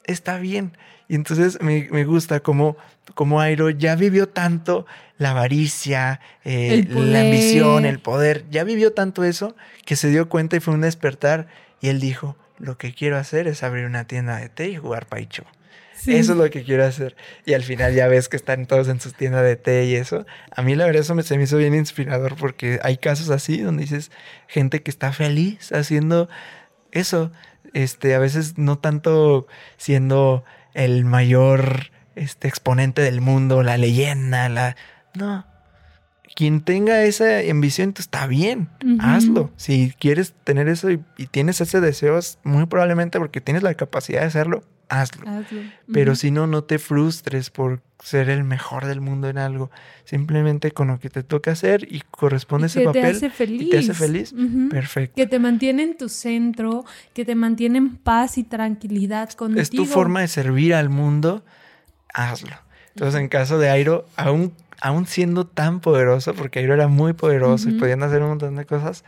Está 0.05 0.39
bien. 0.39 0.77
Y 1.09 1.15
entonces 1.15 1.61
me, 1.61 1.89
me 1.91 2.05
gusta 2.05 2.41
como, 2.41 2.77
como 3.15 3.41
Airo 3.41 3.71
ya 3.71 3.97
vivió 3.97 4.29
tanto 4.29 4.87
la 5.19 5.31
avaricia, 5.31 6.21
eh, 6.45 6.87
la 6.91 7.21
ambición, 7.21 7.85
el 7.85 7.99
poder. 7.99 8.45
Ya 8.51 8.65
vivió 8.65 8.93
tanto 8.93 9.25
eso 9.25 9.57
que 9.85 9.97
se 9.97 10.09
dio 10.11 10.29
cuenta 10.29 10.57
y 10.57 10.61
fue 10.61 10.75
un 10.75 10.83
despertar. 10.83 11.49
Y 11.81 11.89
él 11.89 12.01
dijo, 12.01 12.37
lo 12.59 12.79
que 12.79 12.95
quiero 12.95 13.17
hacer 13.17 13.49
es 13.49 13.63
abrir 13.63 13.85
una 13.85 14.05
tienda 14.05 14.37
de 14.37 14.49
té 14.49 14.69
y 14.69 14.77
jugar 14.77 15.07
paicho. 15.07 15.45
Eso 16.07 16.33
es 16.33 16.39
lo 16.39 16.49
que 16.51 16.63
quiero 16.63 16.85
hacer. 16.85 17.17
Y 17.45 17.55
al 17.55 17.63
final 17.63 17.95
ya 17.95 18.09
ves 18.09 18.29
que 18.29 18.37
están 18.37 18.67
todos 18.67 18.89
en 18.89 19.01
sus 19.01 19.15
tiendas 19.15 19.43
de 19.43 19.57
té 19.57 19.85
y 19.87 19.95
eso. 19.95 20.27
A 20.55 20.63
mí 20.63 20.75
la 20.75 20.87
verdad 20.87 21.03
eso 21.03 21.15
me, 21.15 21.23
se 21.23 21.37
me 21.37 21.45
hizo 21.45 21.57
bien 21.57 21.75
inspirador 21.75 22.37
porque 22.37 22.79
hay 22.83 22.99
casos 22.99 23.31
así 23.31 23.61
donde 23.61 23.83
dices 23.83 24.11
gente 24.47 24.83
que 24.83 24.91
está 24.91 25.13
feliz 25.13 25.73
haciendo 25.73 26.29
eso. 26.93 27.33
Este, 27.75 28.15
a 28.15 28.19
veces 28.19 28.59
no 28.59 28.79
tanto 28.79 29.47
siendo 29.77 30.45
el 30.75 31.05
mayor 31.05 31.91
este, 32.15 32.49
exponente 32.49 33.03
del 33.03 33.21
mundo, 33.21 33.63
la 33.63 33.77
leyenda, 33.77 34.49
la... 34.49 34.77
No. 35.15 35.47
Quien 36.35 36.61
tenga 36.61 37.03
esa 37.03 37.41
ambición, 37.51 37.95
está 37.99 38.29
bien, 38.29 38.69
hazlo. 39.01 39.51
Si 39.57 39.93
quieres 39.99 40.35
tener 40.45 40.69
eso 40.69 40.89
y, 40.89 41.01
y 41.17 41.27
tienes 41.27 41.61
ese 41.61 41.81
deseo, 41.81 42.17
es 42.17 42.39
muy 42.45 42.67
probablemente 42.67 43.19
porque 43.19 43.41
tienes 43.41 43.65
la 43.65 43.75
capacidad 43.75 44.21
de 44.21 44.27
hacerlo, 44.27 44.63
hazlo. 44.89 45.25
Pero 45.93 46.15
si 46.15 46.31
no, 46.31 46.47
no 46.47 46.65
te 46.65 46.79
frustres 46.79 47.51
por 47.51 47.81
ser 48.03 48.31
el 48.31 48.45
mejor 48.45 48.87
del 48.87 49.01
mundo 49.01 49.29
en 49.29 49.39
algo. 49.39 49.71
Simplemente 50.05 50.71
con 50.71 50.89
lo 50.89 50.99
que 50.99 51.11
te 51.11 51.23
toca 51.23 51.53
hacer 51.53 51.87
y 51.91 52.03
corresponde 52.11 52.69
ese 52.69 52.83
papel. 52.83 53.03
Te 53.03 53.09
hace 53.09 53.31
feliz. 53.31 53.63
Y 53.63 53.71
te 53.71 53.79
hace 53.79 53.95
feliz. 53.95 54.35
Perfecto. 54.71 55.17
Que 55.17 55.27
te 55.27 55.39
mantiene 55.39 55.83
en 55.83 55.97
tu 55.97 56.09
centro, 56.09 56.85
que 57.15 57.25
te 57.25 57.35
mantiene 57.35 57.79
en 57.79 57.97
paz 57.97 58.39
y 58.39 58.45
tranquilidad 58.45 59.31
contigo. 59.33 59.61
Es 59.61 59.71
tu 59.71 59.85
forma 59.85 60.21
de 60.21 60.29
servir 60.29 60.75
al 60.75 60.89
mundo, 60.89 61.45
hazlo. 62.15 62.57
Entonces, 62.95 63.21
en 63.21 63.29
caso 63.29 63.59
de 63.59 63.71
Airo, 63.71 64.07
aún, 64.17 64.53
aún 64.81 65.07
siendo 65.07 65.47
tan 65.47 65.81
poderoso, 65.81 66.35
porque 66.35 66.59
Airo 66.59 66.75
era 66.75 66.89
muy 66.89 67.13
poderoso 67.13 67.69
y 67.69 67.75
podían 67.75 68.03
hacer 68.03 68.23
un 68.23 68.31
montón 68.31 68.57
de 68.57 68.65
cosas, 68.65 69.05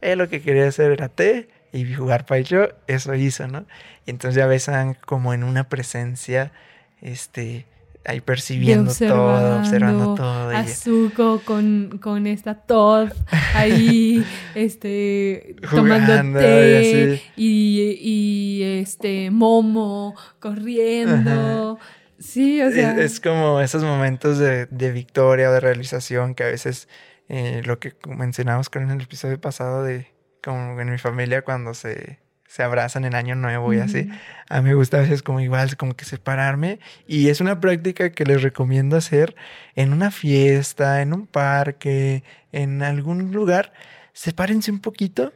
él 0.00 0.18
lo 0.18 0.28
que 0.28 0.40
quería 0.40 0.66
hacer 0.66 0.90
era 0.90 1.08
té 1.08 1.48
y 1.86 1.94
jugar 1.94 2.26
Paicho, 2.26 2.68
eso 2.86 3.14
hizo, 3.14 3.46
¿no? 3.48 3.66
Y 4.06 4.10
entonces 4.10 4.36
ya 4.36 4.46
ves 4.46 4.70
como 5.04 5.34
en 5.34 5.44
una 5.44 5.68
presencia, 5.68 6.52
este, 7.00 7.66
ahí 8.04 8.20
percibiendo 8.20 8.92
todo, 8.92 9.58
observando 9.58 10.14
todo. 10.14 10.50
Azuko 10.50 11.40
con, 11.44 11.98
con 12.02 12.26
esta 12.26 12.54
Todd 12.54 13.12
ahí, 13.54 14.24
este, 14.54 15.56
tomando 15.70 16.38
té 16.38 17.22
y, 17.36 17.98
y, 18.00 18.62
este, 18.80 19.30
Momo 19.30 20.14
corriendo. 20.40 21.78
Sí, 22.18 22.60
o 22.62 22.70
sea. 22.70 22.98
Es, 22.98 23.20
como 23.20 23.60
esos 23.60 23.84
momentos 23.84 24.38
de, 24.38 24.66
de, 24.66 24.90
victoria 24.90 25.50
o 25.50 25.52
de 25.52 25.60
realización 25.60 26.34
que 26.34 26.44
a 26.44 26.48
veces, 26.48 26.88
eh, 27.28 27.62
lo 27.64 27.78
que 27.78 27.94
mencionamos 28.08 28.70
con 28.70 28.90
el 28.90 29.00
episodio 29.00 29.40
pasado 29.40 29.84
de 29.84 30.08
como 30.42 30.80
en 30.80 30.90
mi 30.90 30.98
familia 30.98 31.42
cuando 31.42 31.74
se, 31.74 32.18
se 32.46 32.62
abrazan 32.62 33.04
en 33.04 33.14
año 33.14 33.34
nuevo 33.34 33.72
y 33.72 33.78
así. 33.78 34.08
A 34.48 34.62
mí 34.62 34.70
me 34.70 34.74
gusta 34.74 34.96
a 34.96 35.00
veces 35.00 35.22
como 35.22 35.40
igual, 35.40 35.76
como 35.76 35.94
que 35.94 36.04
separarme. 36.04 36.80
Y 37.06 37.28
es 37.28 37.40
una 37.40 37.60
práctica 37.60 38.10
que 38.10 38.24
les 38.24 38.42
recomiendo 38.42 38.96
hacer 38.96 39.36
en 39.74 39.92
una 39.92 40.10
fiesta, 40.10 41.02
en 41.02 41.12
un 41.12 41.26
parque, 41.26 42.24
en 42.52 42.82
algún 42.82 43.32
lugar. 43.32 43.72
Sepárense 44.14 44.70
un 44.70 44.80
poquito, 44.80 45.32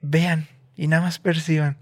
vean 0.00 0.48
y 0.76 0.86
nada 0.86 1.02
más 1.02 1.18
perciban 1.18 1.78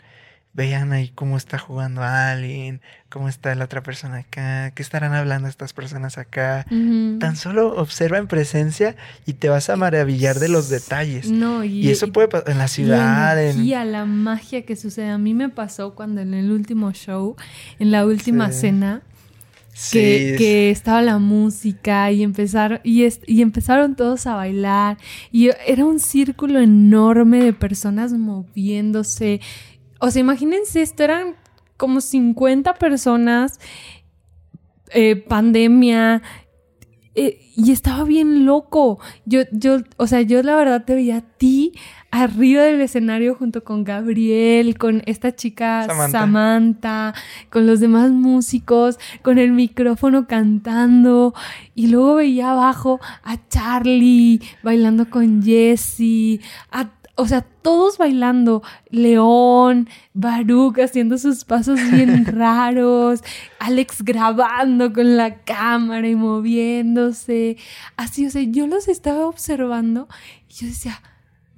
vean 0.53 0.93
ahí 0.93 1.11
cómo 1.15 1.37
está 1.37 1.59
jugando 1.59 2.03
alguien, 2.03 2.81
cómo 3.09 3.29
está 3.29 3.55
la 3.55 3.65
otra 3.65 3.83
persona 3.83 4.19
acá, 4.19 4.73
qué 4.73 4.83
estarán 4.83 5.15
hablando 5.15 5.49
estas 5.49 5.73
personas 5.73 6.19
acá. 6.19 6.67
Tan 6.69 7.37
solo 7.37 7.77
observa 7.77 8.19
en 8.19 8.27
presencia 8.27 8.97
y 9.27 9.35
te 9.35 9.49
vas 9.49 9.71
a 9.71 9.77
maravillar 9.77 10.39
de 10.39 10.49
los 10.49 10.69
detalles. 10.69 11.31
No, 11.31 11.65
y, 11.65 11.89
eso 11.89 12.13
puede 12.13 12.29
pasar 12.29 12.51
en 12.51 12.59
la 12.59 12.69
ciudad. 12.69 13.37
La 13.37 13.43
energía, 13.43 13.85
la 13.85 14.05
magia 14.05 14.65
que 14.65 14.77
sucede. 14.77 15.11
A 15.11 15.19
mí 15.19 15.35
me 15.35 15.49
pasó 15.49 15.95
cuando 15.95 16.21
en 16.21 16.35
el 16.35 16.51
último 16.51 16.93
show, 16.93 17.37
en 17.79 17.91
la 17.93 18.05
última 18.05 18.51
cena, 18.51 19.03
que, 19.93 20.71
estaba 20.71 21.01
la 21.01 21.19
música 21.19 22.11
y 22.11 22.23
empezaron, 22.23 22.81
y, 22.85 23.07
y, 23.27 23.43
empezaron 23.43 23.95
todos 23.95 24.27
a 24.27 24.35
bailar 24.35 24.99
y 25.33 25.51
era 25.67 25.85
un 25.85 26.01
círculo 26.01 26.61
enorme 26.61 27.43
de 27.43 27.53
personas 27.53 28.13
moviéndose 28.13 29.41
o 30.01 30.11
sea, 30.11 30.21
imagínense, 30.21 30.83
esto 30.83 31.05
eran 31.05 31.37
como 31.77 32.01
50 32.01 32.75
personas, 32.75 33.61
eh, 34.93 35.17
pandemia, 35.17 36.23
eh, 37.15 37.41
y 37.57 37.73
estaba 37.73 38.05
bien 38.05 38.47
loco. 38.47 38.99
Yo, 39.27 39.43
yo, 39.53 39.79
o 39.97 40.07
sea, 40.07 40.23
yo 40.23 40.43
la 40.43 40.57
verdad 40.57 40.85
te 40.85 40.95
veía 40.95 41.19
a 41.19 41.21
ti 41.21 41.73
arriba 42.11 42.63
del 42.63 42.81
escenario 42.81 43.35
junto 43.35 43.63
con 43.63 43.85
Gabriel, 43.85 44.79
con 44.79 45.03
esta 45.07 45.35
chica 45.35 45.87
Samantha. 46.11 47.15
con 47.51 47.67
los 47.67 47.81
demás 47.81 48.11
músicos, 48.11 48.99
con 49.23 49.39
el 49.39 49.53
micrófono 49.53 50.27
cantando. 50.27 51.35
Y 51.75 51.89
luego 51.89 52.17
veía 52.17 52.53
abajo 52.53 53.01
a 53.23 53.37
Charlie 53.49 54.41
bailando 54.63 55.11
con 55.11 55.43
Jessie, 55.43 56.41
a 56.71 56.91
o 57.21 57.27
sea, 57.27 57.43
todos 57.43 57.99
bailando. 57.99 58.63
León, 58.89 59.89
Baruch 60.15 60.79
haciendo 60.79 61.19
sus 61.19 61.45
pasos 61.45 61.79
bien 61.91 62.25
raros, 62.27 63.23
Alex 63.59 64.03
grabando 64.03 64.93
con 64.93 65.17
la 65.17 65.43
cámara 65.43 66.09
y 66.09 66.15
moviéndose. 66.15 67.59
Así, 67.97 68.27
o 68.27 68.31
sea, 68.31 68.43
yo 68.43 68.67
los 68.67 68.89
estaba 68.89 69.27
observando 69.27 70.09
y 70.49 70.55
yo 70.55 70.67
decía, 70.69 71.03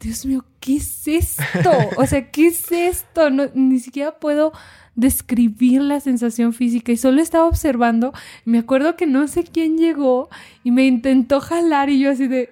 Dios 0.00 0.26
mío, 0.26 0.44
¿qué 0.58 0.76
es 0.76 1.06
esto? 1.06 1.70
O 1.96 2.06
sea, 2.06 2.30
¿qué 2.32 2.48
es 2.48 2.72
esto? 2.72 3.30
No, 3.30 3.44
ni 3.54 3.78
siquiera 3.78 4.18
puedo 4.18 4.52
describir 4.96 5.80
la 5.80 6.00
sensación 6.00 6.52
física 6.52 6.90
y 6.90 6.96
solo 6.96 7.22
estaba 7.22 7.46
observando. 7.46 8.12
Me 8.44 8.58
acuerdo 8.58 8.96
que 8.96 9.06
no 9.06 9.28
sé 9.28 9.44
quién 9.44 9.78
llegó 9.78 10.28
y 10.64 10.72
me 10.72 10.86
intentó 10.86 11.40
jalar 11.40 11.88
y 11.88 12.00
yo 12.00 12.10
así 12.10 12.26
de, 12.26 12.50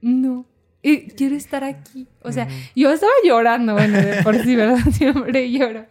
no, 0.00 0.44
quiero 0.82 1.34
estar 1.36 1.64
aquí. 1.64 2.06
O 2.22 2.32
sea, 2.32 2.48
yo 2.74 2.92
estaba 2.92 3.12
llorando, 3.24 3.74
bueno, 3.74 3.98
de 4.00 4.22
por 4.22 4.36
sí, 4.42 4.56
¿verdad? 4.56 4.78
Siempre 4.92 5.50
lloro. 5.50 5.86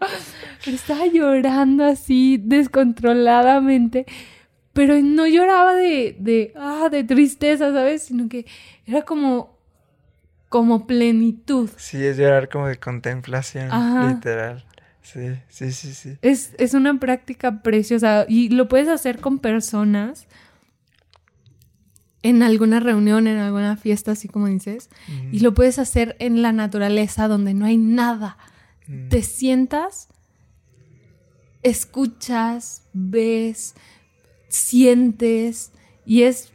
Pero 0.64 0.76
estaba 0.76 1.06
llorando 1.08 1.86
así 1.86 2.40
descontroladamente. 2.44 4.06
Pero 4.74 4.96
no 5.02 5.26
lloraba 5.26 5.74
de, 5.74 6.16
de, 6.20 6.54
ah, 6.56 6.90
de 6.92 7.04
tristeza, 7.04 7.72
¿sabes? 7.74 8.04
Sino 8.04 8.30
que 8.30 8.46
era 8.86 9.02
como 9.02 9.58
como 10.50 10.88
plenitud. 10.88 11.70
Sí, 11.78 12.04
es 12.04 12.18
llorar 12.18 12.50
como 12.50 12.68
de 12.68 12.78
contemplación, 12.78 13.70
literal. 14.08 14.66
Sí, 15.02 15.36
sí, 15.50 15.72
sí, 15.72 15.94
sí. 15.94 16.18
Es, 16.22 16.54
es 16.58 16.74
una 16.74 17.00
práctica 17.00 17.62
preciosa 17.64 18.26
y 18.28 18.50
lo 18.50 18.68
puedes 18.68 18.90
hacer 18.90 19.20
con 19.20 19.40
personas 19.40 20.27
en 22.28 22.44
alguna 22.44 22.82
reunión, 22.82 23.26
en 23.28 23.38
alguna 23.38 23.78
fiesta, 23.78 24.12
así 24.12 24.28
como 24.28 24.48
dices, 24.48 24.90
y 25.32 25.40
lo 25.40 25.54
puedes 25.54 25.80
hacer 25.80 26.18
en 26.20 26.42
la 26.42 26.52
naturaleza 26.52 27.30
donde 27.30 27.54
no 27.54 27.66
hay 27.66 27.78
nada. 27.78 28.38
Te 29.10 29.22
sientas, 29.24 30.10
escuchas, 31.64 32.84
ves, 32.94 33.76
sientes 34.50 35.72
y 36.06 36.24
es 36.24 36.52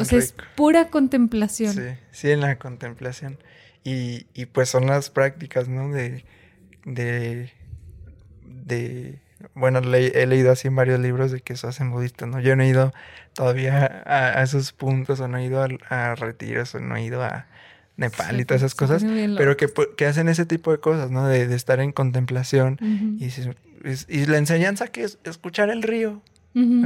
o 0.00 0.04
sea, 0.04 0.18
es 0.18 0.34
pura 0.56 0.88
contemplación. 0.88 1.74
Sí, 1.74 1.82
sí, 2.10 2.30
en 2.30 2.40
la 2.40 2.58
contemplación. 2.58 3.38
Y, 3.84 4.26
y 4.32 4.46
pues 4.46 4.70
son 4.70 4.86
las 4.86 5.10
prácticas, 5.10 5.68
¿no? 5.68 5.90
De, 5.90 6.24
de, 6.86 7.52
de 8.42 9.20
bueno, 9.54 9.80
he 9.80 10.26
leído 10.26 10.50
así 10.50 10.68
en 10.68 10.76
varios 10.76 11.00
libros 11.00 11.30
de 11.30 11.40
que 11.40 11.52
eso 11.52 11.68
hacen 11.68 11.90
budistas, 11.90 12.28
¿no? 12.28 12.40
Yo 12.40 12.56
no 12.56 12.62
he 12.62 12.68
ido 12.68 12.92
todavía 13.34 14.02
a, 14.06 14.42
esos 14.42 14.72
puntos, 14.72 15.20
o 15.20 15.28
no 15.28 15.38
he 15.38 15.44
ido 15.44 15.66
a, 15.88 16.14
retiros, 16.16 16.74
o 16.74 16.80
no 16.80 16.96
he 16.96 17.04
ido 17.04 17.22
a 17.22 17.46
Nepal 17.96 18.40
y 18.40 18.44
todas 18.44 18.62
esas 18.62 18.74
cosas, 18.74 19.04
pero 19.36 19.56
que, 19.56 19.68
que, 19.96 20.06
hacen 20.06 20.28
ese 20.28 20.46
tipo 20.46 20.72
de 20.72 20.78
cosas, 20.78 21.10
¿no? 21.10 21.26
De, 21.26 21.46
de 21.46 21.56
estar 21.56 21.80
en 21.80 21.92
contemplación 21.92 22.78
y, 23.18 23.26
y, 24.08 24.26
la 24.26 24.38
enseñanza 24.38 24.88
que 24.88 25.04
es 25.04 25.18
escuchar 25.24 25.70
el 25.70 25.82
río, 25.82 26.22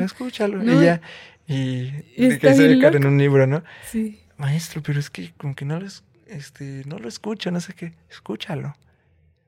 escúchalo. 0.00 0.62
Y 0.62 0.84
ya, 0.84 1.00
y, 1.46 1.90
de 2.16 2.38
que 2.38 2.54
se 2.54 2.72
en 2.72 3.06
un 3.06 3.18
libro, 3.18 3.46
¿no? 3.46 3.62
Sí. 3.90 4.20
Maestro, 4.36 4.82
pero 4.82 4.98
es 4.98 5.10
que 5.10 5.32
como 5.36 5.54
que 5.54 5.64
no 5.64 5.78
lo, 5.78 5.86
este, 6.26 6.82
no 6.86 6.98
lo 6.98 7.08
escucho, 7.08 7.50
no 7.50 7.60
sé 7.60 7.74
qué. 7.74 7.92
Escúchalo. 8.10 8.74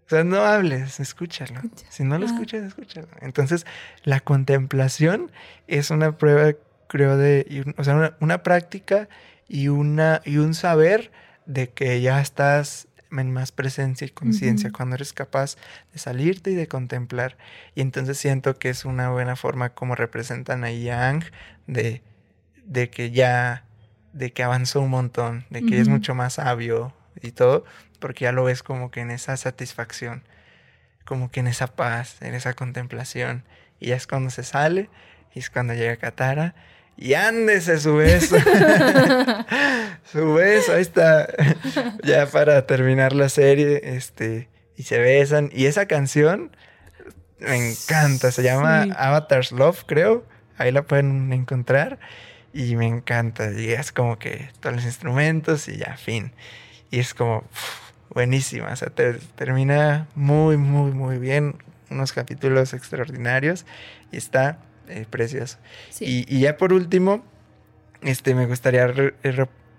O 0.07 0.11
sea, 0.11 0.23
no 0.23 0.45
hables, 0.45 1.01
escúchalo. 1.01 1.61
Si 1.89 2.05
no 2.05 2.19
lo 2.19 2.27
escuchas, 2.27 2.63
escúchalo. 2.63 3.09
Entonces, 3.21 3.65
la 4.03 4.21
contemplación 4.21 5.33
es 5.67 5.91
una 5.91 6.19
prueba, 6.19 6.53
creo, 6.89 7.17
de, 7.17 7.75
o 7.79 7.85
sea, 7.85 8.15
una, 8.21 8.43
práctica 8.43 9.09
y, 9.49 9.69
una, 9.69 10.21
y 10.25 10.37
un 10.37 10.53
saber 10.53 11.11
de 11.47 11.71
que 11.71 12.03
ya 12.03 12.21
estás 12.21 12.89
en 13.11 13.33
más 13.33 13.53
presencia 13.53 14.07
y 14.07 14.11
conciencia, 14.11 14.73
cuando 14.73 14.97
eres 14.97 15.13
capaz 15.13 15.57
de 15.93 15.99
salirte 15.99 16.51
y 16.51 16.55
de 16.55 16.69
contemplar. 16.69 17.39
Y 17.75 17.81
entonces 17.81 18.19
siento 18.19 18.59
que 18.59 18.71
es 18.71 18.85
una 18.85 19.11
buena 19.11 19.37
forma 19.37 19.71
como 19.71 19.95
representan 19.95 20.65
a 20.65 20.71
Yang 20.71 21.25
de, 21.67 22.03
de 22.65 22.91
que 22.91 23.11
ya, 23.11 23.65
de 24.13 24.33
que 24.33 24.43
avanzó 24.43 24.81
un 24.81 24.91
montón, 24.91 25.47
de 25.49 25.63
que 25.63 25.81
es 25.81 25.89
mucho 25.89 26.15
más 26.15 26.35
sabio 26.35 26.93
y 27.23 27.33
todo, 27.33 27.65
porque 28.05 28.27
ya 28.27 28.33
lo 28.33 28.45
ves 28.45 28.63
como 28.63 28.91
que 28.91 29.01
en 29.01 29.11
esa 29.11 29.35
satisfacción, 29.39 30.25
como 31.07 31.31
que 31.31 31.41
en 31.41 31.47
esa 31.47 31.69
paz, 31.69 32.21
en 32.21 32.35
esa 32.35 32.53
contemplación. 32.53 33.45
Y 33.81 33.87
ya 33.87 33.97
es 33.97 34.07
cuando 34.07 34.29
se 34.29 34.45
sale, 34.45 34.91
y 35.33 35.39
es 35.39 35.49
cuando 35.49 35.73
llega 35.73 35.97
Katara 35.97 36.55
y 36.99 37.15
ándese 37.15 37.81
su 37.81 37.97
beso. 37.97 38.37
su 40.13 40.35
beso, 40.35 40.75
ahí 40.75 40.83
está. 40.83 41.29
ya 42.05 42.27
para 42.27 42.67
terminar 42.67 43.15
la 43.15 43.31
serie, 43.31 43.81
este, 43.97 44.51
y 44.77 44.83
se 44.83 44.99
besan. 44.99 45.49
Y 45.55 45.65
esa 45.65 45.87
canción 45.87 46.55
me 47.39 47.71
encanta, 47.71 48.33
se 48.33 48.43
llama 48.43 48.83
Avatar's 48.99 49.51
Love, 49.51 49.83
creo. 49.87 50.27
Ahí 50.59 50.73
la 50.73 50.83
pueden 50.83 51.33
encontrar. 51.33 51.99
Y 52.53 52.77
me 52.77 52.87
encanta. 52.87 53.51
Y 53.51 53.71
es 53.71 53.93
como 53.93 54.19
que 54.19 54.51
todos 54.61 54.77
los 54.77 54.85
instrumentos 54.85 55.69
y 55.69 55.79
ya, 55.79 55.97
fin. 55.97 56.33
Y 56.91 56.99
es 56.99 57.15
como 57.15 57.45
buenísima. 58.11 58.73
O 58.73 58.77
sea, 58.77 58.91
termina 59.37 60.09
muy, 60.15 60.57
muy, 60.57 60.93
muy 60.93 61.19
bien. 61.19 61.57
Unos 61.91 62.13
capítulos 62.13 62.75
extraordinarios. 62.75 63.67
Y 64.13 64.17
está 64.17 64.59
eh, 64.89 65.07
precioso. 65.09 65.59
Y, 66.01 66.41
ya 66.41 66.57
por 66.57 66.73
último, 66.73 67.25
este, 68.03 68.35
me 68.35 68.47
gustaría 68.47 68.93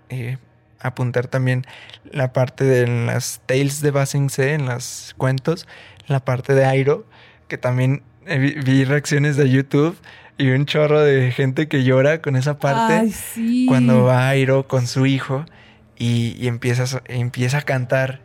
eh, 0.08 0.38
apuntar 0.80 1.28
también 1.28 1.64
la 2.10 2.32
parte 2.32 2.64
de 2.64 2.86
las 2.86 3.40
tales 3.46 3.80
de 3.80 3.90
Basing 3.90 4.30
C, 4.30 4.54
en 4.54 4.66
los 4.66 5.14
cuentos, 5.16 5.66
la 6.06 6.20
parte 6.24 6.54
de 6.54 6.64
Airo, 6.64 7.06
que 7.48 7.58
también 7.58 8.02
eh, 8.26 8.38
vi, 8.38 8.84
reacciones 8.84 9.36
de 9.36 9.48
YouTube 9.48 9.96
y 10.38 10.50
un 10.50 10.66
chorro 10.66 11.00
de 11.00 11.30
gente 11.30 11.68
que 11.68 11.84
llora 11.84 12.20
con 12.20 12.36
esa 12.36 12.58
parte 12.58 13.10
cuando 13.68 14.04
va 14.04 14.28
Airo 14.28 14.68
con 14.68 14.86
su 14.86 15.06
hijo 15.06 15.46
y, 15.98 16.46
empieza, 16.46 17.02
empieza 17.06 17.58
a 17.58 17.62
cantar. 17.62 18.20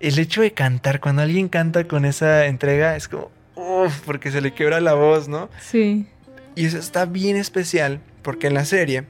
El 0.00 0.18
hecho 0.18 0.42
de 0.42 0.52
cantar, 0.52 1.00
cuando 1.00 1.22
alguien 1.22 1.48
canta 1.48 1.84
con 1.84 2.04
esa 2.04 2.46
entrega, 2.46 2.96
es 2.96 3.08
como, 3.08 3.30
Uf, 3.56 4.00
porque 4.04 4.30
se 4.30 4.40
le 4.40 4.52
quiebra 4.52 4.80
la 4.80 4.94
voz, 4.94 5.28
¿no? 5.28 5.50
Sí. 5.60 6.06
Y 6.54 6.66
eso 6.66 6.78
está 6.78 7.04
bien 7.04 7.36
especial 7.36 8.00
porque 8.22 8.48
en 8.48 8.54
la 8.54 8.64
serie, 8.64 9.04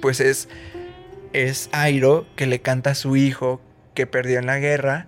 pues 0.00 0.20
es, 0.20 0.48
es 1.32 1.68
Airo 1.72 2.26
que 2.36 2.46
le 2.46 2.60
canta 2.60 2.90
a 2.90 2.94
su 2.94 3.16
hijo 3.16 3.60
que 3.94 4.06
perdió 4.06 4.38
en 4.38 4.46
la 4.46 4.58
guerra. 4.58 5.06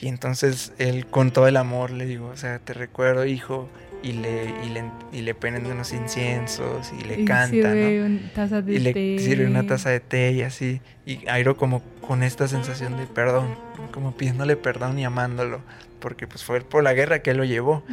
Y 0.00 0.08
entonces 0.08 0.72
él 0.78 1.06
con 1.06 1.30
todo 1.30 1.46
el 1.46 1.56
amor 1.56 1.90
le 1.90 2.06
digo, 2.06 2.28
o 2.28 2.36
sea, 2.36 2.58
te 2.58 2.72
recuerdo 2.72 3.26
hijo, 3.26 3.68
y 4.02 4.12
le, 4.12 4.54
y 4.64 4.70
le, 4.70 4.84
y 5.12 5.22
le 5.22 5.34
ponen 5.34 5.66
unos 5.66 5.92
inciensos 5.92 6.92
y 6.98 7.04
le 7.04 7.24
canta, 7.24 7.74
¿no? 7.74 8.62
y 8.66 8.78
le 8.78 9.18
sirve 9.18 9.46
una 9.46 9.66
taza 9.66 9.90
de 9.90 10.00
té 10.00 10.32
y 10.32 10.42
así. 10.42 10.80
Y 11.06 11.28
Airo 11.28 11.56
como 11.56 11.82
con 12.06 12.22
esta 12.22 12.48
sensación 12.48 12.96
de 12.96 13.06
perdón, 13.06 13.54
como 13.92 14.12
pidiéndole 14.16 14.56
perdón 14.56 14.98
y 14.98 15.04
amándolo 15.04 15.60
porque 16.00 16.26
pues 16.26 16.42
fue 16.42 16.60
por 16.62 16.82
la 16.82 16.94
guerra 16.94 17.20
que 17.20 17.30
él 17.30 17.36
lo 17.36 17.44
llevó. 17.44 17.84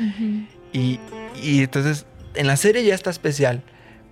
y, 0.74 1.00
y 1.42 1.64
entonces 1.64 2.06
en 2.36 2.48
la 2.48 2.58
serie 2.58 2.84
ya 2.84 2.96
está 2.96 3.10
especial, 3.10 3.62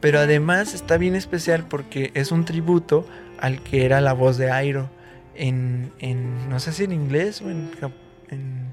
pero 0.01 0.19
además 0.19 0.73
está 0.73 0.97
bien 0.97 1.15
especial 1.15 1.65
porque 1.67 2.11
es 2.13 2.31
un 2.31 2.45
tributo 2.45 3.07
al 3.39 3.61
que 3.61 3.85
era 3.85 4.01
la 4.01 4.13
voz 4.13 4.37
de 4.37 4.51
Airo 4.51 4.89
en, 5.35 5.91
en 5.99 6.49
no 6.49 6.59
sé 6.59 6.71
si 6.71 6.83
en 6.83 6.91
inglés 6.91 7.41
o 7.41 7.49
en, 7.49 7.69
en, 8.29 8.65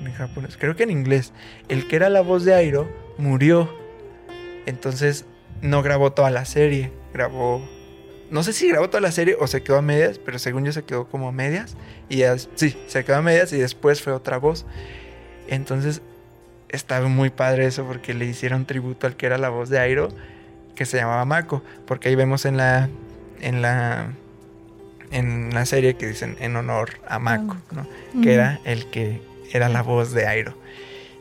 en, 0.00 0.12
japonés, 0.12 0.56
creo 0.56 0.76
que 0.76 0.82
en 0.82 0.90
inglés. 0.90 1.32
El 1.68 1.88
que 1.88 1.96
era 1.96 2.08
la 2.08 2.20
voz 2.20 2.44
de 2.44 2.54
Airo 2.54 2.88
murió, 3.18 3.72
entonces 4.66 5.26
no 5.60 5.82
grabó 5.82 6.12
toda 6.12 6.30
la 6.30 6.44
serie, 6.44 6.92
grabó 7.12 7.62
no 8.30 8.42
sé 8.42 8.52
si 8.52 8.68
grabó 8.68 8.88
toda 8.88 9.00
la 9.00 9.12
serie 9.12 9.36
o 9.38 9.46
se 9.46 9.62
quedó 9.62 9.76
a 9.76 9.82
medias, 9.82 10.18
pero 10.18 10.38
según 10.38 10.64
yo 10.64 10.72
se 10.72 10.82
quedó 10.82 11.06
como 11.06 11.28
a 11.28 11.32
medias. 11.32 11.76
Y 12.08 12.22
sí, 12.54 12.76
se 12.86 13.04
quedó 13.04 13.16
a 13.16 13.22
medias 13.22 13.52
y 13.52 13.58
después 13.58 14.02
fue 14.02 14.12
otra 14.12 14.38
voz. 14.38 14.66
Entonces 15.46 16.02
estaba 16.68 17.06
muy 17.08 17.30
padre 17.30 17.66
eso 17.66 17.84
porque 17.84 18.14
le 18.14 18.24
hicieron 18.24 18.64
tributo 18.64 19.06
al 19.06 19.16
que 19.16 19.26
era 19.26 19.38
la 19.38 19.50
voz 19.50 19.68
de 19.68 19.78
Airo, 19.78 20.08
que 20.74 20.86
se 20.86 20.96
llamaba 20.96 21.24
Mako. 21.24 21.62
Porque 21.86 22.08
ahí 22.08 22.14
vemos 22.14 22.44
en 22.44 22.56
la. 22.56 22.88
en 23.40 23.62
la. 23.62 24.12
en 25.10 25.54
la 25.54 25.66
serie 25.66 25.94
que 25.94 26.08
dicen 26.08 26.36
en 26.40 26.56
honor 26.56 26.90
a 27.06 27.18
Mako, 27.18 27.56
¿no? 27.72 27.86
Que 28.20 28.34
era 28.34 28.58
el 28.64 28.86
que 28.86 29.20
era 29.52 29.68
la 29.68 29.82
voz 29.82 30.12
de 30.12 30.26
Airo. 30.26 30.54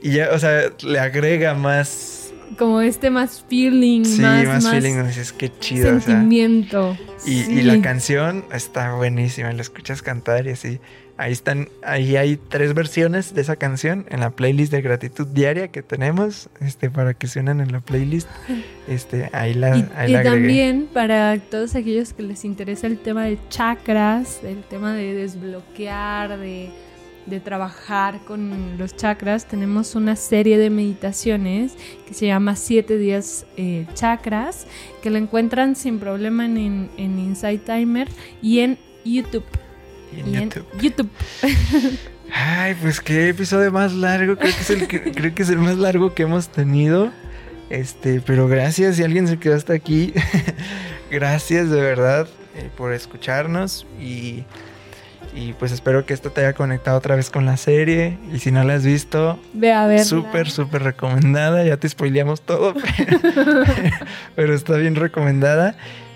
Y 0.01 0.11
ya, 0.11 0.31
o 0.33 0.39
sea, 0.39 0.71
le 0.83 0.99
agrega 0.99 1.53
más 1.53 2.19
como 2.57 2.81
este 2.81 3.09
más 3.09 3.43
feeling, 3.49 4.03
Sí, 4.03 4.21
más, 4.21 4.45
más, 4.45 4.63
más 4.63 4.73
feeling, 4.73 5.03
dices 5.07 5.33
qué 5.33 5.51
chido. 5.59 5.95
o 5.95 5.99
sea, 5.99 6.01
sentimiento. 6.01 6.97
y, 7.25 7.43
Sí. 7.43 7.51
y 7.59 7.61
la 7.63 7.81
canción 7.81 8.45
está 8.53 8.93
buenísima, 8.93 9.51
la 9.53 9.61
escuchas 9.61 10.01
cantar 10.01 10.45
y 10.47 10.51
así. 10.51 10.79
Ahí 11.15 11.31
están, 11.31 11.69
ahí 11.83 12.15
hay 12.15 12.37
tres 12.37 12.73
versiones 12.73 13.35
de 13.35 13.41
esa 13.41 13.55
canción 13.55 14.05
en 14.09 14.19
la 14.19 14.31
playlist 14.31 14.71
de 14.71 14.81
gratitud 14.81 15.27
diaria 15.27 15.67
que 15.67 15.83
tenemos, 15.83 16.49
este, 16.59 16.89
para 16.89 17.13
que 17.13 17.27
se 17.27 17.39
unan 17.39 17.59
en 17.61 17.71
la 17.71 17.79
playlist. 17.81 18.27
Este, 18.85 19.29
ahí 19.31 19.53
la, 19.53 19.77
Y, 19.77 19.89
ahí 19.95 20.09
y 20.11 20.13
la 20.13 20.23
también 20.23 20.89
para 20.93 21.37
todos 21.39 21.73
aquellos 21.75 22.11
que 22.11 22.21
les 22.23 22.43
interesa 22.43 22.85
el 22.85 22.97
tema 22.97 23.23
de 23.23 23.39
chakras, 23.49 24.41
el 24.43 24.61
tema 24.63 24.93
de 24.93 25.13
desbloquear, 25.13 26.37
de, 26.37 26.69
de 27.25 27.39
trabajar 27.39 28.19
con 28.25 28.77
los 28.77 28.95
chakras, 28.95 29.47
tenemos 29.47 29.95
una 29.95 30.15
serie 30.15 30.57
de 30.57 30.69
meditaciones 30.69 31.73
que 32.07 32.13
se 32.13 32.27
llama 32.27 32.55
7 32.55 32.97
días 32.97 33.45
eh, 33.57 33.85
chakras, 33.93 34.67
que 35.01 35.09
la 35.09 35.19
encuentran 35.19 35.75
sin 35.75 35.99
problema 35.99 36.45
en, 36.45 36.89
en 36.97 37.19
Insight 37.19 37.63
Timer 37.63 38.07
y 38.41 38.59
en 38.59 38.77
YouTube. 39.05 39.45
Y 40.15 40.19
en 40.19 40.27
Y 40.27 40.35
en 40.35 40.49
YouTube. 40.49 40.81
YouTube. 40.81 41.09
Ay, 42.35 42.75
pues 42.81 42.99
qué 42.99 43.29
episodio 43.29 43.71
más 43.71 43.93
largo. 43.93 44.37
Creo 44.37 44.53
que 44.53 44.61
es 44.61 44.69
el, 44.69 44.87
creo 44.87 45.35
que 45.35 45.43
es 45.43 45.49
el 45.49 45.59
más 45.59 45.77
largo 45.77 46.13
que 46.13 46.23
hemos 46.23 46.49
tenido. 46.49 47.11
Este, 47.69 48.21
pero 48.21 48.47
gracias 48.47 48.95
si 48.95 49.03
alguien 49.03 49.27
se 49.27 49.37
quedó 49.37 49.55
hasta 49.55 49.73
aquí. 49.73 50.13
gracias 51.11 51.69
de 51.69 51.81
verdad 51.81 52.27
eh, 52.55 52.69
por 52.75 52.93
escucharnos 52.93 53.85
y, 54.01 54.43
y 55.35 55.53
pues 55.53 55.71
espero 55.71 56.05
que 56.05 56.13
esto 56.13 56.31
te 56.31 56.41
haya 56.41 56.53
conectado 56.53 56.97
otra 56.97 57.15
vez 57.15 57.29
con 57.29 57.45
la 57.45 57.57
serie. 57.57 58.17
Y 58.33 58.39
si 58.39 58.51
no 58.51 58.63
la 58.63 58.75
has 58.75 58.85
visto, 58.85 59.39
Ve 59.53 59.71
a 59.71 59.87
ver. 59.87 60.03
súper, 60.03 60.49
súper 60.49 60.83
recomendada. 60.83 61.63
Ya 61.63 61.77
te 61.77 61.89
spoileamos 61.89 62.41
todo, 62.41 62.73
pero, 63.35 63.63
pero 64.35 64.53
está 64.53 64.77
bien 64.77 64.95
recomendada. 64.95 65.75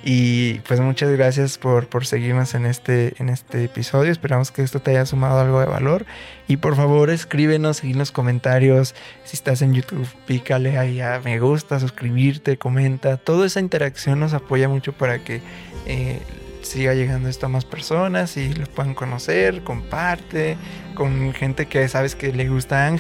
Y 0.10 0.60
pues 0.60 0.80
muchas 0.80 1.12
gracias 1.12 1.58
por, 1.58 1.88
por 1.88 2.06
seguirnos 2.06 2.54
en 2.54 2.66
este, 2.66 3.14
en 3.18 3.28
este 3.28 3.66
episodio. 3.66 4.10
Esperamos 4.10 4.52
que 4.52 4.62
esto 4.62 4.80
te 4.80 4.92
haya 4.92 5.06
sumado 5.06 5.40
algo 5.40 5.60
de 5.60 5.66
valor. 5.66 6.06
Y 6.48 6.58
por 6.58 6.78
favor 6.78 7.10
escríbenos 7.10 7.84
en 7.84 7.98
los 7.98 8.14
comentarios. 8.14 8.96
Si 9.26 9.36
estás 9.36 9.62
en 9.62 9.74
YouTube, 9.74 10.08
pícale 10.26 10.78
ahí 10.78 11.02
a 11.02 11.20
me 11.26 11.40
gusta, 11.40 11.80
suscribirte, 11.82 12.58
comenta. 12.58 13.18
Toda 13.18 13.48
esa 13.48 13.60
interacción 13.60 14.22
nos 14.22 14.34
apoya 14.34 14.70
mucho 14.70 14.94
para 14.94 15.20
que 15.20 15.42
eh, 15.86 16.20
siga 16.68 16.94
llegando 16.94 17.30
esto 17.30 17.46
a 17.48 17.50
más 17.50 17.66
personas 17.66 18.38
y 18.38 18.54
lo 18.54 18.66
puedan 18.68 18.94
conocer. 18.94 19.64
Comparte 19.64 20.58
con 20.96 21.34
gente 21.34 21.66
que 21.68 21.88
sabes 21.88 22.16
que 22.16 22.32
le 22.34 22.48
gusta 22.50 22.88
Ang. 22.88 23.00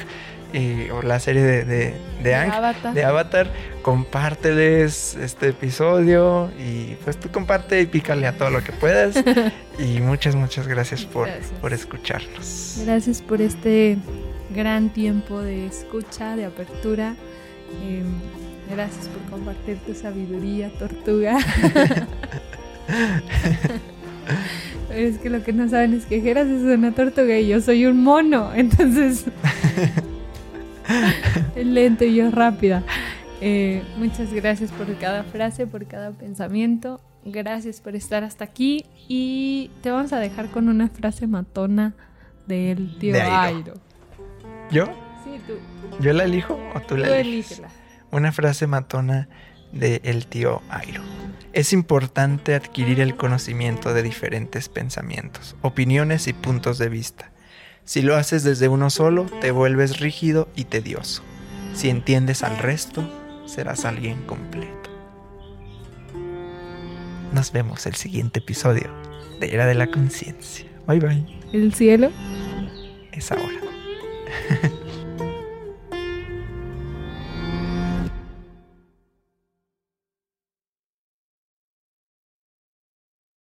eh, 0.54 0.90
o 0.94 1.02
la 1.02 1.20
serie 1.20 1.42
de, 1.44 1.66
de, 1.66 1.94
de 2.24 2.36
Ang, 2.36 2.52
Avatar. 2.54 2.94
de 2.94 3.04
Avatar, 3.04 3.52
compárteles 3.82 5.16
este 5.16 5.50
episodio 5.50 6.50
y 6.58 6.96
pues 7.04 7.18
tú 7.20 7.30
comparte 7.30 7.82
y 7.82 7.86
pícale 7.86 8.28
a 8.28 8.38
todo 8.38 8.50
lo 8.50 8.64
que 8.64 8.72
puedas. 8.72 9.16
y 9.80 10.00
muchas, 10.00 10.36
muchas 10.36 10.68
gracias 10.68 11.06
por, 11.06 11.28
Gracias. 11.28 11.52
por 11.60 11.74
escucharnos. 11.74 12.80
Gracias 12.86 13.22
por 13.22 13.42
este 13.42 13.98
gran 14.56 14.90
tiempo 14.94 15.42
de 15.42 15.68
escucha, 15.68 16.36
de 16.38 16.46
apertura. 16.46 17.16
Eh, 17.84 18.04
gracias 18.74 19.08
por 19.10 19.22
compartir 19.30 19.78
tu 19.86 19.94
sabiduría, 19.94 20.70
tortuga. 20.80 21.38
es 24.94 25.18
que 25.20 25.30
lo 25.30 25.44
que 25.44 25.54
no 25.54 25.70
saben 25.70 25.94
es 25.94 26.06
que 26.06 26.22
Geras 26.22 26.48
es 26.48 26.64
una 26.64 26.94
tortuga 26.94 27.38
y 27.38 27.48
yo 27.48 27.62
soy 27.62 27.86
un 27.86 28.04
mono. 28.04 28.54
Entonces, 28.56 29.26
es 31.56 31.66
lento 31.76 32.06
y 32.06 32.16
yo 32.16 32.32
rápida. 32.32 32.84
Eh, 33.42 33.84
muchas 33.98 34.34
gracias 34.34 34.72
por 34.72 34.94
cada 34.98 35.24
frase, 35.24 35.68
por 35.68 35.86
cada 35.86 36.12
pensamiento. 36.12 37.00
Gracias 37.26 37.82
por 37.82 37.96
estar 37.96 38.24
hasta 38.24 38.46
aquí. 38.46 38.86
Y 39.08 39.70
te 39.82 39.92
vamos 39.92 40.14
a 40.14 40.20
dejar 40.20 40.50
con 40.50 40.70
una 40.70 40.88
frase 40.90 41.28
matona 41.28 41.94
del 42.48 42.98
tío 43.00 43.14
De 43.14 43.22
Airo. 43.22 43.74
¿Yo? 44.72 44.86
Sí, 45.24 45.32
tú, 45.46 45.54
¿Yo 46.02 46.14
la 46.14 46.24
elijo 46.24 46.58
o 46.74 46.80
tú 46.82 46.96
tú 46.96 46.98
la 46.98 47.20
eliges? 47.20 47.60
elígela. 47.60 47.70
Una 48.12 48.32
frase 48.32 48.68
matona 48.68 49.28
de 49.74 50.00
el 50.04 50.28
tío 50.28 50.62
Airo. 50.70 51.02
Es 51.58 51.74
importante 51.74 52.54
adquirir 52.54 53.00
el 53.00 53.16
conocimiento 53.16 53.92
de 53.92 54.04
diferentes 54.04 54.70
pensamientos, 54.70 55.56
opiniones 55.64 56.28
y 56.28 56.34
puntos 56.34 56.78
de 56.78 56.88
vista. 56.88 57.32
Si 57.84 58.04
lo 58.04 58.16
haces 58.16 58.44
desde 58.44 58.68
uno 58.68 58.92
solo, 58.92 59.26
te 59.42 59.50
vuelves 59.50 60.00
rígido 60.00 60.50
y 60.56 60.66
tedioso. 60.66 61.24
Si 61.74 61.90
entiendes 61.90 62.44
al 62.44 62.60
resto, 62.60 63.10
serás 63.48 63.86
alguien 63.86 64.22
completo. 64.28 64.92
Nos 67.34 67.52
vemos 67.52 67.88
el 67.88 67.96
siguiente 67.96 68.38
episodio 68.38 68.92
de 69.40 69.52
Era 69.52 69.66
de 69.66 69.74
la 69.74 69.88
Conciencia. 69.88 70.68
Bye 70.86 71.00
bye. 71.00 71.26
El 71.54 71.74
cielo. 71.74 72.12
Es 73.12 73.32
ahora. 73.32 73.62